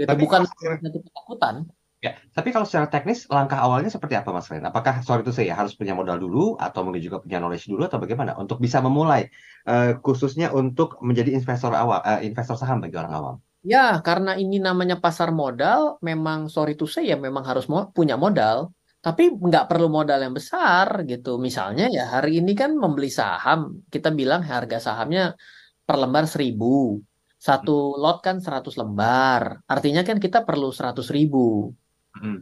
Jadi 0.00 0.08
tapi 0.08 0.20
bukan 0.24 0.48
satu 0.48 0.98
ketakutan. 1.04 1.54
Ya, 2.04 2.20
tapi 2.36 2.52
kalau 2.52 2.68
secara 2.68 2.92
teknis 2.92 3.24
langkah 3.32 3.56
awalnya 3.64 3.88
seperti 3.88 4.12
apa 4.12 4.28
Mas 4.28 4.44
Ren? 4.52 4.60
Apakah 4.68 5.00
sorry 5.00 5.24
itu 5.24 5.32
saya 5.32 5.56
harus 5.56 5.72
punya 5.72 5.96
modal 5.96 6.20
dulu 6.20 6.52
atau 6.60 6.84
mungkin 6.84 7.00
juga 7.00 7.24
punya 7.24 7.40
knowledge 7.40 7.72
dulu 7.72 7.88
atau 7.88 7.96
bagaimana 7.96 8.36
untuk 8.36 8.60
bisa 8.60 8.84
memulai 8.84 9.32
uh, 9.64 9.96
khususnya 10.04 10.52
untuk 10.52 11.00
menjadi 11.00 11.32
investor 11.32 11.72
awal 11.72 12.04
uh, 12.04 12.20
investor 12.20 12.60
saham 12.60 12.84
bagi 12.84 13.00
orang 13.00 13.12
awam? 13.16 13.36
Ya, 13.64 14.04
karena 14.04 14.36
ini 14.36 14.60
namanya 14.60 15.00
pasar 15.00 15.32
modal, 15.32 15.96
memang 16.04 16.52
sorry 16.52 16.76
to 16.76 16.84
say 16.84 17.08
ya 17.08 17.16
memang 17.16 17.40
harus 17.48 17.64
mo 17.72 17.88
punya 17.96 18.20
modal. 18.20 18.68
tapi 19.04 19.28
nggak 19.28 19.68
perlu 19.68 19.92
modal 19.92 20.16
yang 20.16 20.32
besar 20.32 21.04
gitu. 21.04 21.36
Misalnya 21.36 21.92
ya 21.92 22.08
hari 22.08 22.40
ini 22.40 22.56
kan 22.56 22.72
membeli 22.72 23.12
saham, 23.12 23.84
kita 23.92 24.08
bilang 24.08 24.40
harga 24.40 24.80
sahamnya 24.80 25.36
per 25.84 25.96
lembar 26.00 26.24
seribu. 26.24 27.00
Satu 27.36 28.00
lot 28.00 28.24
kan 28.24 28.40
100 28.40 28.80
lembar. 28.80 29.60
Artinya 29.68 30.00
kan 30.08 30.16
kita 30.24 30.48
perlu 30.48 30.72
100 30.72 31.04
ribu. 31.12 31.68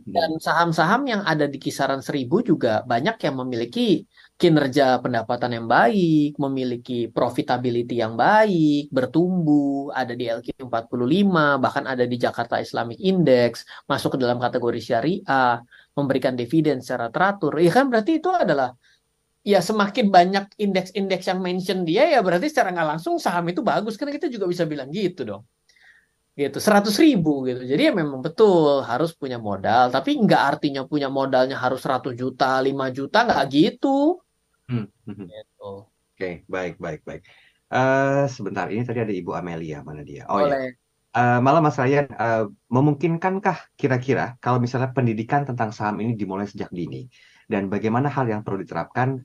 Dan 0.05 0.37
saham-saham 0.37 1.09
yang 1.09 1.23
ada 1.25 1.49
di 1.49 1.57
kisaran 1.57 2.05
seribu 2.05 2.45
juga 2.45 2.85
banyak 2.85 3.17
yang 3.25 3.41
memiliki 3.41 4.05
kinerja 4.37 5.01
pendapatan 5.01 5.57
yang 5.57 5.67
baik, 5.71 6.37
memiliki 6.37 7.09
profitability 7.09 8.05
yang 8.05 8.13
baik, 8.13 8.93
bertumbuh, 8.93 9.89
ada 9.97 10.13
di 10.13 10.29
LQ45, 10.29 11.57
bahkan 11.57 11.85
ada 11.89 12.05
di 12.05 12.17
Jakarta 12.21 12.61
Islamic 12.61 13.01
Index, 13.01 13.65
masuk 13.89 14.15
ke 14.15 14.19
dalam 14.21 14.37
kategori 14.37 14.81
syariah, 14.83 15.65
memberikan 15.97 16.37
dividen 16.37 16.85
secara 16.85 17.09
teratur. 17.09 17.57
Ya 17.57 17.73
kan 17.73 17.89
berarti 17.89 18.21
itu 18.21 18.29
adalah 18.29 18.77
ya 19.41 19.65
semakin 19.65 20.07
banyak 20.13 20.45
indeks-indeks 20.61 21.25
yang 21.33 21.41
mention 21.41 21.89
dia 21.89 22.13
ya 22.13 22.21
berarti 22.21 22.53
secara 22.53 22.77
nggak 22.77 22.89
langsung 22.99 23.17
saham 23.17 23.49
itu 23.49 23.65
bagus. 23.65 23.97
Karena 23.97 24.13
kita 24.13 24.29
juga 24.29 24.45
bisa 24.53 24.69
bilang 24.69 24.93
gitu 24.93 25.25
dong 25.25 25.43
gitu 26.33 26.59
seratus 26.59 26.97
ribu 26.97 27.45
gitu. 27.45 27.61
Jadi 27.61 27.83
ya 27.89 27.93
memang 27.93 28.25
betul 28.25 28.81
harus 28.83 29.13
punya 29.13 29.37
modal. 29.37 29.93
Tapi 29.93 30.17
nggak 30.17 30.43
artinya 30.57 30.83
punya 30.89 31.13
modalnya 31.13 31.61
harus 31.61 31.85
100 31.85 32.17
juta 32.17 32.57
5 32.61 32.97
juta 32.97 33.19
nggak 33.29 33.45
gitu. 33.53 34.21
Hmm. 34.69 34.89
hmm. 35.05 35.27
gitu. 35.29 35.73
oke 35.85 36.17
okay, 36.17 36.45
baik 36.49 36.81
baik 36.81 37.05
baik. 37.05 37.23
Uh, 37.73 38.29
sebentar 38.29 38.69
ini 38.69 38.85
tadi 38.85 39.01
ada 39.01 39.13
ibu 39.13 39.33
Amelia 39.33 39.81
mana 39.81 40.05
dia? 40.05 40.29
Oh 40.29 40.45
ya 40.45 40.73
uh, 41.17 41.39
malah 41.45 41.61
Mas 41.61 41.77
Ryan. 41.77 42.09
Uh, 42.17 42.45
memungkinkankah 42.73 43.77
kira-kira 43.77 44.37
kalau 44.41 44.61
misalnya 44.61 44.93
pendidikan 44.93 45.45
tentang 45.45 45.73
saham 45.73 46.01
ini 46.01 46.17
dimulai 46.17 46.49
sejak 46.49 46.73
dini? 46.73 47.09
Dan 47.45 47.69
bagaimana 47.69 48.09
hal 48.09 48.29
yang 48.29 48.41
perlu 48.41 48.65
diterapkan 48.65 49.21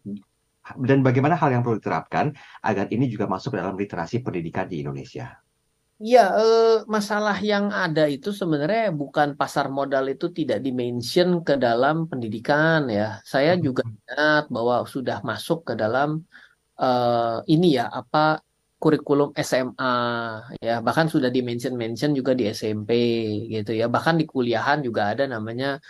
dan 0.83 0.99
bagaimana 0.99 1.39
hal 1.39 1.47
yang 1.47 1.63
perlu 1.63 1.79
diterapkan 1.79 2.35
agar 2.59 2.91
ini 2.91 3.07
juga 3.07 3.23
masuk 3.31 3.55
dalam 3.55 3.79
literasi 3.79 4.19
pendidikan 4.19 4.67
di 4.67 4.83
Indonesia 4.83 5.31
Iya, 6.05 6.19
eh, 6.39 6.61
masalah 6.95 7.35
yang 7.51 7.65
ada 7.83 8.01
itu 8.15 8.29
sebenarnya 8.39 8.93
bukan 9.01 9.29
pasar 9.39 9.65
modal 9.77 10.05
itu 10.13 10.25
tidak 10.37 10.59
dimention 10.65 11.27
ke 11.47 11.53
dalam 11.65 11.95
pendidikan 12.09 12.79
ya. 12.97 13.03
Saya 13.33 13.51
hmm. 13.57 13.61
juga 13.65 13.81
ingat 13.93 14.43
bahwa 14.55 14.75
sudah 14.93 15.17
masuk 15.29 15.57
ke 15.67 15.73
dalam 15.81 16.09
uh, 16.77 17.41
ini 17.53 17.65
ya 17.77 17.83
apa 17.99 18.17
kurikulum 18.81 19.29
SMA 19.49 19.85
ya, 20.67 20.73
bahkan 20.85 21.07
sudah 21.13 21.29
dimention-mention 21.35 22.11
juga 22.19 22.31
di 22.39 22.43
SMP 22.59 22.91
gitu 23.53 23.71
ya. 23.79 23.85
Bahkan 23.95 24.15
di 24.21 24.25
kuliahan 24.31 24.79
juga 24.87 25.01
ada 25.11 25.23
namanya 25.33 25.81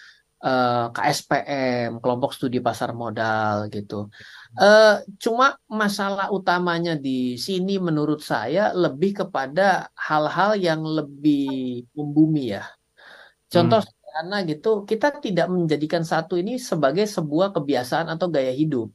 uh, 0.48 0.88
eh, 0.88 0.96
KSPM, 0.96 2.00
kelompok 2.00 2.32
studi 2.32 2.64
pasar 2.64 2.96
modal 2.96 3.68
gitu. 3.68 4.08
Uh, 4.56 5.04
cuma 5.20 5.60
masalah 5.68 6.32
utamanya 6.32 6.96
di 6.96 7.36
sini 7.36 7.76
menurut 7.76 8.24
saya 8.24 8.72
lebih 8.72 9.28
kepada 9.28 9.92
hal-hal 10.00 10.56
yang 10.56 10.82
lebih 10.88 11.84
membumi 11.92 12.56
ya. 12.56 12.64
Contoh 13.52 13.84
hmm. 13.84 13.88
sederhana 13.92 14.38
gitu, 14.48 14.72
kita 14.88 15.20
tidak 15.20 15.48
menjadikan 15.52 16.08
satu 16.08 16.40
ini 16.40 16.56
sebagai 16.56 17.04
sebuah 17.04 17.52
kebiasaan 17.52 18.08
atau 18.08 18.32
gaya 18.32 18.56
hidup. 18.56 18.88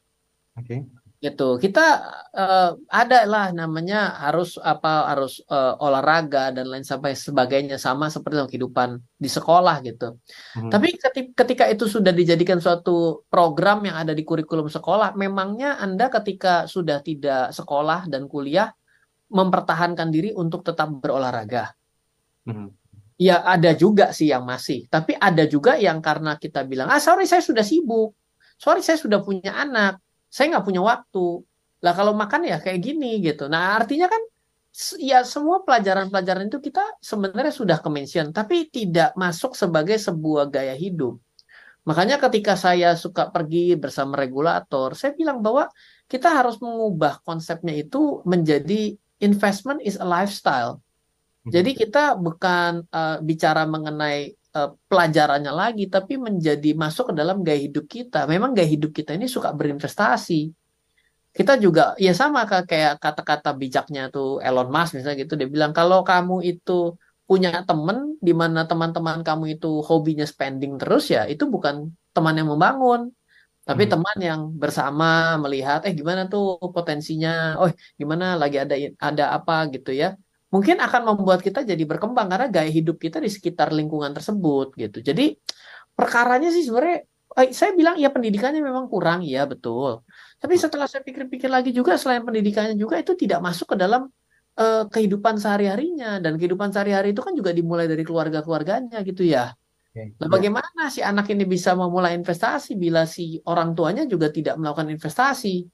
Oke. 0.57 0.65
Okay 0.89 1.02
gitu. 1.23 1.55
Kita 1.63 1.87
uh, 2.35 2.75
ada 2.91 3.19
lah 3.31 3.55
namanya 3.55 4.19
harus 4.27 4.59
apa 4.59 5.07
harus 5.07 5.39
uh, 5.47 5.79
olahraga 5.79 6.51
dan 6.51 6.67
lain 6.67 6.83
sampai 6.83 7.15
sebagainya. 7.15 7.79
Sama 7.79 8.11
seperti 8.11 8.35
dalam 8.43 8.51
kehidupan 8.51 8.99
di 9.15 9.31
sekolah 9.31 9.79
gitu. 9.87 10.19
Hmm. 10.59 10.69
tapi 10.69 10.99
ketika 11.31 11.71
itu 11.71 11.87
sudah 11.87 12.11
dijadikan 12.11 12.59
suatu 12.59 13.23
program 13.31 13.87
yang 13.87 14.03
ada 14.03 14.11
di 14.11 14.27
kurikulum 14.27 14.67
sekolah 14.67 15.15
memangnya 15.15 15.79
anda 15.79 16.11
ketika 16.11 16.67
sudah 16.67 16.99
tidak 17.07 17.55
sekolah 17.55 18.11
dan 18.11 18.27
kuliah 18.27 18.75
mempertahankan 19.31 20.11
diri 20.11 20.35
untuk 20.35 20.67
tetap 20.67 20.91
berolahraga? 20.91 21.71
Hmm. 22.43 22.75
ya 23.15 23.47
ada 23.47 23.71
juga 23.79 24.11
sih 24.11 24.35
yang 24.35 24.43
masih. 24.43 24.91
Tapi 24.91 25.15
ada 25.15 25.47
juga 25.47 25.79
yang 25.79 26.03
karena 26.03 26.35
kita 26.35 26.67
bilang 26.67 26.91
ah 26.91 26.99
sorry 26.99 27.31
saya 27.31 27.39
sudah 27.39 27.63
sibuk. 27.63 28.11
Sorry 28.59 28.83
saya 28.83 28.99
sudah 28.99 29.23
punya 29.23 29.55
anak 29.55 30.03
saya 30.33 30.57
nggak 30.57 30.65
punya 30.65 30.81
waktu. 30.81 31.45
Lah 31.85 31.93
kalau 31.93 32.17
makan 32.17 32.49
ya 32.49 32.57
kayak 32.57 32.81
gini 32.81 33.21
gitu. 33.21 33.53
Nah 33.53 33.77
artinya 33.77 34.09
kan 34.09 34.23
ya 34.97 35.21
semua 35.29 35.61
pelajaran-pelajaran 35.61 36.49
itu 36.49 36.57
kita 36.65 36.81
sebenarnya 37.05 37.53
sudah 37.53 37.79
kemention, 37.85 38.33
tapi 38.33 38.73
tidak 38.73 39.13
masuk 39.13 39.53
sebagai 39.53 40.01
sebuah 40.01 40.49
gaya 40.49 40.73
hidup. 40.73 41.21
Makanya 41.85 42.17
ketika 42.17 42.57
saya 42.57 42.97
suka 42.97 43.29
pergi 43.29 43.77
bersama 43.77 44.17
regulator, 44.17 44.97
saya 44.97 45.13
bilang 45.13 45.45
bahwa 45.45 45.69
kita 46.09 46.31
harus 46.31 46.57
mengubah 46.63 47.21
konsepnya 47.27 47.75
itu 47.77 48.23
menjadi 48.25 48.97
investment 49.21 49.83
is 49.85 50.01
a 50.01 50.07
lifestyle. 50.07 50.81
Jadi 51.43 51.75
hmm. 51.75 51.79
kita 51.83 52.05
bukan 52.15 52.87
uh, 52.87 53.19
bicara 53.19 53.67
mengenai 53.67 54.39
uh, 54.57 54.71
pelajarannya 54.89 55.53
lagi, 55.53 55.85
tapi 55.89 56.17
menjadi 56.17 56.71
masuk 56.77 57.13
ke 57.13 57.15
dalam 57.21 57.41
gaya 57.47 57.61
hidup 57.61 57.85
kita. 57.89 58.25
Memang 58.29 58.53
gaya 58.57 58.69
hidup 58.69 58.93
kita 58.93 59.17
ini 59.17 59.27
suka 59.29 59.51
berinvestasi. 59.53 60.53
Kita 61.33 61.57
juga 61.57 61.97
ya 61.97 62.13
sama 62.13 62.45
kayak 62.45 63.01
kata-kata 63.01 63.57
bijaknya 63.57 64.13
tuh 64.13 64.37
Elon 64.45 64.69
Musk 64.69 65.01
misalnya 65.01 65.25
gitu 65.25 65.33
dia 65.41 65.49
bilang 65.49 65.73
kalau 65.73 66.05
kamu 66.05 66.45
itu 66.45 66.93
punya 67.25 67.65
teman 67.65 68.21
di 68.21 68.37
mana 68.37 68.69
teman-teman 68.69 69.25
kamu 69.25 69.57
itu 69.57 69.81
hobinya 69.81 70.29
spending 70.29 70.77
terus 70.77 71.09
ya 71.09 71.25
itu 71.25 71.49
bukan 71.49 71.89
teman 72.13 72.37
yang 72.37 72.53
membangun 72.53 73.09
tapi 73.65 73.87
hmm. 73.87 73.93
teman 73.95 74.17
yang 74.21 74.41
bersama 74.63 75.39
melihat 75.39 75.81
eh 75.89 75.95
gimana 75.97 76.29
tuh 76.29 76.59
potensinya 76.77 77.57
oh 77.63 77.71
gimana 77.97 78.37
lagi 78.37 78.61
ada 78.61 78.75
ada 79.01 79.25
apa 79.33 79.73
gitu 79.73 79.91
ya 79.95 80.19
mungkin 80.53 80.77
akan 80.85 81.03
membuat 81.17 81.41
kita 81.41 81.65
jadi 81.65 81.81
berkembang 81.89 82.29
karena 82.29 82.47
gaya 82.53 82.69
hidup 82.69 83.01
kita 83.01 83.19
di 83.25 83.33
sekitar 83.33 83.73
lingkungan 83.73 84.13
tersebut 84.13 84.77
gitu. 84.77 85.01
Jadi 85.01 85.33
perkaranya 85.97 86.53
sih 86.53 86.69
sebenarnya 86.69 87.09
eh, 87.41 87.51
saya 87.57 87.73
bilang 87.73 87.97
ya 87.97 88.13
pendidikannya 88.13 88.61
memang 88.61 88.87
kurang, 88.93 89.25
ya 89.25 89.49
betul. 89.49 90.05
Tapi 90.37 90.55
setelah 90.61 90.85
saya 90.85 91.01
pikir-pikir 91.01 91.49
lagi 91.49 91.73
juga 91.73 91.97
selain 91.97 92.21
pendidikannya 92.21 92.77
juga 92.77 93.01
itu 93.01 93.17
tidak 93.17 93.41
masuk 93.41 93.73
ke 93.73 93.77
dalam 93.81 94.13
uh, 94.61 94.85
kehidupan 94.93 95.41
sehari-harinya 95.41 96.21
dan 96.21 96.37
kehidupan 96.37 96.69
sehari-hari 96.69 97.17
itu 97.17 97.25
kan 97.25 97.33
juga 97.33 97.57
dimulai 97.57 97.89
dari 97.89 98.05
keluarga-keluarganya 98.05 99.01
gitu 99.09 99.25
ya. 99.25 99.57
Nah, 99.93 100.29
bagaimana 100.29 100.89
si 100.89 101.05
anak 101.05 101.29
ini 101.37 101.45
bisa 101.45 101.77
memulai 101.77 102.17
investasi 102.17 102.81
bila 102.81 103.05
si 103.05 103.37
orang 103.45 103.77
tuanya 103.77 104.09
juga 104.09 104.33
tidak 104.33 104.57
melakukan 104.57 104.89
investasi? 104.89 105.69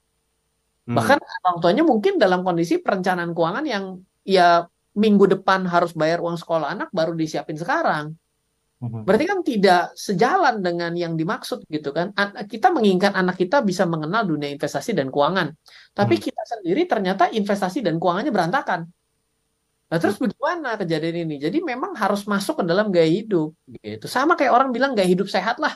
Hmm. 0.90 0.96
Bahkan 0.98 1.18
orang 1.22 1.56
tuanya 1.62 1.82
mungkin 1.86 2.18
dalam 2.18 2.42
kondisi 2.42 2.82
perencanaan 2.82 3.30
keuangan 3.30 3.62
yang 3.62 3.84
ya 4.28 4.68
minggu 4.92 5.24
depan 5.24 5.64
harus 5.64 5.96
bayar 5.96 6.20
uang 6.20 6.36
sekolah 6.36 6.68
anak 6.68 6.92
baru 6.92 7.16
disiapin 7.16 7.56
sekarang. 7.56 8.12
Mhm. 8.78 9.02
Berarti 9.08 9.24
kan 9.26 9.40
tidak 9.42 9.82
sejalan 9.98 10.62
dengan 10.62 10.92
yang 10.94 11.16
dimaksud 11.16 11.66
gitu 11.66 11.90
kan. 11.90 12.12
Kita 12.46 12.70
menginginkan 12.70 13.16
anak 13.16 13.40
kita 13.40 13.64
bisa 13.64 13.88
mengenal 13.88 14.28
dunia 14.28 14.52
investasi 14.52 14.94
dan 14.94 15.10
keuangan. 15.10 15.50
Tapi 15.96 16.14
hmm. 16.14 16.22
kita 16.22 16.42
sendiri 16.46 16.86
ternyata 16.86 17.26
investasi 17.32 17.82
dan 17.82 17.98
keuangannya 17.98 18.30
berantakan. 18.30 18.86
Nah 19.88 19.98
terus 19.98 20.20
hmm. 20.20 20.30
bagaimana 20.30 20.70
kejadian 20.78 21.16
ini? 21.26 21.36
Jadi 21.42 21.58
memang 21.64 21.96
harus 21.98 22.22
masuk 22.28 22.62
ke 22.62 22.64
dalam 22.68 22.92
gaya 22.94 23.08
hidup 23.08 23.50
gitu. 23.82 24.06
Sama 24.06 24.38
kayak 24.38 24.52
orang 24.54 24.70
bilang 24.70 24.94
gaya 24.94 25.10
hidup 25.10 25.26
sehat 25.26 25.58
lah 25.58 25.74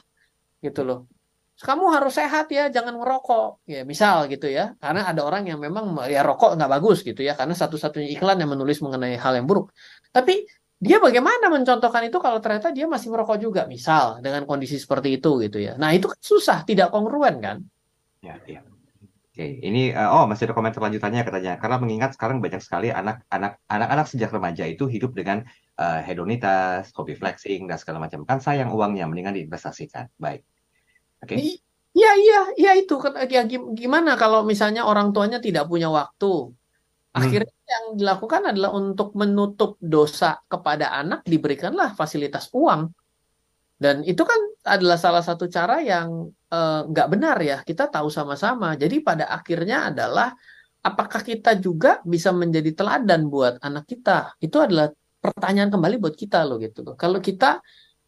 gitu 0.63 0.87
loh 0.87 1.11
kamu 1.63 1.85
harus 1.95 2.19
sehat 2.19 2.51
ya, 2.51 2.67
jangan 2.69 2.99
merokok. 2.99 3.63
Ya, 3.71 3.87
misal 3.87 4.27
gitu 4.27 4.51
ya. 4.51 4.75
Karena 4.83 5.07
ada 5.07 5.23
orang 5.23 5.47
yang 5.47 5.63
memang 5.63 5.95
ya 6.11 6.27
rokok 6.27 6.59
nggak 6.59 6.71
bagus 6.79 7.07
gitu 7.07 7.23
ya, 7.23 7.39
karena 7.39 7.55
satu-satunya 7.55 8.11
iklan 8.19 8.43
yang 8.43 8.51
menulis 8.51 8.83
mengenai 8.83 9.15
hal 9.15 9.39
yang 9.39 9.47
buruk. 9.47 9.71
Tapi 10.11 10.43
dia 10.83 10.99
bagaimana 10.99 11.47
mencontohkan 11.47 12.11
itu 12.11 12.19
kalau 12.19 12.43
ternyata 12.43 12.75
dia 12.75 12.91
masih 12.91 13.15
merokok 13.15 13.39
juga, 13.39 13.71
misal 13.71 14.19
dengan 14.19 14.43
kondisi 14.43 14.75
seperti 14.75 15.23
itu 15.23 15.39
gitu 15.47 15.63
ya. 15.63 15.79
Nah, 15.79 15.95
itu 15.95 16.11
kan 16.11 16.19
susah, 16.19 16.67
tidak 16.67 16.91
kongruen 16.91 17.39
kan? 17.39 17.63
Ya, 18.19 18.43
ya. 18.51 18.67
Oke, 19.33 19.49
ini 19.65 19.97
uh, 19.97 20.13
oh 20.13 20.25
masih 20.29 20.45
ada 20.45 20.53
komentar 20.53 20.85
lanjutannya 20.85 21.25
katanya. 21.25 21.57
Karena 21.57 21.81
mengingat 21.81 22.13
sekarang 22.13 22.45
banyak 22.45 22.61
sekali 22.61 22.93
anak-anak 22.93 23.65
anak-anak 23.65 24.07
sejak 24.11 24.29
remaja 24.29 24.69
itu 24.69 24.85
hidup 24.85 25.17
dengan 25.17 25.41
uh, 25.81 26.05
hedonitas, 26.05 26.93
hobi 26.93 27.17
flexing 27.17 27.65
dan 27.65 27.81
segala 27.81 27.97
macam. 27.97 28.29
Kan 28.29 28.45
sayang 28.45 28.69
uangnya, 28.69 29.09
mendingan 29.09 29.33
diinvestasikan. 29.33 30.13
Baik. 30.21 30.45
Oke. 31.23 31.35
Okay. 31.39 31.63
Iya, 31.93 32.11
iya, 32.17 32.39
iya 32.57 32.73
itu. 32.81 32.97
Ya, 33.29 33.45
gimana 33.77 34.17
kalau 34.17 34.41
misalnya 34.49 34.89
orang 34.89 35.13
tuanya 35.13 35.39
tidak 35.45 35.69
punya 35.69 35.93
waktu? 35.93 36.51
Hmm. 37.13 37.19
Akhirnya 37.21 37.53
hmm. 37.53 37.73
yang 37.73 37.85
dilakukan 38.01 38.43
adalah 38.49 38.71
untuk 38.73 39.13
menutup 39.13 39.77
dosa 39.77 40.41
kepada 40.49 40.89
anak 40.97 41.21
diberikanlah 41.29 41.93
fasilitas 41.93 42.49
uang. 42.57 42.89
Dan 43.77 44.07
itu 44.09 44.23
kan 44.25 44.41
adalah 44.65 44.97
salah 44.97 45.21
satu 45.21 45.51
cara 45.51 45.83
yang 45.83 46.31
eh, 46.49 46.81
nggak 46.89 47.07
uh, 47.07 47.11
benar 47.13 47.37
ya. 47.45 47.59
Kita 47.61 47.93
tahu 47.93 48.09
sama-sama. 48.09 48.73
Jadi 48.79 49.05
pada 49.05 49.29
akhirnya 49.29 49.93
adalah 49.93 50.33
apakah 50.81 51.21
kita 51.21 51.61
juga 51.61 52.01
bisa 52.03 52.33
menjadi 52.33 52.73
teladan 52.73 53.29
buat 53.29 53.61
anak 53.61 53.85
kita? 53.85 54.39
Itu 54.41 54.65
adalah 54.65 54.89
pertanyaan 55.21 55.69
kembali 55.71 56.03
buat 56.03 56.17
kita 56.17 56.43
loh 56.49 56.57
gitu. 56.57 56.83
Kalau 56.97 57.21
kita 57.21 57.61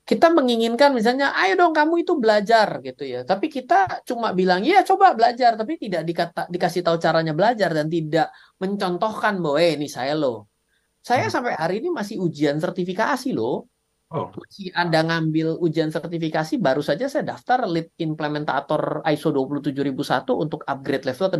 kita 0.04 0.28
menginginkan 0.28 0.92
misalnya, 0.92 1.32
ayo 1.32 1.56
dong 1.56 1.72
kamu 1.72 2.04
itu 2.04 2.12
belajar 2.20 2.84
gitu 2.84 3.08
ya. 3.08 3.24
Tapi 3.24 3.48
kita 3.48 4.04
cuma 4.04 4.36
bilang, 4.36 4.60
ya 4.60 4.84
coba 4.84 5.16
belajar, 5.16 5.56
tapi 5.56 5.80
tidak 5.80 6.04
dikata, 6.04 6.44
dikasih 6.52 6.84
tahu 6.84 7.00
caranya 7.00 7.32
belajar 7.32 7.72
dan 7.72 7.88
tidak 7.88 8.28
mencontohkan 8.60 9.40
bahwa 9.40 9.56
eh, 9.64 9.80
ini 9.80 9.88
saya 9.88 10.12
loh. 10.12 10.52
Saya 11.00 11.28
hmm. 11.28 11.32
sampai 11.32 11.52
hari 11.56 11.80
ini 11.80 11.88
masih 11.88 12.20
ujian 12.20 12.60
sertifikasi 12.60 13.32
loh. 13.32 13.64
Oh. 14.12 14.28
Masih 14.28 14.76
ada 14.76 15.00
ngambil 15.08 15.56
ujian 15.64 15.88
sertifikasi, 15.88 16.60
baru 16.60 16.84
saja 16.84 17.08
saya 17.08 17.24
daftar 17.24 17.64
lead 17.64 17.88
implementator 17.96 19.00
ISO 19.08 19.32
27001 19.32 19.88
untuk 20.36 20.68
upgrade 20.68 21.08
level 21.08 21.28
ke 21.32 21.38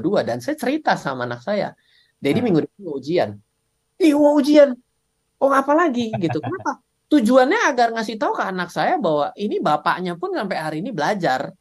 2022 0.00 0.24
dan 0.24 0.40
saya 0.40 0.56
cerita 0.56 0.96
sama 0.96 1.28
anak 1.28 1.44
saya. 1.44 1.76
Jadi 2.24 2.40
hmm. 2.40 2.44
minggu 2.48 2.60
depan 2.64 2.84
ujian. 2.88 3.30
Ih, 4.00 4.16
ujian. 4.16 4.72
Oh, 5.44 5.52
apa 5.52 5.76
lagi 5.76 6.08
gitu. 6.16 6.40
Kenapa? 6.40 6.80
Tujuannya 7.08 7.72
agar 7.72 7.96
ngasih 7.96 8.20
tahu 8.20 8.36
ke 8.36 8.44
anak 8.44 8.68
saya 8.68 9.00
bahwa 9.00 9.32
ini 9.34 9.58
bapaknya 9.58 10.14
pun 10.14 10.36
sampai 10.36 10.56
hari 10.60 10.76
ini 10.84 10.92
belajar 10.92 11.52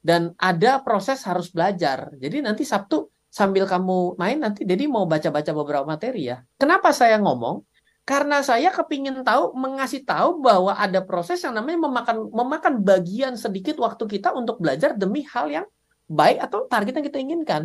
dan 0.00 0.32
ada 0.40 0.80
proses 0.80 1.20
harus 1.26 1.52
belajar. 1.52 2.14
Jadi 2.16 2.40
nanti 2.40 2.64
Sabtu 2.64 3.10
sambil 3.30 3.68
kamu 3.68 4.18
main 4.18 4.38
nanti 4.42 4.66
jadi 4.66 4.90
mau 4.90 5.06
baca-baca 5.06 5.50
beberapa 5.54 5.86
materi 5.86 6.30
ya. 6.32 6.42
Kenapa 6.58 6.90
saya 6.90 7.20
ngomong? 7.20 7.62
Karena 8.06 8.42
saya 8.42 8.74
kepingin 8.74 9.22
tahu 9.22 9.54
mengasih 9.54 10.02
tahu 10.02 10.42
bahwa 10.42 10.74
ada 10.74 10.98
proses 11.04 11.38
yang 11.46 11.54
namanya 11.54 11.86
memakan 11.86 12.16
memakan 12.32 12.74
bagian 12.82 13.38
sedikit 13.38 13.78
waktu 13.78 14.02
kita 14.08 14.34
untuk 14.34 14.58
belajar 14.58 14.98
demi 14.98 15.22
hal 15.30 15.46
yang 15.46 15.66
baik 16.10 16.42
atau 16.42 16.66
target 16.66 16.98
yang 16.98 17.06
kita 17.06 17.18
inginkan. 17.22 17.62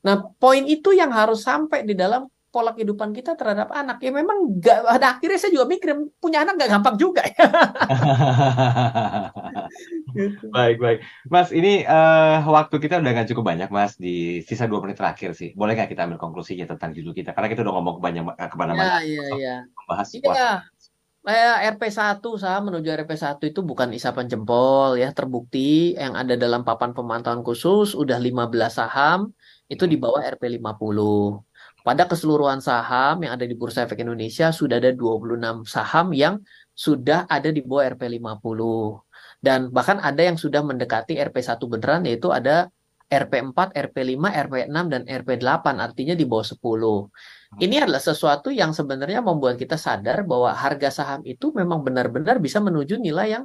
Nah, 0.00 0.32
poin 0.40 0.64
itu 0.64 0.96
yang 0.96 1.12
harus 1.12 1.44
sampai 1.44 1.84
di 1.84 1.92
dalam 1.92 2.24
pola 2.56 2.72
kehidupan 2.72 3.12
kita 3.12 3.36
terhadap 3.36 3.68
anak 3.68 4.00
ya 4.00 4.08
memang 4.08 4.56
gak 4.56 4.88
ada 4.88 5.20
akhirnya 5.20 5.36
saya 5.36 5.52
juga 5.52 5.68
mikir 5.68 5.92
punya 6.16 6.40
anak 6.40 6.56
gak 6.56 6.72
gampang 6.72 6.96
juga 6.96 7.20
ya. 7.20 7.44
gitu. 10.16 10.48
baik 10.56 10.80
baik 10.80 10.98
mas 11.28 11.52
ini 11.52 11.84
uh, 11.84 12.40
waktu 12.48 12.80
kita 12.80 13.04
udah 13.04 13.12
gak 13.12 13.28
cukup 13.28 13.52
banyak 13.52 13.68
mas 13.68 14.00
di 14.00 14.40
sisa 14.40 14.64
dua 14.64 14.80
menit 14.80 14.96
terakhir 14.96 15.36
sih 15.36 15.52
boleh 15.52 15.76
nggak 15.76 15.92
kita 15.92 16.08
ambil 16.08 16.16
konklusinya 16.16 16.64
tentang 16.64 16.96
judul 16.96 17.12
kita 17.12 17.36
karena 17.36 17.52
kita 17.52 17.60
udah 17.60 17.74
ngomong 17.76 18.00
ke 18.00 18.02
banyak 18.08 18.24
ke 18.24 18.56
mana-mana 18.56 19.04
ya, 19.04 19.20
ya, 19.20 19.24
ya. 19.36 19.56
membahas 19.84 20.08
iya. 20.16 20.64
Kayak 21.26 21.74
RP1 21.74 22.22
sah 22.38 22.62
menuju 22.62 22.86
RP1 23.02 23.42
itu 23.50 23.58
bukan 23.66 23.90
isapan 23.90 24.30
jempol 24.30 24.94
ya 24.94 25.10
terbukti 25.10 25.98
yang 25.98 26.14
ada 26.14 26.38
dalam 26.38 26.62
papan 26.62 26.94
pemantauan 26.94 27.42
khusus 27.42 27.98
udah 27.98 28.14
15 28.14 28.46
saham 28.70 29.34
itu 29.66 29.90
di 29.90 29.98
bawah 29.98 30.22
RP50 30.22 30.70
pada 31.86 32.10
keseluruhan 32.10 32.58
saham 32.58 33.22
yang 33.22 33.38
ada 33.38 33.46
di 33.46 33.54
Bursa 33.54 33.86
Efek 33.86 34.02
Indonesia 34.02 34.50
sudah 34.50 34.82
ada 34.82 34.90
26 34.90 35.70
saham 35.70 36.10
yang 36.10 36.42
sudah 36.74 37.30
ada 37.30 37.54
di 37.54 37.62
bawah 37.62 37.94
RP50. 37.94 38.60
Dan 39.38 39.70
bahkan 39.70 40.02
ada 40.02 40.18
yang 40.18 40.34
sudah 40.34 40.66
mendekati 40.66 41.14
RP1 41.14 41.62
beneran 41.70 42.02
yaitu 42.02 42.34
ada 42.34 42.74
RP4, 43.06 43.70
RP5, 43.70 44.18
RP6, 44.18 44.76
dan 44.90 45.02
RP8 45.06 45.66
artinya 45.78 46.18
di 46.18 46.26
bawah 46.26 46.42
10. 46.42 47.62
Ini 47.62 47.86
adalah 47.86 48.02
sesuatu 48.02 48.50
yang 48.50 48.74
sebenarnya 48.74 49.22
membuat 49.22 49.54
kita 49.54 49.78
sadar 49.78 50.26
bahwa 50.26 50.50
harga 50.58 50.90
saham 50.90 51.22
itu 51.22 51.54
memang 51.54 51.86
benar-benar 51.86 52.42
bisa 52.42 52.58
menuju 52.58 52.98
nilai 52.98 53.38
yang 53.38 53.44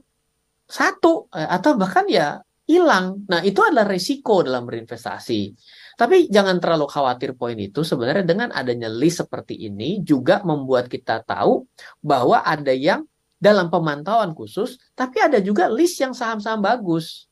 satu 0.65 1.29
eh, 1.29 1.45
atau 1.45 1.77
bahkan 1.77 2.09
ya 2.09 2.41
hilang. 2.65 3.21
Nah, 3.29 3.45
itu 3.45 3.61
adalah 3.61 3.85
risiko 3.85 4.41
dalam 4.41 4.65
berinvestasi. 4.65 5.53
Tapi 5.99 6.31
jangan 6.31 6.57
terlalu 6.57 6.87
khawatir 6.87 7.35
poin 7.35 7.57
itu. 7.57 7.83
Sebenarnya 7.83 8.23
dengan 8.23 8.49
adanya 8.51 8.87
list 8.87 9.23
seperti 9.23 9.57
ini 9.67 9.99
juga 10.03 10.43
membuat 10.43 10.87
kita 10.87 11.23
tahu 11.23 11.67
bahwa 11.99 12.43
ada 12.43 12.71
yang 12.71 13.03
dalam 13.41 13.73
pemantauan 13.73 14.37
khusus, 14.37 14.77
tapi 14.93 15.17
ada 15.17 15.41
juga 15.41 15.65
list 15.65 15.97
yang 15.97 16.13
saham-saham 16.13 16.61
bagus. 16.61 17.25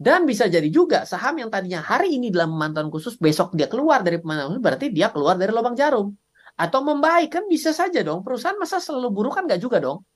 Dan 0.00 0.24
bisa 0.24 0.48
jadi 0.48 0.70
juga 0.72 1.04
saham 1.04 1.36
yang 1.44 1.50
tadinya 1.52 1.84
hari 1.84 2.16
ini 2.16 2.32
dalam 2.32 2.56
pemantauan 2.56 2.88
khusus, 2.88 3.20
besok 3.20 3.52
dia 3.52 3.68
keluar 3.68 4.00
dari 4.00 4.16
pemantauan 4.16 4.56
khusus, 4.56 4.64
berarti 4.64 4.86
dia 4.94 5.12
keluar 5.12 5.36
dari 5.36 5.52
lubang 5.52 5.76
jarum. 5.76 6.14
Atau 6.56 6.80
membaik, 6.84 7.34
kan 7.36 7.44
bisa 7.50 7.72
saja 7.76 8.00
dong. 8.00 8.24
Perusahaan 8.24 8.56
masa 8.56 8.80
selalu 8.80 9.08
buruk 9.12 9.36
kan 9.36 9.44
nggak 9.44 9.60
juga 9.60 9.80
dong. 9.80 10.06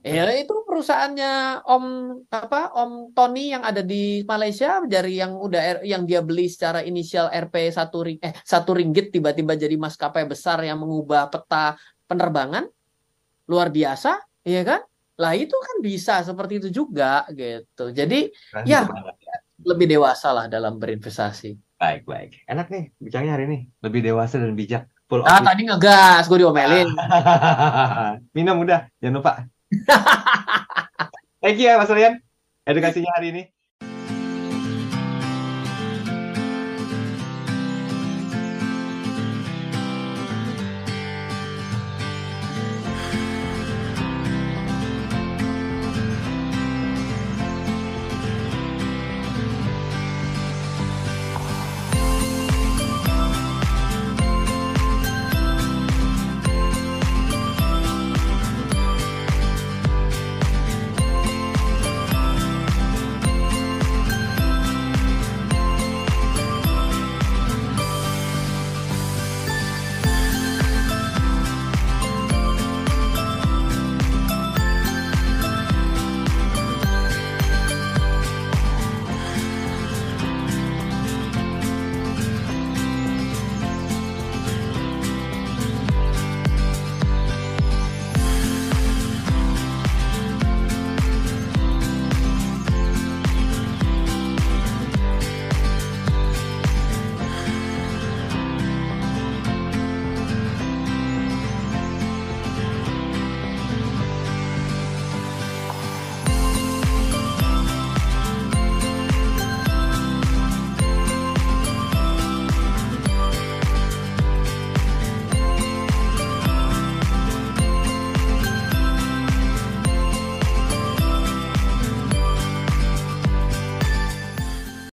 Ya 0.00 0.32
itu 0.32 0.64
perusahaannya 0.64 1.60
Om 1.68 1.84
apa 2.32 2.72
Om 2.72 3.12
Tony 3.12 3.52
yang 3.52 3.60
ada 3.60 3.84
di 3.84 4.24
Malaysia 4.24 4.80
dari 4.88 5.20
yang 5.20 5.36
udah 5.36 5.84
yang 5.84 6.08
dia 6.08 6.24
beli 6.24 6.48
secara 6.48 6.80
inisial 6.80 7.28
Rp 7.28 7.54
satu 7.68 8.00
ring 8.00 8.16
eh 8.24 8.32
satu 8.40 8.72
ringgit 8.72 9.12
tiba-tiba 9.12 9.52
jadi 9.52 9.76
maskapai 9.76 10.24
besar 10.24 10.64
yang 10.64 10.80
mengubah 10.80 11.28
peta 11.28 11.76
penerbangan 12.08 12.64
luar 13.52 13.68
biasa, 13.68 14.16
ya 14.48 14.64
kan? 14.64 14.80
Lah 15.20 15.32
itu 15.36 15.52
kan 15.52 15.76
bisa 15.84 16.24
seperti 16.24 16.56
itu 16.64 16.68
juga 16.72 17.28
gitu. 17.36 17.92
Jadi 17.92 18.32
ya 18.64 18.88
lebih 19.60 19.86
dewasa 19.92 20.32
lah 20.32 20.48
dalam 20.48 20.80
berinvestasi. 20.80 21.52
Baik 21.76 22.08
baik, 22.08 22.48
enak 22.48 22.72
nih 22.72 22.84
bicaranya 22.96 23.36
hari 23.36 23.44
ini 23.44 23.58
lebih 23.84 24.00
dewasa 24.00 24.40
dan 24.40 24.56
bijak. 24.56 24.88
Full 25.06 25.22
ah 25.22 25.38
tadi 25.38 25.68
ngegas, 25.68 26.26
gue 26.26 26.38
diomelin. 26.40 26.88
Minum 28.36 28.64
udah, 28.64 28.88
jangan 28.98 29.14
lupa. 29.20 29.32
Thank 31.42 31.58
you 31.58 31.66
ya 31.66 31.78
Mas 31.78 31.90
Rian 31.90 32.22
edukasinya 32.66 33.10
hari 33.18 33.32
ini. 33.34 33.42